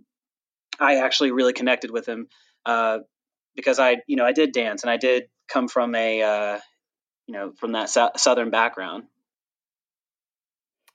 I 0.80 0.98
actually 0.98 1.32
really 1.32 1.54
connected 1.54 1.92
with 1.92 2.08
him 2.08 2.28
uh, 2.66 3.00
because 3.56 3.80
I, 3.80 3.98
you 4.08 4.16
know, 4.16 4.26
I 4.26 4.32
did 4.32 4.52
dance 4.52 4.84
and 4.84 4.90
I 4.90 4.98
did 4.98 5.26
come 5.48 5.68
from 5.68 5.96
a, 5.96 6.22
uh, 6.22 6.60
you 7.28 7.34
know, 7.34 7.54
from 7.58 7.74
that 7.74 7.90
sou- 7.90 8.12
southern 8.18 8.50
background. 8.50 9.04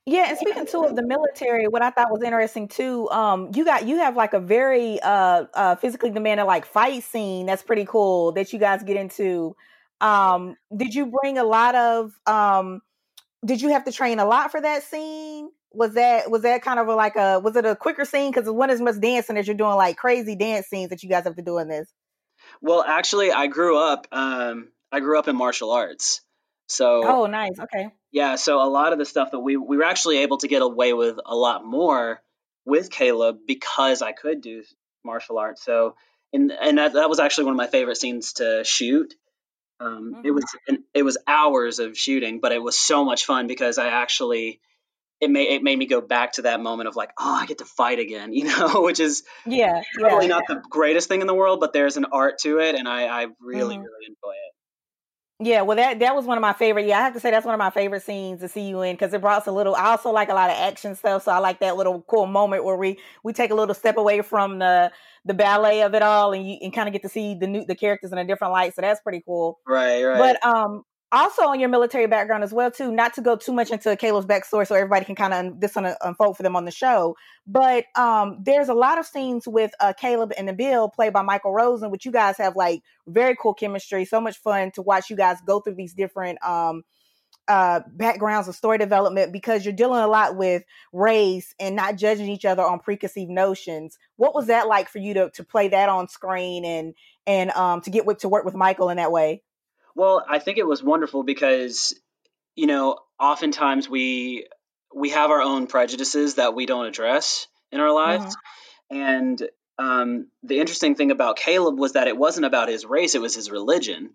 Yeah, 0.08 0.30
and 0.30 0.38
speaking 0.38 0.64
too 0.64 0.84
of 0.84 0.96
the 0.96 1.02
military, 1.02 1.68
what 1.68 1.82
I 1.82 1.90
thought 1.90 2.10
was 2.10 2.22
interesting 2.22 2.68
too, 2.68 3.10
um, 3.10 3.50
you 3.54 3.62
got 3.62 3.86
you 3.86 3.98
have 3.98 4.16
like 4.16 4.32
a 4.32 4.40
very 4.40 4.98
uh 5.00 5.44
uh 5.52 5.76
physically 5.76 6.08
demanding 6.08 6.46
like 6.46 6.64
fight 6.64 7.02
scene 7.02 7.44
that's 7.44 7.62
pretty 7.62 7.84
cool 7.84 8.32
that 8.32 8.50
you 8.50 8.58
guys 8.58 8.82
get 8.82 8.96
into. 8.96 9.54
Um, 10.00 10.56
did 10.74 10.94
you 10.94 11.12
bring 11.20 11.36
a 11.36 11.44
lot 11.44 11.74
of 11.74 12.12
um 12.26 12.80
did 13.44 13.60
you 13.60 13.68
have 13.68 13.84
to 13.84 13.92
train 13.92 14.18
a 14.18 14.24
lot 14.24 14.50
for 14.50 14.62
that 14.62 14.82
scene? 14.82 15.50
Was 15.78 15.94
that 15.94 16.30
was 16.30 16.42
that 16.42 16.62
kind 16.62 16.80
of 16.80 16.88
a, 16.88 16.94
like 16.94 17.16
a 17.16 17.40
was 17.40 17.56
it 17.56 17.64
a 17.64 17.76
quicker 17.76 18.04
scene? 18.04 18.30
Because 18.32 18.48
it 18.48 18.54
wasn't 18.54 18.72
as 18.72 18.80
much 18.80 19.00
dancing 19.00 19.36
as 19.38 19.46
you're 19.46 19.56
doing 19.56 19.76
like 19.76 19.96
crazy 19.96 20.36
dance 20.36 20.66
scenes 20.66 20.90
that 20.90 21.02
you 21.02 21.08
guys 21.08 21.24
have 21.24 21.36
to 21.36 21.42
do 21.42 21.58
in 21.58 21.68
this. 21.68 21.92
Well, 22.60 22.82
actually, 22.82 23.32
I 23.32 23.46
grew 23.46 23.78
up. 23.78 24.06
Um, 24.12 24.68
I 24.92 25.00
grew 25.00 25.18
up 25.18 25.28
in 25.28 25.36
martial 25.36 25.70
arts, 25.70 26.20
so 26.66 27.02
Oh, 27.04 27.26
nice. 27.26 27.58
Okay. 27.58 27.92
Yeah, 28.12 28.36
so 28.36 28.62
a 28.62 28.68
lot 28.68 28.92
of 28.92 28.98
the 28.98 29.04
stuff 29.04 29.32
that 29.32 29.40
we 29.40 29.56
we 29.56 29.76
were 29.76 29.84
actually 29.84 30.18
able 30.18 30.38
to 30.38 30.48
get 30.48 30.62
away 30.62 30.92
with 30.94 31.18
a 31.24 31.36
lot 31.36 31.64
more 31.64 32.22
with 32.64 32.90
Caleb 32.90 33.40
because 33.46 34.02
I 34.02 34.12
could 34.12 34.40
do 34.40 34.64
martial 35.04 35.38
arts. 35.38 35.62
So 35.64 35.96
and 36.32 36.52
and 36.52 36.78
that, 36.78 36.94
that 36.94 37.08
was 37.08 37.20
actually 37.20 37.44
one 37.44 37.54
of 37.54 37.58
my 37.58 37.66
favorite 37.66 37.96
scenes 37.96 38.34
to 38.34 38.64
shoot. 38.64 39.14
Um, 39.80 40.18
It 40.24 40.30
Mhm. 40.30 40.34
was 40.34 40.44
it 40.94 41.02
was 41.02 41.18
hours 41.26 41.78
of 41.80 41.96
shooting, 41.98 42.40
but 42.40 42.52
it 42.52 42.62
was 42.62 42.78
so 42.78 43.04
much 43.04 43.26
fun 43.26 43.46
because 43.46 43.78
I 43.78 43.88
actually 43.88 44.60
it 45.20 45.30
made 45.30 45.48
it 45.52 45.62
made 45.62 45.78
me 45.78 45.86
go 45.86 46.00
back 46.00 46.32
to 46.32 46.42
that 46.42 46.60
moment 46.60 46.88
of 46.88 46.96
like, 46.96 47.10
oh, 47.18 47.34
I 47.34 47.46
get 47.46 47.58
to 47.58 47.64
fight 47.64 47.98
again, 47.98 48.32
you 48.34 48.44
know, 48.44 48.82
which 48.82 49.00
is 49.00 49.22
Yeah. 49.46 49.82
probably 50.00 50.26
Yeah. 50.26 50.28
not 50.28 50.44
the 50.48 50.62
greatest 50.70 51.08
thing 51.08 51.20
in 51.20 51.26
the 51.26 51.34
world, 51.34 51.60
but 51.60 51.72
there's 51.72 51.96
an 51.96 52.06
art 52.12 52.38
to 52.40 52.60
it, 52.60 52.74
and 52.74 52.88
I 52.88 53.06
I 53.06 53.26
really 53.40 53.76
Mhm. 53.76 53.82
really 53.82 54.06
enjoy 54.06 54.32
it. 54.32 54.52
Yeah, 55.40 55.62
well, 55.62 55.76
that 55.76 56.00
that 56.00 56.16
was 56.16 56.24
one 56.26 56.36
of 56.36 56.42
my 56.42 56.52
favorite. 56.52 56.86
Yeah, 56.86 56.98
I 56.98 57.02
have 57.02 57.14
to 57.14 57.20
say 57.20 57.30
that's 57.30 57.46
one 57.46 57.54
of 57.54 57.60
my 57.60 57.70
favorite 57.70 58.02
scenes 58.02 58.40
to 58.40 58.48
see 58.48 58.62
you 58.68 58.82
in 58.82 58.96
because 58.96 59.14
it 59.14 59.20
brought 59.20 59.42
us 59.42 59.46
a 59.46 59.52
little. 59.52 59.76
I 59.76 59.84
also 59.90 60.10
like 60.10 60.30
a 60.30 60.34
lot 60.34 60.50
of 60.50 60.56
action 60.56 60.96
stuff, 60.96 61.22
so 61.22 61.30
I 61.30 61.38
like 61.38 61.60
that 61.60 61.76
little 61.76 62.02
cool 62.08 62.26
moment 62.26 62.64
where 62.64 62.74
we 62.76 62.98
we 63.22 63.32
take 63.32 63.52
a 63.52 63.54
little 63.54 63.74
step 63.74 63.96
away 63.98 64.20
from 64.22 64.58
the 64.58 64.90
the 65.24 65.34
ballet 65.34 65.82
of 65.82 65.94
it 65.94 66.02
all, 66.02 66.32
and 66.32 66.44
you 66.48 66.56
and 66.60 66.72
kind 66.72 66.88
of 66.88 66.92
get 66.92 67.02
to 67.02 67.08
see 67.08 67.36
the 67.36 67.46
new 67.46 67.64
the 67.64 67.76
characters 67.76 68.10
in 68.10 68.18
a 68.18 68.24
different 68.24 68.52
light. 68.52 68.74
So 68.74 68.80
that's 68.82 69.00
pretty 69.00 69.22
cool. 69.24 69.60
Right, 69.64 70.02
right. 70.02 70.18
But 70.18 70.44
um, 70.44 70.82
also 71.10 71.42
on 71.42 71.58
your 71.60 71.68
military 71.68 72.06
background 72.06 72.44
as 72.44 72.52
well 72.52 72.70
too. 72.70 72.92
Not 72.92 73.14
to 73.14 73.22
go 73.22 73.36
too 73.36 73.52
much 73.52 73.70
into 73.70 73.96
Caleb's 73.96 74.26
backstory, 74.26 74.66
so 74.66 74.74
everybody 74.74 75.04
can 75.04 75.14
kind 75.14 75.32
of 75.32 75.60
this 75.60 75.72
gonna 75.72 75.96
unfold 76.02 76.36
for 76.36 76.42
them 76.42 76.56
on 76.56 76.64
the 76.64 76.70
show. 76.70 77.16
But 77.46 77.84
um, 77.96 78.38
there's 78.42 78.68
a 78.68 78.74
lot 78.74 78.98
of 78.98 79.06
scenes 79.06 79.48
with 79.48 79.72
uh, 79.80 79.94
Caleb 79.98 80.32
and 80.36 80.48
Nabil, 80.48 80.92
played 80.92 81.12
by 81.12 81.22
Michael 81.22 81.52
Rosen, 81.52 81.90
which 81.90 82.04
you 82.04 82.12
guys 82.12 82.36
have 82.38 82.56
like 82.56 82.82
very 83.06 83.36
cool 83.40 83.54
chemistry. 83.54 84.04
So 84.04 84.20
much 84.20 84.38
fun 84.38 84.70
to 84.72 84.82
watch 84.82 85.08
you 85.08 85.16
guys 85.16 85.38
go 85.46 85.60
through 85.60 85.74
these 85.76 85.94
different 85.94 86.44
um 86.44 86.82
uh 87.46 87.80
backgrounds 87.94 88.46
of 88.46 88.54
story 88.54 88.76
development 88.76 89.32
because 89.32 89.64
you're 89.64 89.72
dealing 89.74 90.02
a 90.02 90.06
lot 90.06 90.36
with 90.36 90.62
race 90.92 91.54
and 91.58 91.74
not 91.74 91.96
judging 91.96 92.28
each 92.28 92.44
other 92.44 92.62
on 92.62 92.78
preconceived 92.78 93.30
notions. 93.30 93.98
What 94.16 94.34
was 94.34 94.48
that 94.48 94.68
like 94.68 94.88
for 94.90 94.98
you 94.98 95.14
to 95.14 95.30
to 95.30 95.44
play 95.44 95.68
that 95.68 95.88
on 95.88 96.08
screen 96.08 96.66
and 96.66 96.94
and 97.26 97.50
um 97.52 97.80
to 97.82 97.90
get 97.90 98.04
with 98.04 98.18
to 98.18 98.28
work 98.28 98.44
with 98.44 98.54
Michael 98.54 98.90
in 98.90 98.98
that 98.98 99.12
way? 99.12 99.42
Well, 99.98 100.24
I 100.28 100.38
think 100.38 100.58
it 100.58 100.66
was 100.66 100.80
wonderful 100.80 101.24
because, 101.24 101.92
you 102.54 102.68
know, 102.68 103.00
oftentimes 103.18 103.88
we 103.88 104.46
we 104.94 105.10
have 105.10 105.32
our 105.32 105.42
own 105.42 105.66
prejudices 105.66 106.36
that 106.36 106.54
we 106.54 106.66
don't 106.66 106.86
address 106.86 107.48
in 107.72 107.80
our 107.80 107.92
lives. 107.92 108.36
And 108.90 109.42
um, 109.76 110.28
the 110.44 110.60
interesting 110.60 110.94
thing 110.94 111.10
about 111.10 111.36
Caleb 111.36 111.80
was 111.80 111.94
that 111.94 112.06
it 112.06 112.16
wasn't 112.16 112.46
about 112.46 112.68
his 112.68 112.86
race; 112.86 113.16
it 113.16 113.20
was 113.20 113.34
his 113.34 113.50
religion. 113.50 114.10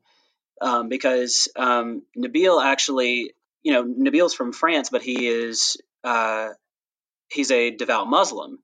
Um, 0.61 0.87
because 0.87 1.49
um, 1.57 2.03
Nabil 2.17 2.63
actually, 2.63 3.33
you 3.61 3.73
know, 3.73 3.83
Nabil's 3.83 4.33
from 4.33 4.53
France, 4.53 4.89
but 4.89 5.01
he 5.01 5.27
is 5.27 5.75
uh, 6.05 6.51
he's 7.29 7.51
a 7.51 7.71
devout 7.71 8.07
Muslim. 8.07 8.59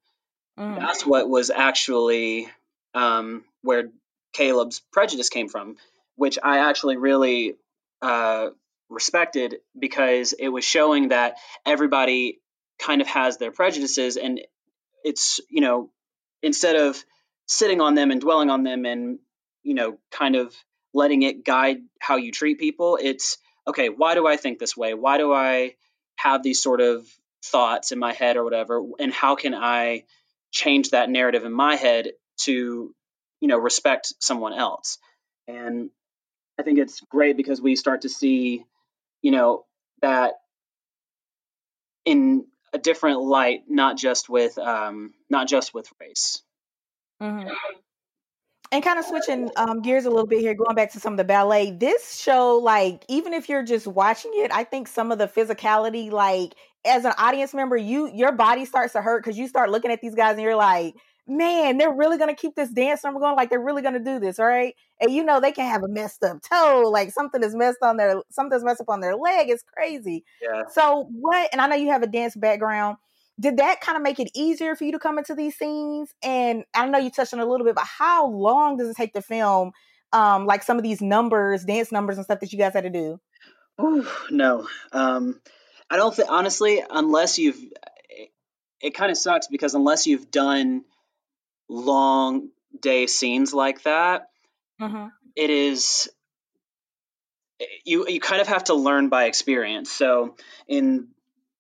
Mm. 0.58 0.80
That's 0.80 1.06
what 1.06 1.30
was 1.30 1.50
actually 1.50 2.48
um, 2.94 3.44
where 3.62 3.90
Caleb's 4.32 4.82
prejudice 4.94 5.28
came 5.28 5.50
from, 5.50 5.76
which 6.20 6.38
I 6.44 6.70
actually 6.70 6.98
really 6.98 7.56
uh, 8.02 8.50
respected 8.90 9.56
because 9.78 10.34
it 10.34 10.50
was 10.50 10.66
showing 10.66 11.10
that 11.10 11.38
everybody 11.66 12.42
kind 12.78 13.00
of 13.00 13.08
has 13.08 13.38
their 13.38 13.52
prejudices 13.52 14.18
and 14.18 14.42
it's 15.06 15.40
you 15.50 15.62
know 15.62 15.90
instead 16.42 16.76
of 16.76 17.02
sitting 17.46 17.80
on 17.80 17.96
them 17.96 18.12
and 18.12 18.20
dwelling 18.20 18.50
on 18.50 18.64
them 18.64 18.86
and 18.86 19.20
you 19.64 19.74
know 19.74 19.98
kind 20.12 20.36
of 20.36 20.54
letting 20.94 21.22
it 21.22 21.46
guide 21.46 21.78
how 22.02 22.18
you 22.18 22.32
treat 22.34 22.60
people 22.60 22.98
it's 23.02 23.38
okay 23.66 23.88
why 23.88 24.14
do 24.14 24.28
i 24.28 24.36
think 24.36 24.60
this 24.60 24.76
way? 24.76 24.94
Why 24.94 25.18
do 25.18 25.32
i 25.32 25.76
have 26.18 26.44
these 26.44 26.62
sort 26.62 26.82
of 26.82 27.08
thoughts 27.46 27.94
in 27.94 28.00
my 28.00 28.12
head 28.12 28.36
or 28.36 28.44
whatever? 28.44 28.84
And 29.00 29.14
how 29.14 29.36
can 29.36 29.54
i 29.54 30.04
change 30.52 30.90
that 30.90 31.10
narrative 31.10 31.46
in 31.46 31.54
my 31.54 31.76
head 31.76 32.12
to 32.40 32.94
you 33.40 33.48
know 33.48 33.58
respect 33.58 34.14
someone 34.20 34.54
else? 34.54 34.98
And 35.48 35.92
i 36.60 36.64
think 36.64 36.78
it's 36.78 37.02
great 37.10 37.38
because 37.38 37.62
we 37.62 37.76
start 37.76 38.02
to 38.02 38.10
see 38.10 38.64
you 39.22 39.32
know 39.32 39.66
that 40.02 40.34
in 42.06 42.46
a 42.74 42.78
different 42.78 43.22
light 43.22 43.62
not 43.68 43.98
just 43.98 44.30
with 44.30 44.58
um 44.60 45.14
not 45.30 45.48
just 45.48 45.74
with 45.74 45.90
race 46.00 46.44
Mhm. 47.22 47.52
And 48.72 48.84
kind 48.84 49.00
of 49.00 49.06
switching 49.06 49.50
um, 49.58 49.82
gears 49.82 50.06
a 50.06 50.10
little 50.10 50.28
bit 50.28 50.42
here, 50.42 50.54
going 50.54 50.76
back 50.76 50.92
to 50.92 51.00
some 51.00 51.14
of 51.14 51.18
the 51.18 51.24
ballet. 51.24 51.72
This 51.72 52.20
show, 52.20 52.58
like, 52.58 53.04
even 53.08 53.34
if 53.34 53.50
you're 53.50 53.64
just 53.64 53.88
watching 53.88 54.32
it, 54.36 54.52
I 54.54 54.64
think 54.64 54.88
some 54.88 55.12
of 55.12 55.18
the 55.18 55.28
physicality, 55.28 56.12
like, 56.12 56.54
as 56.86 57.04
an 57.04 57.14
audience 57.18 57.54
member, 57.56 57.76
you 57.76 58.12
your 58.14 58.32
body 58.32 58.66
starts 58.66 58.94
to 58.94 59.02
hurt 59.02 59.24
because 59.24 59.40
you 59.40 59.48
start 59.48 59.72
looking 59.72 59.92
at 59.92 60.02
these 60.02 60.14
guys 60.14 60.34
and 60.34 60.42
you're 60.42 60.56
like, 60.56 60.96
man, 61.30 61.78
they're 61.78 61.94
really 61.94 62.18
gonna 62.18 62.36
keep 62.36 62.56
this 62.56 62.70
dance 62.70 63.04
number 63.04 63.20
going. 63.20 63.36
Like, 63.36 63.50
they're 63.50 63.64
really 63.64 63.82
gonna 63.82 64.00
do 64.00 64.20
this, 64.20 64.40
right? 64.40 64.76
And 65.00 65.12
you 65.12 65.24
know 65.24 65.40
they 65.40 65.52
can 65.52 65.70
have 65.70 65.84
a 65.84 65.88
messed 65.88 66.24
up 66.24 66.42
toe, 66.42 66.90
like 66.92 67.12
something 67.12 67.44
is 67.44 67.56
messed 67.56 67.80
on 67.82 67.98
their 67.98 68.22
something's 68.32 68.64
messed 68.64 68.82
up 68.82 68.90
on 68.90 69.00
their 69.00 69.16
leg. 69.16 69.50
It's 69.50 69.64
crazy. 69.64 70.26
yeah 70.42 70.64
So 70.72 71.08
what? 71.12 71.50
And 71.52 71.62
I 71.62 71.68
know 71.68 71.76
you 71.76 71.92
have 71.92 72.04
a 72.04 72.08
dance 72.08 72.36
background. 72.36 72.98
Did 73.40 73.58
that 73.58 73.80
kind 73.80 73.96
of 73.96 74.04
make 74.04 74.20
it 74.20 74.30
easier 74.36 74.76
for 74.76 74.84
you 74.84 74.92
to 74.92 75.00
come 75.00 75.18
into 75.18 75.34
these 75.34 75.58
scenes? 75.58 76.14
And 76.22 76.66
I 76.74 76.88
know 76.88 76.98
you 77.00 77.10
touched 77.10 77.34
on 77.34 77.40
it 77.40 77.48
a 77.48 77.50
little 77.50 77.66
bit, 77.66 77.76
but 77.76 77.86
how 77.86 78.28
long 78.28 78.76
does 78.78 78.90
it 78.90 78.98
take 78.98 79.14
to 79.14 79.22
film? 79.22 79.72
Um, 80.12 80.46
like 80.46 80.64
some 80.64 80.78
of 80.78 80.84
these 80.84 81.02
numbers, 81.02 81.64
dance 81.64 81.92
numbers, 81.92 82.18
and 82.18 82.26
stuff 82.26 82.42
that 82.42 82.52
you 82.52 82.60
guys 82.60 82.74
had 82.74 82.84
to 82.84 82.90
do. 82.90 83.20
Ooh, 83.82 84.06
no 84.30 84.68
um 84.92 85.40
i 85.90 85.96
don't 85.96 86.14
think 86.14 86.30
honestly 86.30 86.84
unless 86.90 87.40
you've 87.40 87.56
it, 88.10 88.30
it 88.82 88.94
kind 88.94 89.10
of 89.10 89.18
sucks 89.18 89.48
because 89.48 89.74
unless 89.74 90.06
you've 90.06 90.30
done 90.30 90.84
long 91.70 92.50
day 92.82 93.08
scenes 93.08 93.54
like 93.54 93.84
that 93.84 94.28
Mm-hmm. 94.82 95.08
it 95.36 95.50
is 95.50 96.10
you 97.86 98.08
you 98.08 98.20
kind 98.20 98.42
of 98.42 98.48
have 98.48 98.66
to 98.66 98.74
learn 98.74 99.10
by 99.10 99.26
experience. 99.26 99.92
So 99.92 100.36
in 100.68 101.10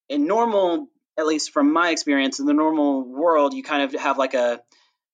in 0.07 0.25
normal, 0.25 0.87
at 1.17 1.25
least 1.25 1.51
from 1.51 1.73
my 1.73 1.89
experience, 1.89 2.39
in 2.39 2.45
the 2.45 2.53
normal 2.53 3.03
world, 3.03 3.53
you 3.53 3.63
kind 3.63 3.83
of 3.83 3.99
have 4.01 4.17
like 4.17 4.33
a 4.33 4.61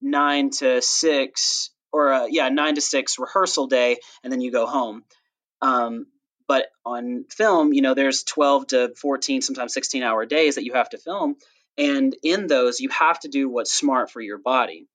nine 0.02 0.52
to 0.52 0.82
six 0.82 1.72
or 1.92 2.12
a, 2.12 2.28
yeah 2.30 2.50
nine 2.50 2.76
to 2.76 2.82
six 2.82 3.18
rehearsal 3.20 3.68
day, 3.68 3.98
and 4.24 4.32
then 4.32 4.42
you 4.42 4.52
go 4.52 4.66
home. 4.66 5.04
Um, 5.62 6.08
but 6.48 6.68
on 6.86 7.26
film, 7.32 7.74
you 7.74 7.82
know, 7.82 7.96
there's 7.96 8.24
12 8.24 8.68
to 8.68 8.94
14, 8.98 9.42
sometimes 9.42 9.74
16 9.74 10.04
hour 10.04 10.28
days 10.28 10.56
that 10.56 10.64
you 10.64 10.74
have 10.74 10.90
to 10.90 11.00
film, 11.00 11.38
and 11.78 12.16
in 12.24 12.48
those, 12.48 12.80
you 12.80 12.90
have 12.90 13.20
to 13.22 13.28
do 13.28 13.50
what's 13.50 13.72
smart 13.72 14.12
for 14.12 14.22
your 14.22 14.38
body. 14.38 14.88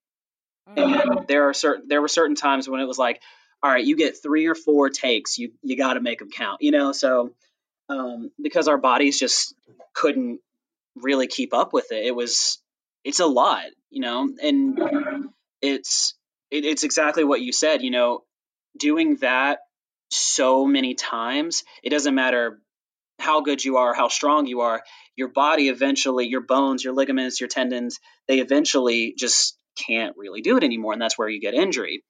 And 0.76 1.26
there 1.26 1.49
are 1.49 1.55
certain 1.55 1.89
there 1.89 2.01
were 2.01 2.09
certain 2.09 2.37
times 2.37 2.68
when 2.68 2.81
it 2.81 2.87
was 2.87 2.99
like, 2.99 3.20
all 3.62 3.70
right, 3.70 3.85
you 3.85 3.97
get 3.97 4.22
three 4.22 4.47
or 4.47 4.55
four 4.55 4.89
takes, 4.89 5.39
you 5.39 5.53
you 5.62 5.76
got 5.76 5.95
to 5.95 6.01
make 6.01 6.20
them 6.20 6.31
count, 6.31 6.62
you 6.62 6.70
know. 6.70 6.93
So 6.93 7.33
um, 7.89 8.31
because 8.41 8.68
our 8.68 8.78
bodies 8.78 9.18
just 9.18 9.55
couldn't 9.95 10.41
really 10.95 11.26
keep 11.26 11.53
up 11.53 11.72
with 11.72 11.91
it, 11.93 12.07
it 12.07 12.14
was 12.14 12.59
it's 13.05 13.20
a 13.20 13.26
lot, 13.26 13.64
you 13.91 14.01
know, 14.01 14.28
and 14.41 14.78
it's 15.61 16.14
it, 16.51 16.64
it's 16.64 16.85
exactly 16.85 17.24
what 17.24 17.41
you 17.41 17.53
said, 17.53 17.83
you 17.83 17.91
know, 17.91 18.22
doing 18.78 19.16
that 19.16 19.61
so 20.11 20.66
many 20.66 20.95
times, 20.95 21.64
it 21.83 21.91
doesn't 21.91 22.14
matter 22.14 22.61
how 23.21 23.41
good 23.41 23.64
you 23.64 23.77
are, 23.77 23.95
how 23.95 24.09
strong 24.09 24.47
you 24.47 24.61
are, 24.61 24.83
your 25.16 25.29
body 25.29 25.68
eventually, 25.68 26.27
your 26.27 26.41
bones, 26.41 26.83
your 26.83 26.95
ligaments, 26.95 27.41
your 27.41 27.49
tendons, 27.49 27.99
they 28.29 28.41
eventually 28.41 29.14
just 29.16 29.57
can't 29.77 30.16
really 30.16 30.41
do 30.41 30.57
it 30.57 30.64
anymore, 30.64 30.93
and 30.93 31.03
that's 31.03 31.18
where 31.18 31.29
you 31.29 31.41
get 31.41 31.55
injury. 31.55 32.03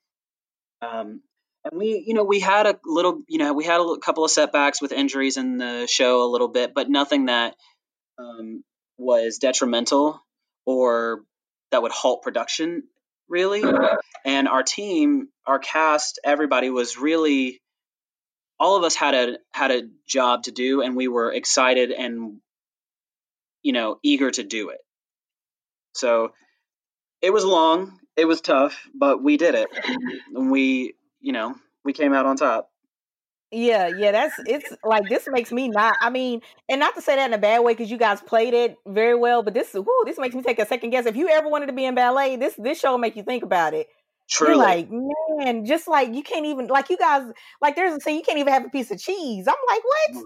Um, 0.82 1.20
and 1.64 1.78
we, 1.78 2.04
you 2.06 2.14
know, 2.14 2.24
we 2.24 2.40
had 2.40 2.66
a 2.66 2.78
little, 2.84 3.22
you 3.28 3.38
know, 3.38 3.52
we 3.52 3.64
had 3.64 3.80
a 3.80 3.96
couple 3.98 4.24
of 4.24 4.30
setbacks 4.30 4.80
with 4.80 4.92
injuries 4.92 5.36
in 5.36 5.58
the 5.58 5.86
show 5.90 6.24
a 6.24 6.30
little 6.30 6.48
bit, 6.48 6.72
but 6.74 6.88
nothing 6.88 7.26
that 7.26 7.54
um, 8.18 8.64
was 8.96 9.38
detrimental 9.38 10.20
or 10.64 11.22
that 11.70 11.82
would 11.82 11.92
halt 11.92 12.22
production 12.22 12.84
really. 13.28 13.62
And 14.24 14.48
our 14.48 14.62
team, 14.62 15.28
our 15.46 15.58
cast, 15.58 16.20
everybody 16.24 16.68
was 16.68 16.98
really 16.98 17.62
all 18.60 18.76
of 18.76 18.84
us 18.84 18.94
had 18.94 19.14
a 19.14 19.38
had 19.52 19.72
a 19.72 19.82
job 20.06 20.44
to 20.44 20.52
do 20.52 20.82
and 20.82 20.94
we 20.94 21.08
were 21.08 21.32
excited 21.32 21.90
and 21.90 22.38
you 23.62 23.72
know 23.72 23.98
eager 24.02 24.30
to 24.30 24.44
do 24.44 24.68
it 24.70 24.80
so 25.94 26.32
it 27.22 27.32
was 27.32 27.44
long 27.44 27.98
it 28.16 28.26
was 28.26 28.40
tough 28.40 28.86
but 28.94 29.22
we 29.22 29.36
did 29.38 29.54
it 29.54 29.68
and 30.34 30.50
we 30.50 30.94
you 31.20 31.32
know 31.32 31.54
we 31.84 31.92
came 31.92 32.12
out 32.12 32.26
on 32.26 32.36
top 32.36 32.70
Yeah, 33.52 33.88
yeah, 33.88 34.12
that's 34.12 34.34
it's 34.46 34.72
like 34.84 35.08
this 35.08 35.26
makes 35.28 35.50
me 35.50 35.68
not. 35.68 35.96
I 36.00 36.10
mean, 36.10 36.40
and 36.68 36.78
not 36.78 36.94
to 36.94 37.02
say 37.02 37.16
that 37.16 37.26
in 37.26 37.34
a 37.34 37.38
bad 37.38 37.60
way 37.64 37.72
because 37.72 37.90
you 37.90 37.98
guys 37.98 38.20
played 38.20 38.54
it 38.54 38.76
very 38.86 39.16
well, 39.16 39.42
but 39.42 39.54
this, 39.54 39.74
whoo, 39.74 40.02
this 40.04 40.18
makes 40.18 40.36
me 40.36 40.42
take 40.42 40.60
a 40.60 40.66
second 40.66 40.90
guess. 40.90 41.06
If 41.06 41.16
you 41.16 41.28
ever 41.28 41.48
wanted 41.48 41.66
to 41.66 41.72
be 41.72 41.84
in 41.84 41.96
ballet, 41.96 42.36
this 42.36 42.54
this 42.56 42.78
show 42.78 42.92
will 42.92 42.98
make 42.98 43.16
you 43.16 43.24
think 43.24 43.42
about 43.42 43.74
it. 43.74 43.88
Truly 44.30 44.52
You're 44.52 44.64
like, 44.64 44.88
man, 44.90 45.64
just 45.66 45.88
like 45.88 46.14
you 46.14 46.22
can't 46.22 46.46
even 46.46 46.66
like 46.68 46.88
you 46.90 46.96
guys 46.96 47.24
like 47.60 47.76
there's 47.76 47.94
a 47.94 48.00
scene 48.00 48.16
you 48.16 48.22
can't 48.22 48.38
even 48.38 48.52
have 48.52 48.64
a 48.64 48.70
piece 48.70 48.90
of 48.90 48.98
cheese. 48.98 49.46
I'm 49.46 49.54
like, 49.68 49.82
what? 49.84 50.24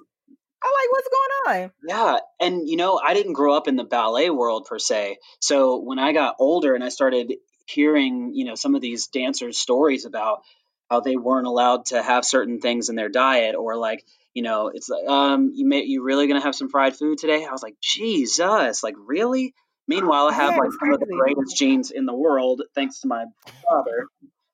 I'm 0.64 0.70
like, 0.70 0.92
what's 0.92 1.08
going 1.08 1.62
on? 1.64 1.70
Yeah, 1.86 2.18
and 2.40 2.68
you 2.68 2.76
know, 2.76 2.98
I 3.02 3.14
didn't 3.14 3.34
grow 3.34 3.54
up 3.54 3.68
in 3.68 3.76
the 3.76 3.84
ballet 3.84 4.30
world 4.30 4.66
per 4.66 4.78
se. 4.78 5.18
So 5.40 5.80
when 5.80 5.98
I 5.98 6.12
got 6.12 6.36
older 6.38 6.74
and 6.74 6.82
I 6.82 6.88
started 6.88 7.34
hearing, 7.66 8.32
you 8.34 8.44
know, 8.44 8.54
some 8.54 8.74
of 8.74 8.80
these 8.80 9.08
dancers' 9.08 9.58
stories 9.58 10.04
about 10.04 10.42
how 10.90 11.00
they 11.00 11.16
weren't 11.16 11.46
allowed 11.46 11.86
to 11.86 12.02
have 12.02 12.24
certain 12.24 12.60
things 12.60 12.88
in 12.88 12.96
their 12.96 13.08
diet, 13.08 13.56
or 13.56 13.76
like, 13.76 14.04
you 14.32 14.42
know, 14.42 14.70
it's 14.72 14.88
like, 14.88 15.06
um, 15.06 15.52
you 15.54 15.66
may 15.66 15.82
you 15.82 16.02
really 16.02 16.26
gonna 16.26 16.40
have 16.40 16.54
some 16.54 16.70
fried 16.70 16.96
food 16.96 17.18
today? 17.18 17.44
I 17.44 17.52
was 17.52 17.62
like, 17.62 17.76
Jesus, 17.80 18.82
like 18.82 18.94
really? 18.98 19.54
Meanwhile, 19.86 20.28
I 20.28 20.32
have 20.32 20.54
Yeah, 20.54 20.60
like 20.60 20.70
some 20.80 20.92
of 20.92 21.00
the 21.00 21.06
greatest 21.06 21.56
genes 21.56 21.90
in 21.90 22.06
the 22.06 22.14
world, 22.14 22.62
thanks 22.74 23.00
to 23.00 23.08
my 23.08 23.26
father, 23.68 24.06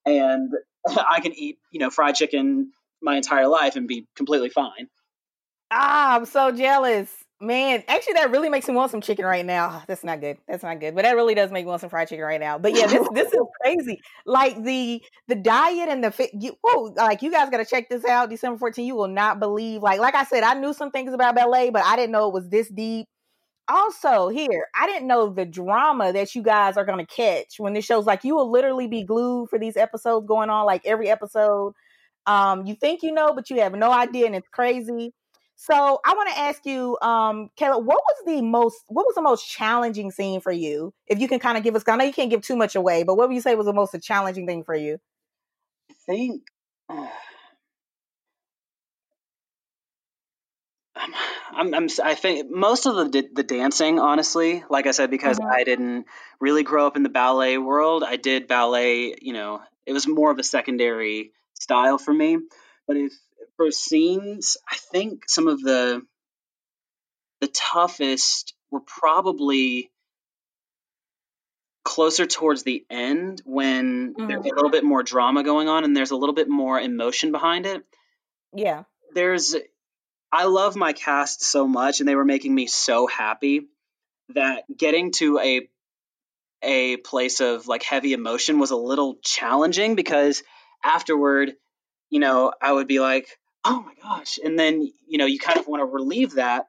and 0.05 0.51
I 1.09 1.21
can 1.21 1.33
eat, 1.33 1.59
you 1.71 1.81
know, 1.81 1.91
fried 1.91 2.17
chicken 2.17 2.73
my 3.03 3.17
entire 3.17 3.49
life 3.49 3.77
and 3.77 3.87
be 3.87 4.07
completely 4.17 4.51
fine. 4.51 4.89
Ah, 5.71 6.17
I'm 6.17 6.27
so 6.27 6.51
jealous. 6.51 7.13
Man, 7.43 7.83
actually 7.89 8.15
that 8.15 8.31
really 8.31 8.51
makes 8.51 8.69
me 8.69 8.75
want 8.75 8.91
some 8.91 9.01
chicken 9.01 9.25
right 9.25 9.47
now. 9.47 9.83
That's 9.89 10.05
not 10.05 10.21
good. 10.21 10.37
That's 10.47 10.63
not 10.63 10.79
good. 10.79 10.95
But 10.95 11.05
that 11.05 11.17
really 11.17 11.35
does 11.35 11.51
make 11.51 11.65
me 11.65 11.69
want 11.69 11.81
some 11.81 11.89
fried 11.89 12.09
chicken 12.09 12.25
right 12.25 12.41
now. 12.41 12.59
But 12.59 12.77
yeah, 12.77 12.87
this 12.87 13.09
this 13.15 13.33
is 13.33 13.41
crazy. 13.63 14.01
Like 14.27 14.63
the 14.63 15.03
the 15.29 15.37
diet 15.37 15.89
and 15.89 16.05
the 16.05 16.11
fit 16.11 16.31
you 16.39 16.57
whoa, 16.63 16.93
like 16.97 17.23
you 17.23 17.31
guys 17.31 17.49
gotta 17.49 17.65
check 17.65 17.89
this 17.89 18.05
out. 18.05 18.29
December 18.29 18.59
14. 18.59 18.85
You 18.85 18.95
will 18.95 19.09
not 19.09 19.41
believe. 19.41 19.83
Like 19.83 20.01
like 20.01 20.15
I 20.15 20.25
said, 20.25 20.43
I 20.43 20.55
knew 20.55 20.75
some 20.75 20.91
things 20.91 21.15
about 21.15 21.35
ballet, 21.35 21.71
but 21.71 21.83
I 21.85 21.97
didn't 21.97 22.13
know 22.13 22.29
it 22.29 22.35
was 22.35 22.49
this 22.51 22.69
deep. 22.69 23.07
Also, 23.69 24.29
here, 24.29 24.67
I 24.75 24.87
didn't 24.87 25.07
know 25.07 25.29
the 25.31 25.45
drama 25.47 26.13
that 26.13 26.35
you 26.35 26.43
guys 26.43 26.77
are 26.77 26.85
gonna 26.85 27.07
catch 27.07 27.55
when 27.59 27.73
this 27.73 27.85
show's 27.85 28.05
like 28.07 28.25
you 28.25 28.35
will 28.35 28.51
literally 28.51 28.89
be 28.89 29.05
glued 29.05 29.49
for 29.49 29.59
these 29.61 29.77
episodes 29.77 30.27
going 30.27 30.51
on, 30.51 30.67
like 30.67 30.83
every 30.85 31.09
episode. 31.09 31.75
Um, 32.27 32.67
you 32.67 32.75
think 32.75 33.03
you 33.03 33.13
know, 33.13 33.33
but 33.35 33.49
you 33.51 33.61
have 33.61 33.75
no 33.75 33.93
idea, 33.93 34.27
and 34.27 34.35
it's 34.37 34.49
crazy. 34.49 35.15
So 35.57 36.01
I 36.07 36.15
want 36.15 36.31
to 36.31 36.39
ask 36.39 36.65
you, 36.67 36.99
um, 37.03 37.51
Caleb, 37.57 37.87
what 37.87 37.99
was 37.99 38.17
the 38.27 38.43
most 38.43 38.79
what 38.89 39.05
was 39.07 39.15
the 39.15 39.23
most 39.23 39.49
challenging 39.49 40.11
scene 40.11 40.41
for 40.41 40.53
you? 40.53 40.93
If 41.07 41.21
you 41.21 41.29
can 41.29 41.39
kind 41.39 41.57
of 41.59 41.63
give 41.65 41.77
us, 41.77 41.85
I 41.87 41.97
know 41.97 42.05
you 42.05 42.13
can't 42.13 42.31
give 42.31 42.43
too 42.43 42.57
much 42.57 42.75
away, 42.77 43.05
but 43.05 43.17
what 43.17 43.29
would 43.29 43.35
you 43.35 43.41
say 43.43 43.55
was 43.55 43.67
the 43.67 43.73
most 43.75 43.95
challenging 44.03 44.47
thing 44.47 44.65
for 44.65 44.75
you? 44.75 44.99
I 45.91 45.95
think 46.07 46.43
um, 46.89 47.09
I'm, 51.53 51.75
I'm 51.75 51.89
I 52.03 52.15
think 52.15 52.51
most 52.51 52.87
of 52.87 53.13
the 53.13 53.29
the 53.33 53.43
dancing, 53.43 53.99
honestly, 53.99 54.65
like 54.69 54.87
I 54.87 54.91
said, 54.93 55.11
because 55.11 55.39
Mhm. 55.39 55.51
I 55.53 55.65
didn't 55.65 56.07
really 56.41 56.63
grow 56.63 56.87
up 56.87 56.97
in 56.97 57.03
the 57.03 57.09
ballet 57.09 57.59
world. 57.59 58.05
I 58.05 58.17
did 58.17 58.49
ballet, 58.49 59.17
you 59.21 59.33
know, 59.33 59.63
it 59.87 59.93
was 59.93 60.07
more 60.07 60.31
of 60.31 60.39
a 60.39 60.43
secondary 60.43 61.33
style 61.55 61.99
for 61.99 62.13
me. 62.13 62.39
But 62.87 62.97
if 62.97 63.13
for 63.57 63.71
scenes, 63.71 64.57
I 64.71 64.77
think 64.77 65.29
some 65.29 65.49
of 65.49 65.61
the 65.61 66.07
the 67.41 67.49
toughest 67.49 68.55
were 68.71 68.81
probably 68.81 69.91
closer 71.83 72.27
towards 72.27 72.63
the 72.63 72.85
end 72.91 73.43
when 73.45 74.15
there's 74.29 74.45
a 74.45 74.55
little 74.55 74.71
bit 74.71 74.85
more 74.85 75.03
drama 75.03 75.43
going 75.43 75.69
on 75.69 75.83
and 75.83 75.97
there's 75.97 76.11
a 76.11 76.17
little 76.17 76.35
bit 76.35 76.49
more 76.49 76.79
emotion 76.79 77.33
behind 77.33 77.67
it. 77.67 77.83
Yeah. 78.55 78.85
There's 79.15 79.57
I 80.33 80.45
love 80.45 80.77
my 80.77 80.93
cast 80.93 81.43
so 81.43 81.67
much 81.67 82.01
and 82.01 82.09
they 82.09 82.15
were 82.15 82.25
making 82.25 82.55
me 82.55 82.67
so 82.67 83.07
happy 83.07 83.69
that 84.31 84.65
getting 84.75 85.11
to 85.13 85.39
a 85.39 85.69
a 86.63 86.99
place 86.99 87.41
of 87.41 87.67
like 87.67 87.83
heavy 87.83 88.13
emotion 88.13 88.59
was 88.59 88.71
a 88.71 88.77
little 88.77 89.17
challenging 89.23 89.95
because 89.95 90.43
afterward, 90.85 91.53
you 92.11 92.21
know, 92.21 92.53
I 92.61 92.73
would 92.73 92.87
be 92.87 93.01
like, 93.01 93.29
"Oh 93.65 93.83
my 93.83 93.95
gosh." 94.03 94.39
And 94.43 94.59
then, 94.59 94.93
you 95.07 95.19
know, 95.19 95.25
you 95.27 95.39
kind 95.39 95.59
of 95.59 95.67
want 95.67 95.81
to 95.81 95.87
relieve 95.87 96.35
that. 96.35 96.67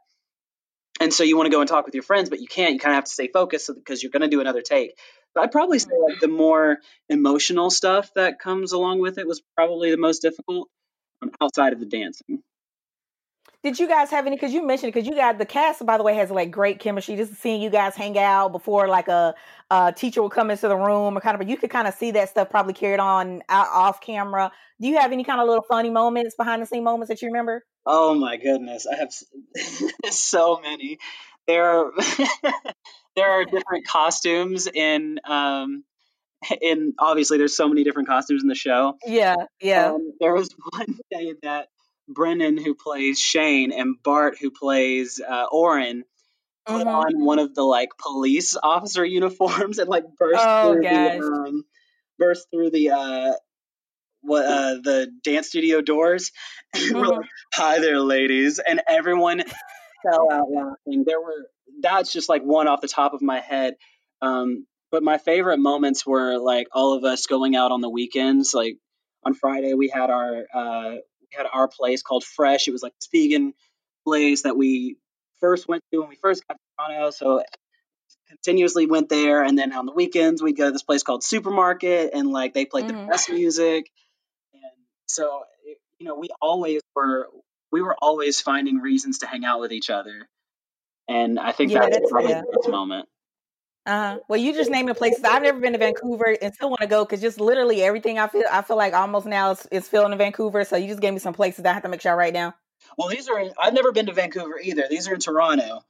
And 1.00 1.14
so 1.14 1.24
you 1.24 1.36
want 1.36 1.48
to 1.48 1.52
go 1.52 1.60
and 1.62 1.68
talk 1.68 1.86
with 1.86 1.96
your 1.96 2.04
friends, 2.04 2.30
but 2.30 2.40
you 2.40 2.48
can't. 2.48 2.74
You 2.74 2.80
kind 2.80 2.94
of 2.94 2.98
have 2.98 3.06
to 3.06 3.12
stay 3.12 3.28
focused 3.28 3.70
because 3.74 4.02
you're 4.02 4.12
going 4.12 4.22
to 4.22 4.28
do 4.28 4.40
another 4.40 4.62
take. 4.62 4.98
But 5.34 5.44
I'd 5.44 5.52
probably 5.52 5.80
say 5.80 5.90
like 6.08 6.20
the 6.20 6.28
more 6.28 6.78
emotional 7.10 7.70
stuff 7.70 8.12
that 8.16 8.40
comes 8.40 8.72
along 8.72 9.00
with 9.00 9.18
it 9.18 9.28
was 9.28 9.42
probably 9.56 9.92
the 9.92 9.98
most 9.98 10.22
difficult 10.22 10.70
um, 11.22 11.32
outside 11.42 11.74
of 11.74 11.80
the 11.80 11.86
dancing. 11.86 12.44
Did 13.64 13.78
you 13.80 13.88
guys 13.88 14.10
have 14.10 14.26
any? 14.26 14.36
Because 14.36 14.54
you 14.54 14.66
mentioned 14.66 14.92
because 14.92 15.08
you 15.08 15.16
got 15.16 15.38
the 15.38 15.46
cast, 15.46 15.86
by 15.86 15.98
the 15.98 16.04
way, 16.04 16.16
has 16.16 16.32
like 16.32 16.50
great 16.50 16.80
chemistry. 16.80 17.16
Just 17.16 17.36
seeing 17.36 17.62
you 17.62 17.70
guys 17.70 17.96
hang 17.96 18.18
out 18.18 18.52
before 18.52 18.88
like 18.88 19.08
a, 19.08 19.36
a 19.70 19.94
teacher 19.96 20.24
would 20.24 20.32
come 20.32 20.50
into 20.50 20.68
the 20.68 20.76
room, 20.76 21.16
or 21.16 21.22
kind 21.22 21.40
of 21.40 21.48
you 21.48 21.58
could 21.58 21.70
kind 21.70 21.88
of 21.88 21.94
see 21.94 22.12
that 22.12 22.30
stuff 22.30 22.50
probably 22.50 22.74
carried 22.74 23.00
on 23.00 23.44
out, 23.50 23.68
off 23.68 24.02
camera. 24.02 24.52
Do 24.80 24.88
you 24.88 24.98
have 24.98 25.12
any 25.12 25.24
kind 25.24 25.40
of 25.40 25.48
little 25.48 25.64
funny 25.70 25.92
moments, 25.92 26.36
behind 26.36 26.62
the 26.62 26.66
scene 26.66 26.84
moments 26.84 27.10
that 27.10 27.22
you 27.22 27.28
remember? 27.28 27.64
Oh 27.86 28.16
my 28.16 28.38
goodness, 28.38 28.88
I 28.88 28.96
have 28.96 29.12
so 30.12 30.60
many. 30.60 30.98
There 31.46 31.64
are 31.64 31.92
there 33.16 33.30
are 33.30 33.46
different 33.46 33.86
costumes 33.88 34.68
in 34.68 35.20
um 35.24 35.84
in 36.62 36.94
obviously 36.98 37.38
there's 37.38 37.56
so 37.56 37.68
many 37.68 37.84
different 37.84 38.08
costumes 38.08 38.42
in 38.42 38.50
the 38.50 38.56
show. 38.56 38.98
Yeah, 39.06 39.36
yeah. 39.62 39.92
Um, 39.92 40.14
there 40.20 40.34
was 40.34 40.50
one 40.72 40.98
day 41.12 41.36
that 41.44 41.68
Brennan 42.08 42.58
who 42.58 42.76
plays 42.76 43.20
Shane 43.20 43.72
and 43.72 43.96
Bart 44.04 44.38
who 44.40 44.52
plays 44.52 45.20
uh, 45.22 45.46
Oren 45.52 46.04
put 46.68 46.86
Mhm. 46.88 46.94
on 46.94 47.26
one 47.26 47.40
of 47.40 47.56
the 47.56 47.64
like 47.64 47.90
police 47.98 48.56
officer 48.62 49.04
uniforms 49.20 49.80
and 49.80 49.90
like 49.90 50.06
burst 50.18 50.46
Oh, 50.48 50.74
through 50.74 50.84
gosh. 50.84 50.92
the 50.92 51.22
um, 51.50 51.64
burst 52.20 52.48
through 52.52 52.70
the 52.72 52.92
uh 52.92 53.34
what 54.22 54.46
uh 54.46 54.76
the 54.84 55.12
dance 55.24 55.48
studio 55.48 55.82
doors 55.82 56.32
and 56.74 56.96
we're 56.96 57.06
Mhm. 57.06 57.18
like 57.18 57.30
hi 57.54 57.80
there 57.80 58.00
ladies 58.00 58.60
and 58.60 58.82
everyone 58.88 59.42
fell 60.04 60.32
out 60.32 60.48
laughing 60.52 61.04
there 61.06 61.20
were 61.20 61.48
that's 61.82 62.12
just 62.14 62.30
like 62.30 62.44
one 62.44 62.68
off 62.68 62.82
the 62.82 62.88
top 62.88 63.14
of 63.14 63.22
my 63.24 63.40
head 63.40 63.76
um 64.22 64.66
but 64.92 65.02
my 65.04 65.18
favorite 65.18 65.58
moments 65.60 66.06
were 66.06 66.38
like 66.38 66.68
all 66.72 66.94
of 66.94 67.04
us 67.04 67.26
going 67.26 67.56
out 67.56 67.72
on 67.72 67.82
the 67.82 67.90
weekends 67.90 68.54
like 68.54 68.78
on 69.26 69.34
friday 69.34 69.74
we 69.74 69.88
had 69.90 70.10
our 70.12 70.44
uh 70.54 70.96
had 71.34 71.46
our 71.52 71.68
place 71.68 72.02
called 72.02 72.24
fresh. 72.24 72.68
It 72.68 72.72
was 72.72 72.84
like 72.84 72.94
this 73.00 73.10
vegan 73.12 73.54
place 74.06 74.44
that 74.44 74.58
we 74.58 74.98
first 75.40 75.68
went 75.68 75.84
to 75.92 76.00
when 76.00 76.10
we 76.10 76.16
first 76.16 76.48
got 76.48 76.56
to 76.56 76.60
toronto. 76.78 77.10
So 77.12 77.44
continuously 78.30 78.86
went 78.86 79.10
there. 79.10 79.44
And 79.44 79.58
then 79.58 79.74
on 79.74 79.86
the 79.86 79.92
weekends 79.94 80.42
we'd 80.42 80.58
go 80.58 80.66
to 80.68 80.72
this 80.72 80.84
place 80.84 81.04
called 81.04 81.24
supermarket 81.24 82.12
and 82.14 82.32
like 82.32 82.54
they 82.54 82.66
played 82.66 82.86
Mhm. 82.86 82.88
the 83.06 83.08
best 83.12 83.30
music. 83.30 83.92
And 84.54 84.62
so 85.08 85.44
you 86.00 86.08
know 86.08 86.16
we 86.16 86.30
always 86.42 86.82
were 86.96 87.30
we 87.72 87.82
were 87.82 87.96
always 88.02 88.42
finding 88.42 88.78
reasons 88.80 89.20
to 89.20 89.28
hang 89.28 89.46
out 89.46 89.60
with 89.60 89.72
each 89.72 89.90
other. 89.90 90.28
And 91.08 91.40
i 91.40 91.52
think 91.52 91.72
Yeah, 91.72 91.80
that's 91.82 91.96
that's- 91.96 92.12
probably 92.12 92.32
yeah. 92.32 92.42
the 92.42 92.58
best 92.58 92.70
moment 92.70 93.10
Uh-huh. 93.86 94.20
Well, 94.30 94.40
you 94.40 94.54
just 94.54 94.70
named 94.70 94.90
the 94.90 94.96
places. 94.96 95.24
I've 95.24 95.42
never 95.44 95.60
been 95.60 95.74
to 95.74 95.80
Vancouver 95.80 96.38
and 96.42 96.54
still 96.54 96.70
want 96.70 96.82
to 96.82 96.88
go 96.88 97.04
because 97.04 97.22
just 97.22 97.40
literally 97.40 97.82
everything 97.84 98.20
I 98.20 98.28
feel, 98.28 98.44
I 98.52 98.62
feel 98.62 98.78
like 98.78 98.94
almost 98.94 99.26
now 99.26 99.52
is, 99.52 99.66
is 99.72 99.88
filmed 99.88 100.12
in 100.14 100.18
Vancouver. 100.20 100.64
So 100.66 100.76
you 100.76 100.88
just 100.88 101.02
gave 101.02 101.14
me 101.14 101.20
some 101.20 101.34
places 101.34 101.64
that 101.64 101.72
I 101.72 101.74
have 101.74 101.84
to 101.84 101.90
make 101.90 102.02
sure 102.02 102.12
I 102.12 102.16
write 102.16 102.34
down. 102.34 102.54
well 102.98 103.08
these 103.10 103.30
are 103.30 103.40
in, 103.40 103.52
i've 103.60 103.74
never 103.76 103.92
been 103.92 104.08
to 104.08 104.14
vancouver 104.14 104.60
either 104.60 104.84
these 104.90 105.08
are 105.08 105.14
in 105.14 105.20
toronto 105.20 105.82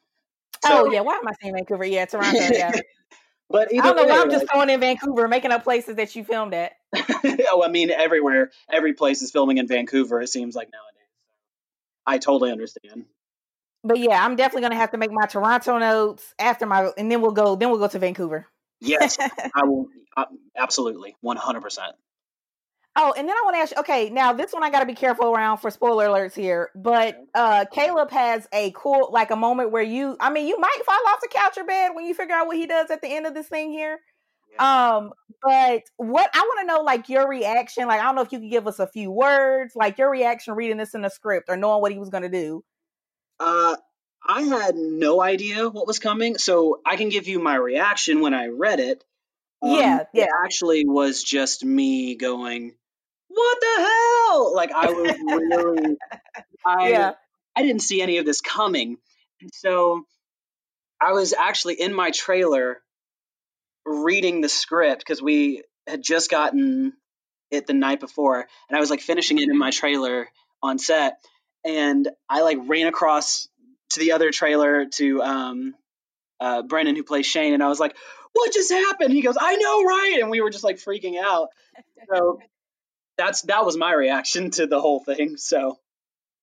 oh 0.65 0.91
yeah, 0.91 1.01
why 1.01 1.15
am 1.15 1.27
I 1.27 1.31
saying 1.41 1.53
Vancouver? 1.55 1.85
Yeah, 1.85 2.05
Toronto. 2.05 2.37
Yeah, 2.39 2.71
but 3.49 3.69
I 3.73 3.77
don't 3.77 3.95
know 3.95 4.03
why 4.05 4.21
I'm 4.21 4.29
just 4.29 4.43
like- 4.43 4.51
throwing 4.51 4.69
in 4.69 4.79
Vancouver, 4.79 5.27
making 5.27 5.51
up 5.51 5.63
places 5.63 5.95
that 5.95 6.15
you 6.15 6.23
filmed 6.23 6.53
at. 6.53 6.73
oh 7.49 7.63
i 7.63 7.69
mean 7.69 7.89
everywhere 7.89 8.51
every 8.69 8.93
place 8.93 9.21
is 9.21 9.31
filming 9.31 9.57
in 9.57 9.67
vancouver 9.67 10.21
it 10.21 10.27
seems 10.27 10.55
like 10.55 10.67
nowadays 10.71 11.09
i 12.05 12.17
totally 12.17 12.51
understand 12.51 13.05
But 13.84 13.99
yeah, 13.99 14.23
I'm 14.23 14.36
definitely 14.36 14.61
gonna 14.63 14.75
have 14.75 14.91
to 14.91 14.97
make 14.97 15.11
my 15.11 15.25
Toronto 15.25 15.77
notes 15.79 16.34
after 16.38 16.65
my, 16.65 16.91
and 16.97 17.11
then 17.11 17.21
we'll 17.21 17.32
go. 17.32 17.55
Then 17.55 17.69
we'll 17.69 17.79
go 17.79 17.88
to 17.88 17.99
Vancouver. 17.99 18.47
yes 18.82 19.17
i 19.19 19.63
will 19.63 19.88
uh, 20.17 20.25
absolutely 20.57 21.15
100% 21.23 21.77
Oh, 22.93 23.13
and 23.17 23.25
then 23.25 23.38
I 23.38 23.41
want 23.45 23.55
to 23.55 23.59
ask 23.59 23.71
you, 23.71 23.79
okay, 23.79 24.09
now 24.09 24.34
this 24.34 24.51
one 24.51 24.63
I 24.63 24.69
got 24.69 24.82
to 24.82 24.86
be 24.86 24.95
careful 24.95 25.34
around 25.34 25.59
for 25.59 25.71
spoiler 25.71 26.07
alerts 26.07 26.34
here, 26.34 26.71
but 26.75 27.15
uh 27.34 27.63
Caleb 27.71 28.11
has 28.11 28.49
a 28.51 28.73
cool, 28.75 29.09
like 29.13 29.32
a 29.32 29.38
moment 29.38 29.71
where 29.71 29.82
you, 29.82 30.17
I 30.19 30.29
mean, 30.29 30.45
you 30.45 30.59
might 30.59 30.77
fall 30.86 30.99
off 31.07 31.21
the 31.21 31.29
couch 31.32 31.57
or 31.57 31.63
bed 31.63 31.91
when 31.93 32.05
you 32.05 32.13
figure 32.13 32.36
out 32.36 32.47
what 32.47 32.57
he 32.57 32.67
does 32.67 32.91
at 32.91 33.01
the 33.01 33.07
end 33.07 33.25
of 33.25 33.34
this 33.34 33.47
thing 33.47 33.71
here. 33.71 33.99
Um, 34.59 35.13
but 35.41 35.84
what 35.95 36.29
I 36.34 36.39
want 36.39 36.59
to 36.59 36.65
know, 36.67 36.82
like 36.82 37.07
your 37.07 37.29
reaction, 37.29 37.88
like 37.88 38.01
I 38.01 38.03
don't 38.03 38.15
know 38.15 38.23
if 38.23 38.34
you 38.34 38.39
could 38.39 38.51
give 38.51 38.67
us 38.67 38.79
a 38.79 38.88
few 38.88 39.09
words, 39.09 39.73
like 39.73 39.97
your 39.97 40.11
reaction 40.11 40.55
reading 40.55 40.75
this 40.77 40.93
in 40.93 41.01
the 41.01 41.09
script 41.09 41.49
or 41.49 41.55
knowing 41.55 41.82
what 41.82 41.93
he 41.93 41.97
was 41.97 42.09
going 42.09 42.23
to 42.23 42.29
do. 42.29 42.61
Uh, 43.41 43.75
I 44.25 44.43
had 44.43 44.75
no 44.75 45.19
idea 45.19 45.67
what 45.67 45.87
was 45.87 45.97
coming, 45.97 46.37
so 46.37 46.79
I 46.85 46.95
can 46.95 47.09
give 47.09 47.27
you 47.27 47.39
my 47.39 47.55
reaction 47.55 48.21
when 48.21 48.35
I 48.35 48.47
read 48.47 48.79
it. 48.79 49.03
Um, 49.63 49.71
Yeah, 49.71 50.03
yeah. 50.13 50.23
It 50.25 50.29
actually 50.45 50.85
was 50.85 51.23
just 51.23 51.65
me 51.65 52.15
going, 52.15 52.75
"What 53.29 53.59
the 53.59 53.75
hell?" 53.77 54.53
Like 54.55 54.71
I 54.71 54.91
was 54.91 55.15
really, 55.49 55.97
I, 56.63 56.89
Yeah. 56.89 57.13
I 57.55 57.63
didn't 57.63 57.81
see 57.81 58.01
any 58.01 58.19
of 58.19 58.25
this 58.25 58.41
coming, 58.41 58.97
and 59.41 59.49
so 59.53 60.05
I 61.01 61.13
was 61.13 61.33
actually 61.33 61.81
in 61.81 61.93
my 61.95 62.11
trailer 62.11 62.79
reading 63.85 64.41
the 64.41 64.49
script 64.49 64.99
because 64.99 65.21
we 65.21 65.63
had 65.87 66.03
just 66.03 66.29
gotten 66.29 66.93
it 67.49 67.65
the 67.65 67.73
night 67.73 67.99
before, 67.99 68.47
and 68.69 68.77
I 68.77 68.79
was 68.79 68.91
like 68.91 69.01
finishing 69.01 69.39
it 69.39 69.49
in 69.49 69.57
my 69.57 69.71
trailer 69.71 70.27
on 70.61 70.77
set, 70.77 71.17
and 71.66 72.07
I 72.30 72.41
like 72.41 72.57
ran 72.66 72.88
across 72.88 73.47
to 73.91 73.99
the 73.99 74.14
other 74.14 74.32
trailer 74.32 74.86
to 74.86 75.22
um, 75.22 75.76
uh, 76.39 76.64
Brennan 76.64 76.95
who 76.95 77.03
plays 77.03 77.26
Shane, 77.26 77.53
and 77.53 77.64
I 77.64 77.68
was 77.68 77.80
like, 77.80 77.95
"What 78.34 78.53
just 78.53 78.72
happened?" 78.72 79.14
He 79.14 79.22
goes, 79.22 79.38
"I 79.39 79.55
know, 79.55 79.84
right?" 79.84 80.18
And 80.22 80.30
we 80.30 80.41
were 80.41 80.49
just 80.49 80.64
like 80.64 80.78
freaking 80.78 81.22
out. 81.22 81.49
So 82.14 82.39
that's 83.18 83.43
that 83.43 83.66
was 83.66 83.78
my 83.78 83.93
reaction 83.93 84.51
to 84.51 84.68
the 84.68 84.82
whole 84.82 84.99
thing. 85.03 85.38
So 85.38 85.80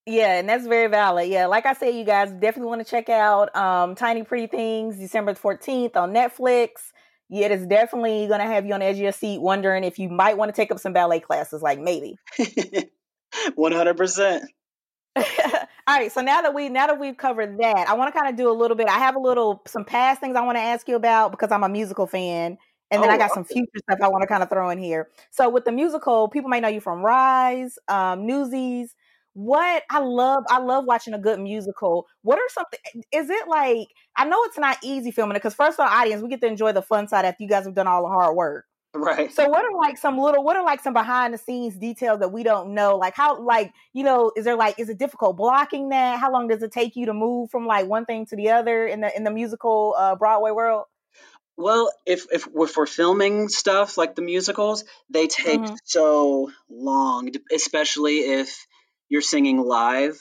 Yeah, 0.06 0.38
and 0.38 0.48
that's 0.48 0.66
very 0.66 0.88
valid. 0.88 1.28
Yeah, 1.28 1.46
like 1.46 1.66
I 1.66 1.74
said, 1.74 1.94
you 1.94 2.04
guys 2.04 2.30
definitely 2.30 2.68
want 2.68 2.84
to 2.84 2.90
check 2.90 3.08
out 3.08 3.54
um, 3.56 3.94
Tiny 3.94 4.22
Pretty 4.22 4.46
Things 4.46 4.96
December 4.96 5.34
14th 5.34 5.96
on 5.96 6.12
Netflix. 6.12 6.92
Yeah, 7.28 7.46
it 7.46 7.52
is 7.52 7.66
definitely 7.66 8.26
going 8.26 8.40
to 8.40 8.46
have 8.46 8.64
you 8.64 8.72
on 8.72 8.80
the 8.80 8.86
edge 8.86 8.96
of 8.96 9.02
your 9.02 9.12
seat 9.12 9.40
wondering 9.40 9.84
if 9.84 9.98
you 9.98 10.08
might 10.08 10.38
want 10.38 10.48
to 10.54 10.56
take 10.56 10.70
up 10.72 10.78
some 10.78 10.94
ballet 10.94 11.20
classes, 11.20 11.60
like 11.60 11.78
maybe. 11.78 12.16
one 13.54 13.72
hundred 13.72 13.98
percent. 13.98 14.44
All 15.86 15.96
right, 15.96 16.12
so 16.12 16.20
now 16.20 16.42
that 16.42 16.54
we 16.54 16.68
now 16.68 16.86
that 16.86 16.98
we've 17.00 17.16
covered 17.16 17.58
that, 17.58 17.88
I 17.88 17.94
want 17.94 18.12
to 18.12 18.18
kind 18.18 18.30
of 18.30 18.36
do 18.36 18.50
a 18.50 18.52
little 18.52 18.76
bit. 18.76 18.88
I 18.88 18.98
have 18.98 19.16
a 19.16 19.18
little 19.20 19.62
some 19.66 19.84
past 19.84 20.20
things 20.20 20.36
I 20.36 20.42
want 20.42 20.56
to 20.58 20.62
ask 20.62 20.86
you 20.88 20.96
about 20.96 21.30
because 21.30 21.50
I'm 21.50 21.62
a 21.64 21.68
musical 21.68 22.06
fan, 22.06 22.58
and 22.90 23.02
then 23.02 23.10
Oh, 23.10 23.10
I 23.10 23.16
got 23.18 23.32
some 23.32 23.44
future 23.44 23.70
stuff 23.78 23.98
I 24.02 24.08
want 24.08 24.22
to 24.22 24.28
kind 24.28 24.42
of 24.42 24.50
throw 24.50 24.70
in 24.70 24.78
here. 24.78 25.08
So 25.30 25.48
with 25.48 25.64
the 25.64 25.72
musical, 25.72 26.28
people 26.28 26.50
may 26.50 26.60
know 26.60 26.68
you 26.68 26.80
from 26.80 27.00
Rise, 27.02 27.78
um, 27.88 28.26
Newsies. 28.26 28.94
What 29.34 29.84
I 29.90 30.00
love, 30.00 30.44
I 30.50 30.58
love 30.58 30.84
watching 30.86 31.14
a 31.14 31.18
good 31.18 31.38
musical. 31.40 32.06
What 32.22 32.38
are 32.38 32.48
something? 32.50 32.80
Is 33.12 33.30
it 33.30 33.48
like? 33.48 33.88
I 34.16 34.24
know 34.26 34.42
it's 34.44 34.58
not 34.58 34.78
easy 34.82 35.10
filming 35.12 35.36
it 35.36 35.40
because 35.40 35.54
first 35.54 35.78
of 35.80 35.86
all, 35.88 35.92
audience, 35.92 36.22
we 36.22 36.28
get 36.28 36.40
to 36.42 36.46
enjoy 36.48 36.72
the 36.72 36.82
fun 36.82 37.08
side 37.08 37.24
after 37.24 37.42
you 37.42 37.48
guys 37.48 37.64
have 37.64 37.74
done 37.74 37.86
all 37.86 38.02
the 38.02 38.08
hard 38.08 38.36
work. 38.36 38.64
Right. 38.94 39.32
So 39.32 39.48
what 39.48 39.64
are 39.64 39.76
like 39.76 39.98
some 39.98 40.18
little 40.18 40.42
what 40.42 40.56
are 40.56 40.64
like 40.64 40.80
some 40.80 40.94
behind 40.94 41.34
the 41.34 41.38
scenes 41.38 41.76
details 41.76 42.20
that 42.20 42.32
we 42.32 42.42
don't 42.42 42.74
know? 42.74 42.96
Like 42.96 43.14
how 43.14 43.40
like, 43.40 43.72
you 43.92 44.02
know, 44.02 44.32
is 44.34 44.44
there 44.44 44.56
like 44.56 44.78
is 44.78 44.88
it 44.88 44.98
difficult 44.98 45.36
blocking 45.36 45.90
that? 45.90 46.18
How 46.18 46.32
long 46.32 46.48
does 46.48 46.62
it 46.62 46.72
take 46.72 46.96
you 46.96 47.06
to 47.06 47.14
move 47.14 47.50
from 47.50 47.66
like 47.66 47.86
one 47.86 48.06
thing 48.06 48.26
to 48.26 48.36
the 48.36 48.50
other 48.50 48.86
in 48.86 49.00
the 49.00 49.14
in 49.14 49.24
the 49.24 49.30
musical 49.30 49.94
uh 49.98 50.16
Broadway 50.16 50.50
world? 50.52 50.86
Well, 51.56 51.92
if 52.06 52.26
if 52.32 52.46
we're 52.46 52.86
filming 52.86 53.48
stuff 53.48 53.98
like 53.98 54.14
the 54.14 54.22
musicals, 54.22 54.84
they 55.10 55.26
take 55.26 55.66
Mhm. 55.66 55.76
so 55.84 56.52
long, 56.70 57.30
especially 57.52 58.18
if 58.20 58.66
you're 59.08 59.22
singing 59.22 59.60
live. 59.60 60.18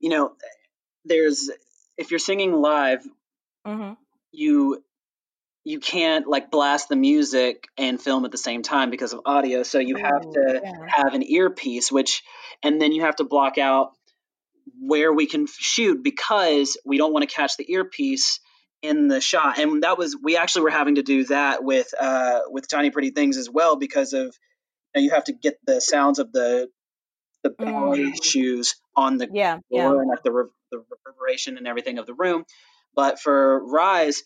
You 0.00 0.10
know, 0.10 0.36
there's 1.04 1.50
if 1.98 2.10
you're 2.10 2.18
singing 2.20 2.52
live, 2.52 3.04
hmm 3.64 3.94
you 4.32 4.82
you 5.64 5.80
can't 5.80 6.26
like 6.26 6.50
blast 6.50 6.90
the 6.90 6.96
music 6.96 7.66
and 7.78 8.00
film 8.00 8.24
at 8.26 8.30
the 8.30 8.38
same 8.38 8.62
time 8.62 8.90
because 8.90 9.14
of 9.14 9.20
audio. 9.24 9.62
So 9.62 9.78
you 9.78 9.96
have 9.96 10.22
to 10.22 10.60
yeah. 10.62 10.86
have 10.88 11.14
an 11.14 11.22
earpiece, 11.22 11.90
which 11.90 12.22
and 12.62 12.80
then 12.80 12.92
you 12.92 13.02
have 13.02 13.16
to 13.16 13.24
block 13.24 13.56
out 13.56 13.92
where 14.78 15.12
we 15.12 15.26
can 15.26 15.46
shoot 15.46 16.02
because 16.02 16.76
we 16.84 16.98
don't 16.98 17.12
want 17.12 17.28
to 17.28 17.34
catch 17.34 17.56
the 17.56 17.70
earpiece 17.72 18.40
in 18.82 19.08
the 19.08 19.20
shot. 19.20 19.58
And 19.58 19.82
that 19.82 19.96
was 19.96 20.16
we 20.22 20.36
actually 20.36 20.62
were 20.62 20.70
having 20.70 20.96
to 20.96 21.02
do 21.02 21.24
that 21.24 21.64
with 21.64 21.92
uh 21.98 22.40
with 22.48 22.68
Tiny 22.68 22.90
Pretty 22.90 23.10
Things 23.10 23.38
as 23.38 23.48
well 23.48 23.76
because 23.76 24.12
of 24.12 24.26
you, 24.94 25.00
know, 25.00 25.00
you 25.00 25.10
have 25.10 25.24
to 25.24 25.32
get 25.32 25.58
the 25.66 25.80
sounds 25.80 26.18
of 26.18 26.30
the 26.32 26.68
the 27.42 27.50
ballet 27.50 28.12
shoes 28.22 28.74
on 28.96 29.16
the 29.16 29.28
Yeah, 29.32 29.58
floor 29.68 29.94
yeah. 29.94 30.00
and 30.00 30.08
like 30.08 30.22
the, 30.22 30.32
re- 30.32 30.44
the 30.70 30.82
reverberation 31.06 31.58
and 31.58 31.66
everything 31.66 31.98
of 31.98 32.06
the 32.06 32.14
room. 32.14 32.44
But 32.96 33.20
for 33.20 33.64
Rise, 33.66 34.22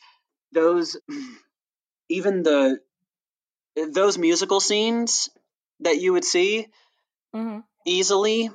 those 0.53 0.96
even 2.09 2.42
the 2.42 2.80
those 3.92 4.18
musical 4.18 4.61
scenes 4.61 5.28
that 5.80 6.01
you 6.01 6.12
would 6.12 6.24
see 6.24 6.68
hmm 7.32 7.59
easily 7.86 8.51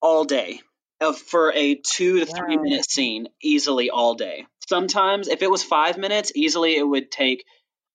all 0.00 0.24
day 0.24 0.60
of 1.00 1.18
for 1.18 1.52
a 1.52 1.74
two 1.76 2.20
to 2.20 2.26
three 2.26 2.56
Wow. 2.56 2.62
minute 2.62 2.90
scene 2.90 3.28
easily 3.42 3.90
all 3.90 4.14
day. 4.14 4.46
Sometimes 4.68 5.28
if 5.28 5.42
it 5.42 5.50
was 5.50 5.62
five 5.62 5.98
minutes, 5.98 6.32
easily 6.34 6.76
it 6.76 6.82
would 6.86 7.10
take 7.10 7.44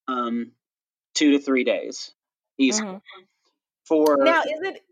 um, 0.07 0.51
two 1.15 1.31
to 1.33 1.39
three 1.39 1.63
days. 1.63 2.11
Easily. 2.57 2.87
Mhm. 2.89 3.01
For 3.85 4.17
Now, 4.23 4.41
is 4.43 4.61
it? 4.61 4.83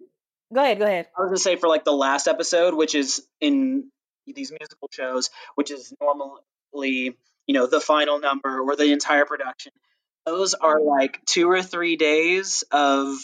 Go 0.53 0.61
ahead. 0.61 0.79
Go 0.79 0.85
ahead. 0.85 1.07
I 1.17 1.21
was 1.21 1.29
gonna 1.29 1.37
say 1.37 1.55
for 1.55 1.67
like 1.67 1.83
the 1.85 1.93
last 1.93 2.27
episode, 2.27 2.73
which 2.73 2.95
is 2.95 3.27
in 3.41 3.91
these 4.25 4.51
musical 4.51 4.89
shows, 4.91 5.29
which 5.55 5.71
is 5.71 5.93
normally 6.01 7.17
you 7.47 7.53
know 7.53 7.65
the 7.65 7.79
final 7.79 8.19
number 8.19 8.59
or 8.59 8.75
the 8.75 8.91
entire 8.91 9.25
production. 9.25 9.71
Those 10.25 10.53
are 10.53 10.81
like 10.81 11.23
two 11.25 11.49
or 11.49 11.63
three 11.63 11.95
days 11.95 12.63
of 12.71 13.17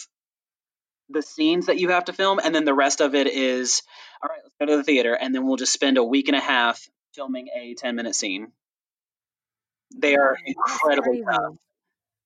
the 1.09 1.21
scenes 1.21 1.65
that 1.67 1.77
you 1.77 1.89
have 1.89 2.05
to 2.05 2.13
film, 2.13 2.39
and 2.43 2.55
then 2.55 2.65
the 2.65 2.73
rest 2.73 3.01
of 3.01 3.13
it 3.13 3.27
is 3.27 3.83
all 4.21 4.29
right. 4.29 4.39
Let's 4.41 4.55
go 4.59 4.65
to 4.65 4.77
the 4.77 4.83
theater, 4.83 5.13
and 5.13 5.35
then 5.35 5.45
we'll 5.45 5.57
just 5.57 5.73
spend 5.73 5.97
a 5.97 6.03
week 6.03 6.29
and 6.29 6.37
a 6.37 6.41
half 6.41 6.81
filming 7.13 7.49
a 7.55 7.75
ten 7.75 7.95
minute 7.95 8.15
scene. 8.15 8.47
They 9.95 10.15
are 10.15 10.37
incredibly 10.45 11.21
tough. 11.21 11.55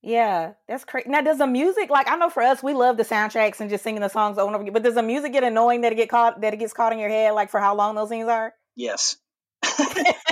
Yeah, 0.04 0.54
that's 0.68 0.86
crazy. 0.86 1.10
Now, 1.10 1.22
does 1.22 1.39
the 1.39 1.48
music 1.48 1.89
like 1.89 2.08
I 2.08 2.16
know 2.16 2.30
for 2.30 2.43
us, 2.43 2.62
we 2.62 2.74
love 2.74 2.98
the 2.98 3.04
soundtracks 3.04 3.60
and 3.60 3.70
just 3.70 3.84
singing 3.84 4.02
the 4.02 4.10
songs 4.10 4.38
over 4.38 4.48
and 4.48 4.56
over 4.56 4.62
again. 4.62 4.74
But 4.74 4.84
does 4.84 4.95
the 4.95 5.04
music 5.04 5.34
get 5.34 5.43
annoying 5.43 5.82
that 5.82 5.91
it 5.91 5.95
get 5.95 6.10
caught 6.10 6.41
that 6.41 6.54
it 6.54 6.58
gets 6.58 6.74
caught 6.74 6.93
in 6.93 7.00
your 7.00 7.10
head, 7.10 7.32
like 7.32 7.50
for 7.50 7.60
how 7.60 7.76
long 7.76 7.95
those 7.95 8.10
scenes 8.10 8.30
are? 8.30 8.54
Yes. 8.76 9.18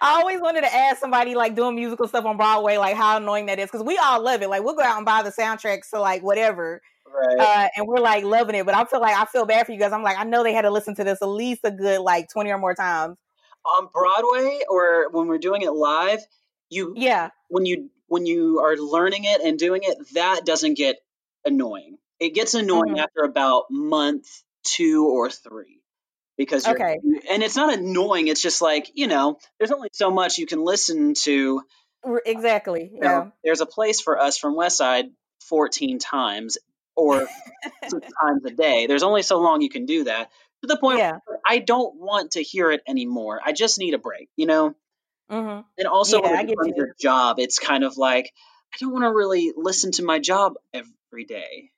I 0.00 0.20
always 0.20 0.40
wanted 0.40 0.62
to 0.62 0.74
ask 0.74 0.98
somebody 1.00 1.34
like 1.34 1.54
doing 1.54 1.74
musical 1.76 2.08
stuff 2.08 2.24
on 2.24 2.36
Broadway, 2.36 2.76
like 2.76 2.96
how 2.96 3.16
annoying 3.16 3.46
that 3.46 3.58
is, 3.58 3.66
because 3.70 3.84
we 3.84 3.96
all 3.98 4.22
love 4.22 4.42
it. 4.42 4.48
Like 4.48 4.62
we'll 4.64 4.74
go 4.76 4.82
out 4.82 4.96
and 4.96 5.06
buy 5.06 5.22
the 5.22 5.30
soundtracks 5.30 5.90
to 5.90 6.00
like 6.00 6.22
whatever, 6.22 6.80
Right. 7.06 7.38
uh, 7.38 7.68
and 7.76 7.86
we're 7.86 7.98
like 8.00 8.24
loving 8.24 8.56
it. 8.56 8.66
But 8.66 8.74
I 8.74 8.84
feel 8.84 9.00
like 9.00 9.16
I 9.16 9.24
feel 9.26 9.46
bad 9.46 9.66
for 9.66 9.72
you 9.72 9.78
guys. 9.78 9.92
I'm 9.92 10.02
like 10.02 10.18
I 10.18 10.24
know 10.24 10.42
they 10.42 10.52
had 10.52 10.62
to 10.62 10.70
listen 10.70 10.94
to 10.96 11.04
this 11.04 11.22
at 11.22 11.28
least 11.28 11.60
a 11.64 11.70
good 11.70 12.00
like 12.00 12.28
twenty 12.32 12.50
or 12.50 12.58
more 12.58 12.74
times. 12.74 13.16
On 13.64 13.88
Broadway 13.92 14.60
or 14.68 15.10
when 15.10 15.26
we're 15.28 15.38
doing 15.38 15.62
it 15.62 15.70
live, 15.72 16.20
you 16.70 16.92
Yeah, 16.96 17.30
when 17.48 17.66
you 17.66 17.90
when 18.08 18.26
you 18.26 18.60
are 18.60 18.76
learning 18.76 19.24
it 19.24 19.40
and 19.42 19.58
doing 19.58 19.80
it, 19.84 19.96
that 20.14 20.44
doesn't 20.44 20.74
get 20.74 20.96
annoying. 21.44 21.98
It 22.20 22.34
gets 22.34 22.54
annoying 22.54 22.94
Mhm. 22.96 23.02
after 23.02 23.22
about 23.22 23.64
month 23.70 24.26
two 24.64 25.06
or 25.08 25.30
three 25.30 25.75
because 26.36 26.66
Okay. 26.66 26.98
and 27.30 27.42
it's 27.42 27.56
not 27.56 27.72
annoying. 27.78 28.28
It's 28.28 28.42
just 28.42 28.62
like 28.62 28.90
you 28.94 29.06
know, 29.06 29.38
there's 29.58 29.72
only 29.72 29.88
so 29.92 30.10
much 30.10 30.38
you 30.38 30.46
can 30.46 30.62
listen 30.64 31.14
to. 31.14 31.62
Exactly. 32.24 32.90
You 32.94 33.00
know, 33.00 33.08
Yeah. 33.08 33.30
there's 33.42 33.60
a 33.60 33.66
place 33.66 34.00
for 34.00 34.20
us 34.20 34.38
from 34.38 34.54
West 34.54 34.76
Side 34.76 35.06
14 35.48 35.98
times 35.98 36.58
or 36.94 37.28
six 37.88 38.12
times 38.22 38.44
a 38.44 38.50
day. 38.50 38.86
There's 38.86 39.02
only 39.02 39.22
so 39.22 39.40
long 39.40 39.60
you 39.60 39.70
can 39.70 39.86
do 39.86 40.04
that 40.04 40.30
to 40.62 40.66
the 40.68 40.76
point 40.78 40.98
Yeah. 40.98 41.18
where 41.24 41.38
I 41.44 41.58
don't 41.58 41.96
want 41.96 42.32
to 42.32 42.42
hear 42.42 42.70
it 42.70 42.82
anymore. 42.86 43.40
I 43.44 43.52
just 43.52 43.78
need 43.78 43.94
a 43.94 43.98
break, 43.98 44.28
you 44.36 44.46
know. 44.46 44.74
hmm 45.28 45.60
And 45.78 45.88
also, 45.88 46.22
Yeah, 46.22 46.28
when 46.30 46.38
I 46.38 46.42
it 46.42 46.46
get 46.46 46.56
becomes 46.58 46.68
you. 46.76 46.84
your 46.84 46.94
job, 47.00 47.38
it's 47.40 47.58
kind 47.58 47.82
of 47.84 47.96
like 47.96 48.32
I 48.72 48.76
don't 48.80 48.92
want 48.92 49.04
to 49.04 49.12
really 49.12 49.52
listen 49.56 49.90
to 49.92 50.04
my 50.04 50.18
job 50.18 50.54
every 50.72 51.24
day. 51.24 51.70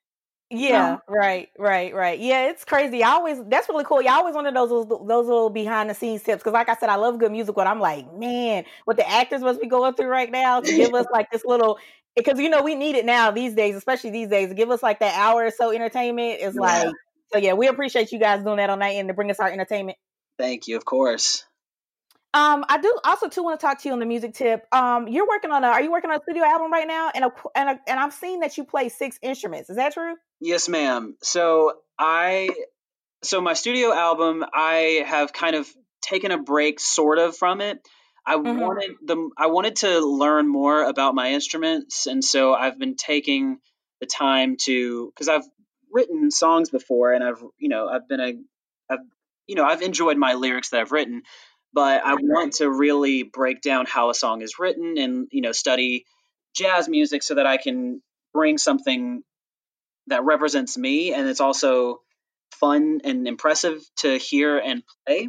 Yeah, 0.50 0.94
Um, 0.94 1.00
right, 1.06 1.50
right, 1.58 1.94
right. 1.94 2.18
Yeah, 2.18 2.48
it's 2.48 2.64
crazy. 2.64 3.04
I 3.04 3.10
always 3.10 3.38
that's 3.48 3.68
really 3.68 3.84
cool. 3.84 3.98
I 3.98 4.14
always 4.14 4.34
wanted 4.34 4.56
those 4.56 4.70
those, 4.70 4.88
those 4.88 5.26
little 5.26 5.50
behind 5.50 5.90
the 5.90 5.94
scenes 5.94 6.22
tips 6.22 6.38
because, 6.42 6.54
like 6.54 6.70
I 6.70 6.74
said, 6.76 6.88
I 6.88 6.96
love 6.96 7.18
good 7.18 7.30
music. 7.32 7.54
But 7.54 7.66
I'm 7.66 7.80
like, 7.80 8.10
man, 8.14 8.64
what 8.86 8.96
the 8.96 9.06
actors 9.06 9.42
must 9.42 9.60
be 9.60 9.66
going 9.66 9.92
through 9.94 10.06
right 10.06 10.30
now 10.30 10.62
to 10.62 10.72
give 10.72 10.94
us 10.94 11.06
like 11.12 11.30
this 11.30 11.44
little 11.44 11.78
because 12.16 12.40
you 12.40 12.48
know 12.48 12.62
we 12.62 12.74
need 12.76 12.94
it 12.96 13.04
now 13.04 13.30
these 13.30 13.54
days, 13.54 13.76
especially 13.76 14.08
these 14.10 14.28
days. 14.28 14.54
Give 14.54 14.70
us 14.70 14.82
like 14.82 15.00
that 15.00 15.14
hour 15.18 15.44
or 15.44 15.50
so 15.50 15.70
entertainment 15.70 16.40
is 16.40 16.56
Yeah. 16.56 16.58
like 16.58 16.94
so. 17.32 17.38
Yeah, 17.38 17.52
we 17.52 17.66
appreciate 17.68 18.10
you 18.12 18.18
guys 18.18 18.42
doing 18.42 18.56
that 18.56 18.70
on 18.70 18.78
night 18.78 18.96
and 18.96 19.08
to 19.08 19.14
bring 19.14 19.30
us 19.30 19.40
our 19.40 19.50
entertainment. 19.50 19.98
Thank 20.38 20.68
you, 20.68 20.76
of 20.76 20.84
course. 20.86 21.44
Um, 22.34 22.64
I 22.68 22.78
do 22.78 22.94
also 23.04 23.28
too 23.28 23.42
want 23.42 23.58
to 23.58 23.66
talk 23.66 23.80
to 23.82 23.88
you 23.88 23.92
on 23.92 24.00
the 24.00 24.06
music 24.06 24.34
tip. 24.34 24.66
Um, 24.72 25.08
you're 25.08 25.26
working 25.26 25.50
on 25.50 25.64
a 25.64 25.68
are 25.68 25.82
you 25.82 25.90
working 25.90 26.10
on 26.10 26.18
a 26.18 26.22
studio 26.22 26.44
album 26.44 26.70
right 26.70 26.86
now? 26.86 27.10
And 27.14 27.24
a, 27.24 27.30
and 27.54 27.68
a, 27.70 27.80
and 27.88 27.98
I've 27.98 28.12
seen 28.12 28.40
that 28.40 28.56
you 28.58 28.64
play 28.64 28.90
six 28.90 29.18
instruments. 29.22 29.70
Is 29.70 29.76
that 29.76 29.94
true? 29.94 30.14
Yes, 30.40 30.68
ma'am. 30.68 31.16
So 31.22 31.78
I, 31.98 32.50
so 33.22 33.40
my 33.40 33.54
studio 33.54 33.92
album, 33.92 34.44
I 34.52 35.04
have 35.06 35.32
kind 35.32 35.56
of 35.56 35.68
taken 36.02 36.30
a 36.30 36.38
break, 36.38 36.80
sort 36.80 37.18
of, 37.18 37.36
from 37.36 37.60
it. 37.60 37.80
I 38.26 38.36
Mhm. 38.36 38.58
wanted 38.60 38.90
the 39.02 39.30
I 39.38 39.46
wanted 39.46 39.76
to 39.76 40.00
learn 40.00 40.46
more 40.48 40.84
about 40.84 41.14
my 41.14 41.30
instruments, 41.32 42.06
and 42.06 42.22
so 42.22 42.52
I've 42.52 42.78
been 42.78 42.94
taking 42.94 43.58
the 44.00 44.06
time 44.06 44.56
to 44.64 45.06
because 45.14 45.28
I've 45.28 45.48
written 45.90 46.30
songs 46.30 46.68
before, 46.68 47.14
and 47.14 47.24
I've 47.24 47.42
you 47.58 47.70
know 47.70 47.88
I've 47.88 48.06
been 48.06 48.20
a 48.20 48.34
I've 48.90 49.00
you 49.46 49.54
know 49.54 49.64
I've 49.64 49.80
enjoyed 49.80 50.18
my 50.18 50.34
lyrics 50.34 50.68
that 50.70 50.80
I've 50.80 50.92
written, 50.92 51.22
but 51.72 52.02
I 52.04 52.14
want 52.14 52.54
to 52.54 52.70
really 52.70 53.22
break 53.22 53.60
down 53.60 53.86
how 53.86 54.10
a 54.10 54.14
song 54.14 54.42
is 54.42 54.58
written 54.58 54.96
and 54.98 55.28
you 55.30 55.42
know 55.42 55.52
study 55.52 56.04
jazz 56.54 56.88
music 56.88 57.22
so 57.22 57.34
that 57.34 57.46
I 57.46 57.56
can 57.56 58.02
bring 58.32 58.58
something 58.58 59.22
that 60.08 60.24
represents 60.24 60.76
me 60.76 61.12
and 61.12 61.28
it's 61.28 61.40
also 61.40 62.00
fun 62.52 63.00
and 63.04 63.28
impressive 63.28 63.80
to 63.98 64.16
hear 64.16 64.58
and 64.58 64.82
play. 65.06 65.28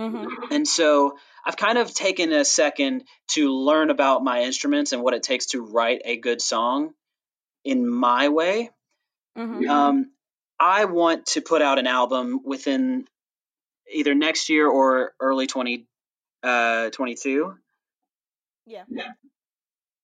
Mm-hmm. 0.00 0.52
And 0.52 0.66
so 0.66 1.18
I've 1.44 1.56
kind 1.56 1.78
of 1.78 1.92
taken 1.92 2.32
a 2.32 2.44
second 2.44 3.04
to 3.28 3.50
learn 3.50 3.90
about 3.90 4.22
my 4.22 4.42
instruments 4.42 4.92
and 4.92 5.02
what 5.02 5.14
it 5.14 5.22
takes 5.22 5.46
to 5.46 5.62
write 5.62 6.02
a 6.04 6.16
good 6.16 6.40
song 6.40 6.92
in 7.64 7.88
my 7.88 8.28
way. 8.28 8.70
Mm-hmm. 9.36 9.68
Um, 9.68 10.10
I 10.60 10.86
want 10.86 11.26
to 11.26 11.40
put 11.40 11.62
out 11.62 11.78
an 11.78 11.86
album 11.86 12.40
within 12.44 13.06
either 13.92 14.14
next 14.14 14.48
year 14.48 14.68
or 14.68 15.12
early 15.20 15.46
20, 15.46 15.86
uh, 16.42 16.90
22. 16.90 17.54
Yeah. 18.66 18.84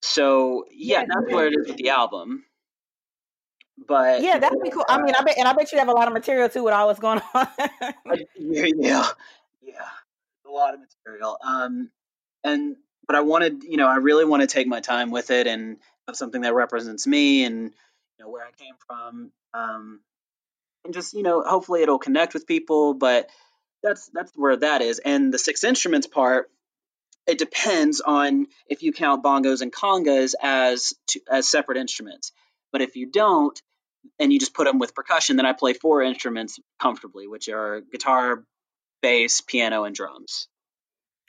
So 0.03 0.65
yeah, 0.71 1.01
Yeah. 1.01 1.07
that's 1.09 1.33
where 1.33 1.47
it 1.47 1.55
is 1.59 1.69
with 1.69 1.77
the 1.77 1.91
album. 1.91 2.45
But 3.77 4.23
Yeah, 4.23 4.39
that'd 4.39 4.63
be 4.63 4.71
cool. 4.71 4.85
I 4.89 5.01
mean, 5.03 5.15
I 5.15 5.23
bet, 5.23 5.37
and 5.39 5.49
I 5.49 5.53
bet 5.53 5.73
you 5.73 5.79
have 5.79 5.89
a 5.89 5.93
lot 5.93 6.07
of 6.07 6.15
material 6.15 6.49
too 6.49 6.63
with 6.63 6.73
all 6.75 6.89
that's 6.89 7.01
going 7.01 7.21
on. 7.35 7.49
yeah, 8.39 8.67
yeah, 8.77 9.09
yeah, 9.63 9.89
a 10.47 10.51
lot 10.51 10.75
of 10.75 10.81
material. 10.81 11.39
Um, 11.45 11.91
and 12.45 12.77
but 13.07 13.17
I 13.17 13.21
wanted, 13.21 13.65
you 13.65 13.77
know, 13.77 13.89
I 13.89 13.97
really 13.97 14.25
want 14.25 14.43
to 14.43 14.47
take 14.47 14.67
my 14.67 14.81
time 14.81 15.11
with 15.11 15.31
it 15.31 15.47
and 15.47 15.79
have 16.07 16.17
something 16.17 16.43
that 16.43 16.55
represents 16.55 17.07
me 17.07 17.45
and 17.45 17.65
you 17.65 18.25
know 18.25 18.29
where 18.31 18.45
I 18.45 18.53
came 18.53 18.75
from. 18.87 19.33
Um, 19.53 20.01
and 20.85 20.95
just 20.95 21.13
you 21.15 21.23
know, 21.23 21.43
hopefully 21.43 21.83
it'll 21.83 21.99
connect 21.99 22.33
with 22.35 22.47
people. 22.47 22.95
But 22.95 23.29
that's 23.85 24.11
that's 24.13 24.33
where 24.35 24.57
that 24.57 24.83
is. 24.83 24.99
And 24.99 25.33
the 25.33 25.39
six 25.39 25.63
instruments 25.63 26.07
part, 26.07 26.51
it 27.27 27.39
depends 27.39 28.01
on 28.01 28.47
if 28.69 28.83
you 28.83 28.93
count 28.93 29.23
bongos 29.23 29.61
and 29.61 29.73
congas 29.73 30.35
as 30.43 30.95
two, 31.07 31.21
as 31.31 31.49
separate 31.49 31.79
instruments. 31.79 32.33
But 32.73 32.83
if 32.83 32.97
you 32.97 33.07
don't, 33.07 33.61
and 34.19 34.33
you 34.33 34.41
just 34.41 34.55
put 34.55 34.65
them 34.65 34.79
with 34.79 34.95
percussion, 34.95 35.37
then 35.37 35.47
I 35.47 35.53
play 35.53 35.75
four 35.75 36.03
instruments 36.03 36.59
comfortably, 36.81 37.27
which 37.29 37.49
are 37.49 37.81
guitar, 37.81 38.45
bass, 39.03 39.41
piano, 39.41 39.85
and 39.85 39.95
drums. 39.95 40.49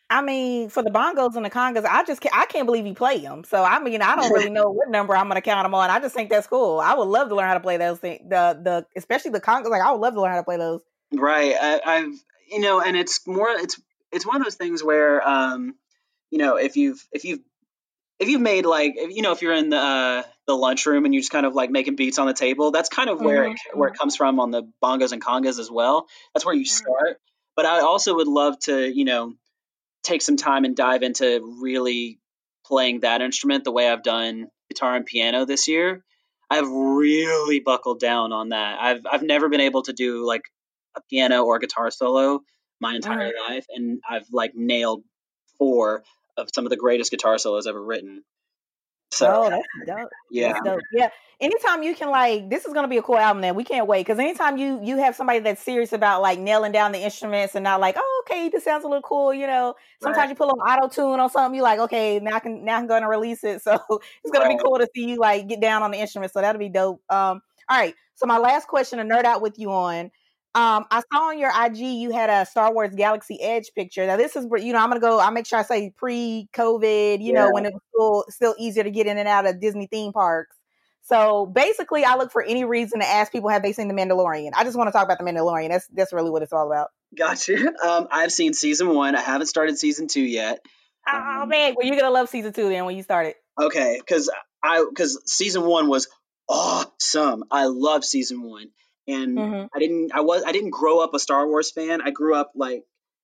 I 0.10 0.22
mean, 0.22 0.70
for 0.70 0.84
the 0.84 0.91
bongos 0.91 1.36
and 1.36 1.43
the 1.43 1.49
congas, 1.49 1.84
I 1.84 2.03
just 2.03 2.22
can't, 2.22 2.36
I 2.36 2.45
can't 2.45 2.68
believe 2.68 2.86
you 2.86 2.93
play 2.93 3.20
them. 3.20 3.43
So 3.43 3.64
I 3.64 3.80
mean, 3.80 4.01
I 4.01 4.16
don't 4.16 4.32
really 4.32 4.49
know 4.51 4.70
what 4.70 4.89
number 4.89 5.16
I'm 5.16 5.26
going 5.28 5.36
to 5.36 5.41
count 5.41 5.66
them 5.66 5.74
on. 5.74 5.89
I 5.89 5.99
just 5.99 6.14
think 6.14 6.30
that's 6.30 6.47
cool. 6.47 6.80
I 6.80 6.93
would 6.93 7.08
love 7.08 7.30
to 7.30 7.36
learn 7.36 7.47
how 7.47 7.56
to 7.56 7.60
play 7.60 7.78
those 7.78 7.99
things. 7.99 8.22
The 8.30 8.60
the 8.62 8.86
especially 8.95 9.32
the 9.32 9.41
congas. 9.41 9.70
Like 9.70 9.82
I 9.82 9.91
would 9.91 10.01
love 10.01 10.14
to 10.14 10.22
learn 10.22 10.32
how 10.32 10.38
to 10.38 10.43
play 10.43 10.58
those. 10.58 10.82
Right. 11.20 11.55
I, 11.59 11.82
I've 11.86 12.13
you 12.49 12.59
know, 12.59 12.82
and 12.82 12.95
it's 12.95 13.26
more 13.28 13.49
it's 13.49 13.80
it's 14.11 14.26
one 14.26 14.38
of 14.38 14.43
those 14.43 14.55
things 14.55 14.84
where 14.84 15.28
um, 15.28 15.76
you 16.32 16.38
know, 16.38 16.57
if 16.57 16.76
you've 16.78 17.05
if 17.11 17.26
you've 17.26 17.39
if 18.20 18.30
you've 18.30 18.41
made 18.41 18.66
like 18.66 18.93
if, 18.95 19.16
you 19.16 19.22
know 19.22 19.32
if 19.32 19.41
you're 19.41 19.53
in 19.53 19.70
the 19.70 19.78
uh, 19.78 20.24
the 20.47 20.55
lunchroom 20.55 21.05
and 21.05 21.13
you're 21.13 21.22
just 21.22 21.32
kind 21.32 21.45
of 21.45 21.53
like 21.53 21.70
making 21.70 21.95
beats 21.95 22.20
on 22.20 22.28
the 22.28 22.34
table, 22.34 22.72
that's 22.72 22.89
kind 22.89 23.09
of 23.09 23.20
where 23.20 23.45
it, 23.45 23.57
where 23.74 23.89
it 23.89 23.97
comes 23.97 24.16
from 24.16 24.39
on 24.39 24.51
the 24.51 24.63
bongos 24.84 25.11
and 25.11 25.24
congas 25.24 25.59
as 25.59 25.70
well. 25.70 26.07
That's 26.34 26.45
where 26.45 26.55
you 26.55 26.66
start. 26.66 27.20
but 27.55 27.66
I 27.66 27.82
also 27.82 28.16
would 28.16 28.28
love 28.28 28.59
to, 28.61 28.88
you 28.88 29.05
know, 29.05 29.34
take 30.03 30.22
some 30.22 30.38
time 30.38 30.66
and 30.66 30.76
dive 30.76 31.03
into 31.03 31.57
really 31.61 32.20
playing 32.66 33.01
that 33.01 33.22
instrument 33.22 33.63
the 33.63 33.72
way 33.72 33.89
I've 33.89 34.03
done 34.03 34.47
guitar 34.70 34.95
and 34.95 35.05
piano 35.05 35.45
this 35.45 35.68
year. 35.68 36.03
I've 36.49 36.68
really 36.68 37.59
buckled 37.59 37.99
down 37.99 38.32
on 38.32 38.49
that. 38.49 38.80
I've 38.80 39.05
I've 39.11 39.24
never 39.24 39.49
been 39.49 39.61
able 39.61 39.82
to 39.84 39.93
do 39.93 40.26
like 40.26 40.43
a 40.96 41.02
piano 41.10 41.43
or 41.46 41.60
guitar 41.60 41.91
solo 41.91 42.41
my 42.80 42.96
entire 42.96 43.32
Mhm. 43.32 43.50
life, 43.50 43.66
and 43.70 44.02
I've 44.10 44.28
like 44.32 44.54
nailed 44.56 45.04
four 45.58 46.04
of 46.38 46.50
some 46.54 46.66
of 46.66 46.70
the 46.70 46.78
greatest 46.78 47.12
guitar 47.12 47.38
solos 47.38 47.68
ever 47.68 47.82
written. 47.82 48.24
So 49.12 49.28
oh, 49.28 49.50
that's 49.50 49.88
dope. 49.88 50.10
yeah, 50.30 50.48
That's 50.50 50.62
dope. 50.62 50.82
Yeah. 50.91 51.10
Anytime 51.39 51.84
you 51.84 51.96
can 51.96 52.10
like, 52.10 52.50
this 52.50 52.66
is 52.66 52.74
gonna 52.74 52.88
be 52.88 52.98
a 52.98 53.02
cool 53.02 53.18
album. 53.18 53.41
Then 53.41 53.56
we 53.56 53.64
can't 53.66 53.88
wait 53.88 54.02
because 54.06 54.20
anytime 54.20 54.58
you 54.58 54.80
you 54.84 54.98
have 54.98 55.16
somebody 55.16 55.39
that's 55.39 55.62
serious 55.62 55.91
about 55.93 56.22
like 56.22 56.39
nailing 56.39 56.72
down 56.72 56.91
the 56.93 57.00
instruments 57.00 57.56
and 57.56 57.64
not 57.64 57.82
like, 57.82 57.96
oh, 57.98 58.24
okay, 58.26 58.50
this 58.50 58.64
sounds 58.64 58.84
a 58.86 58.88
little 58.88 59.02
cool. 59.02 59.34
You 59.34 59.48
know, 59.48 59.76
sometimes 60.02 60.30
Right. 60.30 60.30
you 60.30 60.36
pull 60.36 60.50
on 60.50 60.58
auto 60.60 60.88
tune 60.88 61.20
on 61.20 61.30
something, 61.30 61.56
You're 61.56 61.64
like, 61.64 61.80
okay, 61.80 62.20
now 62.20 62.36
I 62.36 62.39
can 62.39 62.64
now 62.66 62.78
I'm 62.78 62.88
gonna 62.88 63.10
release 63.10 63.43
it. 63.43 63.62
So 63.64 63.78
it's 64.24 64.32
gonna 64.32 64.46
Right. 64.46 64.58
be 64.58 64.62
cool 64.64 64.78
to 64.80 64.88
see 64.96 65.06
you 65.10 65.18
like 65.18 65.48
get 65.48 65.60
down 65.62 65.84
on 65.84 65.91
the 65.91 65.98
instruments. 66.00 66.34
So 66.34 66.41
that'll 66.41 66.60
be 66.60 66.70
dope. 66.70 67.02
Um, 67.10 67.41
all 67.70 67.78
right. 67.78 67.96
So 68.16 68.26
my 68.28 68.38
last 68.38 68.68
question 68.68 69.00
to 69.00 69.06
nerd 69.06 69.26
out 69.26 69.41
with 69.41 69.60
you 69.60 69.72
on. 69.72 70.12
Um, 70.56 70.86
I 70.89 71.01
saw 71.12 71.30
on 71.30 71.38
your 71.39 71.51
IG 71.51 71.78
you 71.80 72.12
had 72.12 72.30
a 72.30 72.45
Star 72.45 72.74
Wars 72.74 72.95
Galaxy 72.95 73.41
Edge 73.41 73.72
picture. 73.76 74.08
Now 74.08 74.16
this 74.18 74.36
is 74.38 74.45
where 74.45 74.60
you 74.60 74.72
know 74.74 74.80
I'm 74.80 74.89
gonna 74.89 75.01
go. 75.01 75.20
I'll 75.20 75.32
make 75.32 75.45
sure 75.45 75.60
I 75.60 75.64
say 75.64 75.91
pre-COVID. 75.97 77.22
You 77.24 77.34
know 77.34 77.51
when 77.51 77.66
it 77.66 77.74
was 77.74 77.82
still 77.93 78.26
still 78.30 78.56
easier 78.58 78.84
to 78.84 78.91
get 78.91 79.06
in 79.08 79.18
and 79.18 79.28
out 79.28 79.45
of 79.45 79.60
Disney 79.60 79.88
theme 79.88 80.14
parks. 80.14 80.56
So 81.01 81.45
basically, 81.45 82.03
I 82.03 82.16
look 82.16 82.32
for 82.32 82.41
any 82.41 82.64
reason 82.66 82.99
to 83.01 83.06
ask 83.06 83.32
people 83.32 83.49
have 83.49 83.62
they 83.62 83.74
seen 83.74 83.88
the 83.89 83.93
Mandalorian. 83.93 84.51
I 84.56 84.64
just 84.64 84.76
want 84.78 84.88
to 84.88 84.91
talk 84.91 85.06
about 85.06 85.20
the 85.20 85.24
Mandalorian. 85.26 85.70
That's 85.70 85.88
that's 85.88 86.14
really 86.14 86.32
what 86.32 86.41
it's 86.41 86.53
all 86.53 86.66
about. 86.72 86.89
gotcha. 87.16 87.56
Um, 87.86 88.08
I've 88.10 88.32
seen 88.32 88.53
season 88.53 88.89
one. 88.89 89.16
I 89.16 89.22
haven't 89.22 89.47
started 89.47 89.78
season 89.78 90.08
two 90.08 90.22
yet. 90.24 90.60
Oh 91.08 91.41
Um, 91.43 91.49
man, 91.49 91.76
well 91.78 91.86
you're 91.86 91.97
gonna 91.99 92.12
love 92.14 92.30
season 92.30 92.53
two 92.53 92.70
then 92.70 92.86
when 92.86 92.95
you 92.95 93.03
start 93.03 93.28
it. 93.28 93.36
Okay, 93.62 93.97
because 93.99 94.32
I 94.64 94.84
because 94.89 95.22
season 95.32 95.64
one 95.64 95.88
was 95.88 96.08
awesome. 96.49 97.43
I 97.51 97.66
love 97.66 98.03
season 98.03 98.41
one, 98.41 98.70
and 99.08 99.38
Mhm. 99.38 99.70
I 99.76 99.80
didn't 99.80 100.12
I 100.14 100.22
was 100.22 100.43
I 100.45 100.51
didn't 100.51 100.72
grow 100.72 100.99
up 100.99 101.14
a 101.14 101.20
Star 101.20 101.47
Wars 101.47 101.72
fan. 101.72 102.01
I 102.01 102.12
grew 102.12 102.36
up 102.36 102.51
like 102.56 102.84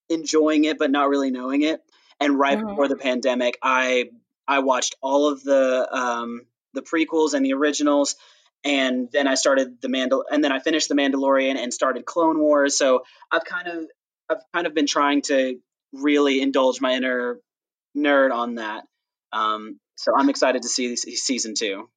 enjoying 0.09 0.65
it, 0.65 0.77
but 0.77 0.91
not 0.91 1.09
really 1.09 1.31
knowing 1.31 1.61
it. 1.61 1.81
And 2.19 2.37
right 2.37 2.57
Mhm. 2.57 2.67
before 2.67 2.87
the 2.87 2.97
pandemic, 2.97 3.57
I 3.61 4.11
I 4.47 4.59
watched 4.59 4.95
all 5.01 5.27
of 5.27 5.43
the 5.43 5.87
um, 5.91 6.45
the 6.73 6.81
prequels 6.81 7.33
and 7.33 7.45
the 7.45 7.53
originals, 7.53 8.15
and 8.63 9.09
then 9.11 9.27
I 9.27 9.35
started 9.35 9.81
the 9.81 9.87
Mandal 9.87 10.23
and 10.31 10.43
then 10.43 10.51
I 10.51 10.59
finished 10.59 10.89
the 10.89 10.95
Mandalorian 10.95 11.55
and 11.57 11.73
started 11.73 12.05
Clone 12.05 12.39
Wars. 12.39 12.77
So 12.77 13.03
I've 13.31 13.45
kind 13.45 13.67
of 13.67 13.85
I've 14.29 14.41
kind 14.53 14.67
of 14.67 14.73
been 14.73 14.87
trying 14.87 15.21
to 15.23 15.59
really 15.93 16.41
indulge 16.41 16.79
my 16.81 16.93
inner 16.93 17.39
nerd 17.97 18.31
on 18.31 18.55
that. 18.55 18.85
Um, 19.33 19.79
so 19.95 20.13
I'm 20.15 20.29
excited 20.29 20.61
to 20.63 20.69
see 20.69 20.95
season 20.95 21.53
two. 21.55 21.89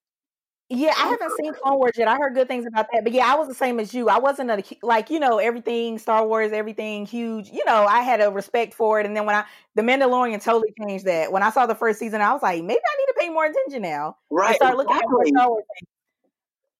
Yeah, 0.71 0.95
I 0.97 1.09
haven't 1.09 1.33
seen 1.39 1.53
Clone 1.53 1.77
Wars 1.77 1.93
yet. 1.97 2.09
I 2.09 2.17
heard 2.17 2.35
good 2.35 2.49
things 2.49 2.65
about 2.67 2.87
that, 2.93 3.05
but 3.05 3.13
yeah, 3.13 3.31
I 3.31 3.37
was 3.37 3.49
the 3.49 3.55
same 3.55 3.79
as 3.79 3.93
you. 3.93 4.09
I 4.09 4.19
wasn't 4.19 4.51
a 4.51 4.65
like 4.83 5.11
you 5.11 5.21
know 5.21 5.37
everything 5.37 5.99
Star 5.99 6.27
Wars, 6.27 6.53
everything 6.53 7.05
huge. 7.05 7.51
You 7.51 7.65
know, 7.67 7.85
I 7.85 8.01
had 8.01 8.23
a 8.23 8.31
respect 8.31 8.73
for 8.73 8.99
it, 8.99 9.05
and 9.05 9.15
then 9.15 9.27
when 9.27 9.37
I 9.37 9.45
the 9.75 9.83
Mandalorian 9.83 10.43
totally 10.43 10.73
changed 10.81 11.05
that. 11.05 11.31
When 11.31 11.43
I 11.43 11.51
saw 11.51 11.67
the 11.67 11.75
first 11.75 11.99
season, 11.99 12.23
I 12.23 12.33
was 12.33 12.43
like, 12.43 12.63
maybe 12.63 12.81
I 12.81 12.97
need 12.99 13.07
to 13.07 13.15
pay 13.19 13.29
more 13.29 13.45
attention 13.45 13.83
now. 13.83 14.17
Right, 14.31 14.57
start 14.57 14.79
looking 14.79 14.97
at. 14.97 15.03
Star 15.03 15.49
Wars. 15.51 15.65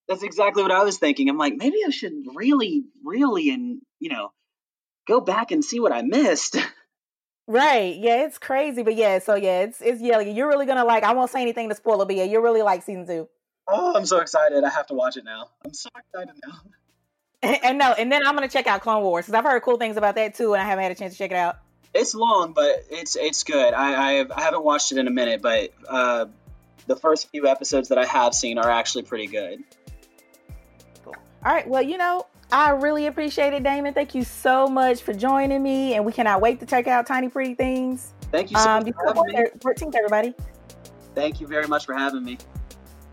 That's 0.09 0.23
exactly 0.23 0.63
what 0.63 0.73
I 0.73 0.83
was 0.83 0.99
thinking. 0.99 1.29
I'm 1.29 1.39
like, 1.39 1.55
maybe 1.57 1.79
I 1.87 1.91
should 1.91 2.15
really, 2.35 2.85
really, 3.05 3.51
and 3.51 3.83
you 4.01 4.09
know, 4.09 4.33
go 5.07 5.21
back 5.21 5.51
and 5.51 5.63
see 5.63 5.79
what 5.79 5.93
I 5.93 6.03
missed. 6.03 6.57
Right? 7.47 7.95
Yeah, 7.97 8.25
it's 8.25 8.39
crazy, 8.39 8.83
but 8.83 8.97
yeah. 8.97 9.19
So 9.19 9.35
yeah, 9.35 9.65
it's 9.65 9.83
it's 9.83 10.01
yeah. 10.01 10.19
You're 10.21 10.49
really 10.49 10.65
gonna 10.65 10.87
like. 10.87 11.05
I 11.05 11.13
won't 11.13 11.31
say 11.31 11.43
anything 11.43 11.69
to 11.69 11.75
spoil 11.75 12.01
it, 12.01 12.07
but 12.07 12.17
yeah, 12.17 12.25
you're 12.25 12.41
really 12.41 12.63
like 12.63 12.83
season 12.83 13.07
two. 13.07 13.29
Oh, 13.67 13.95
I'm 13.97 14.07
so 14.07 14.19
excited! 14.21 14.63
I 14.65 14.69
have 14.69 14.87
to 14.89 14.95
watch 14.95 15.17
it 15.17 15.25
now. 15.25 15.49
I'm 15.65 15.73
so 15.73 15.89
excited 15.97 16.35
now. 16.47 16.61
and 17.63 17.79
no, 17.79 17.93
and 17.93 18.11
then 18.11 18.27
I'm 18.27 18.35
gonna 18.35 18.49
check 18.49 18.67
out 18.67 18.81
Clone 18.81 19.03
Wars 19.03 19.25
because 19.27 19.39
I've 19.39 19.45
heard 19.45 19.63
cool 19.63 19.77
things 19.77 19.97
about 19.97 20.15
that 20.17 20.35
too, 20.35 20.55
and 20.55 20.63
I 20.63 20.67
haven't 20.67 20.83
had 20.83 20.93
a 20.93 20.95
chance 20.95 21.13
to 21.15 21.19
check 21.19 21.31
it 21.31 21.37
out. 21.37 21.59
It's 21.95 22.15
long, 22.15 22.53
but 22.53 22.85
it's 22.91 23.17
it's 23.17 23.43
good. 23.45 23.73
I 23.75 24.19
I've, 24.21 24.31
I 24.33 24.43
haven't 24.43 24.65
watched 24.65 24.93
it 24.93 24.99
in 24.99 25.07
a 25.07 25.11
minute, 25.11 25.41
but 25.43 25.71
uh, 25.89 26.27
the 26.87 26.97
first 26.97 27.31
few 27.31 27.47
episodes 27.47 27.89
that 27.91 27.99
I 27.99 28.05
have 28.05 28.35
seen 28.35 28.59
are 28.59 28.69
actually 28.71 29.05
pretty 29.05 29.27
good. 29.27 29.63
All 31.07 31.15
right. 31.45 31.69
Well, 31.69 31.83
you 31.83 31.99
know, 31.99 32.27
I 32.51 32.71
really 32.71 33.07
appreciate 33.07 33.53
it, 33.53 33.63
Damon. 33.63 33.93
Thank 33.95 34.15
you 34.15 34.25
so 34.25 34.67
much 34.67 35.03
for 35.03 35.13
joining 35.13 35.63
me, 35.63 35.95
and 35.95 36.05
we 36.05 36.13
cannot 36.13 36.41
wait 36.41 36.61
to 36.61 36.67
check 36.67 36.87
out 36.87 37.07
Tiny 37.07 37.29
Pretty 37.29 37.55
Things. 37.55 38.13
Thank 38.33 38.51
you 38.51 38.59
so 38.59 38.71
Um, 38.71 38.85
much 38.85 38.95
for 38.95 39.07
having 39.07 39.23
me. 39.27 39.51
14th, 39.61 39.95
everybody. 39.95 40.35
Thank 41.15 41.41
you 41.41 41.47
very 41.47 41.69
much 41.69 41.85
for 41.87 41.95
having 41.95 42.25
me. 42.25 42.39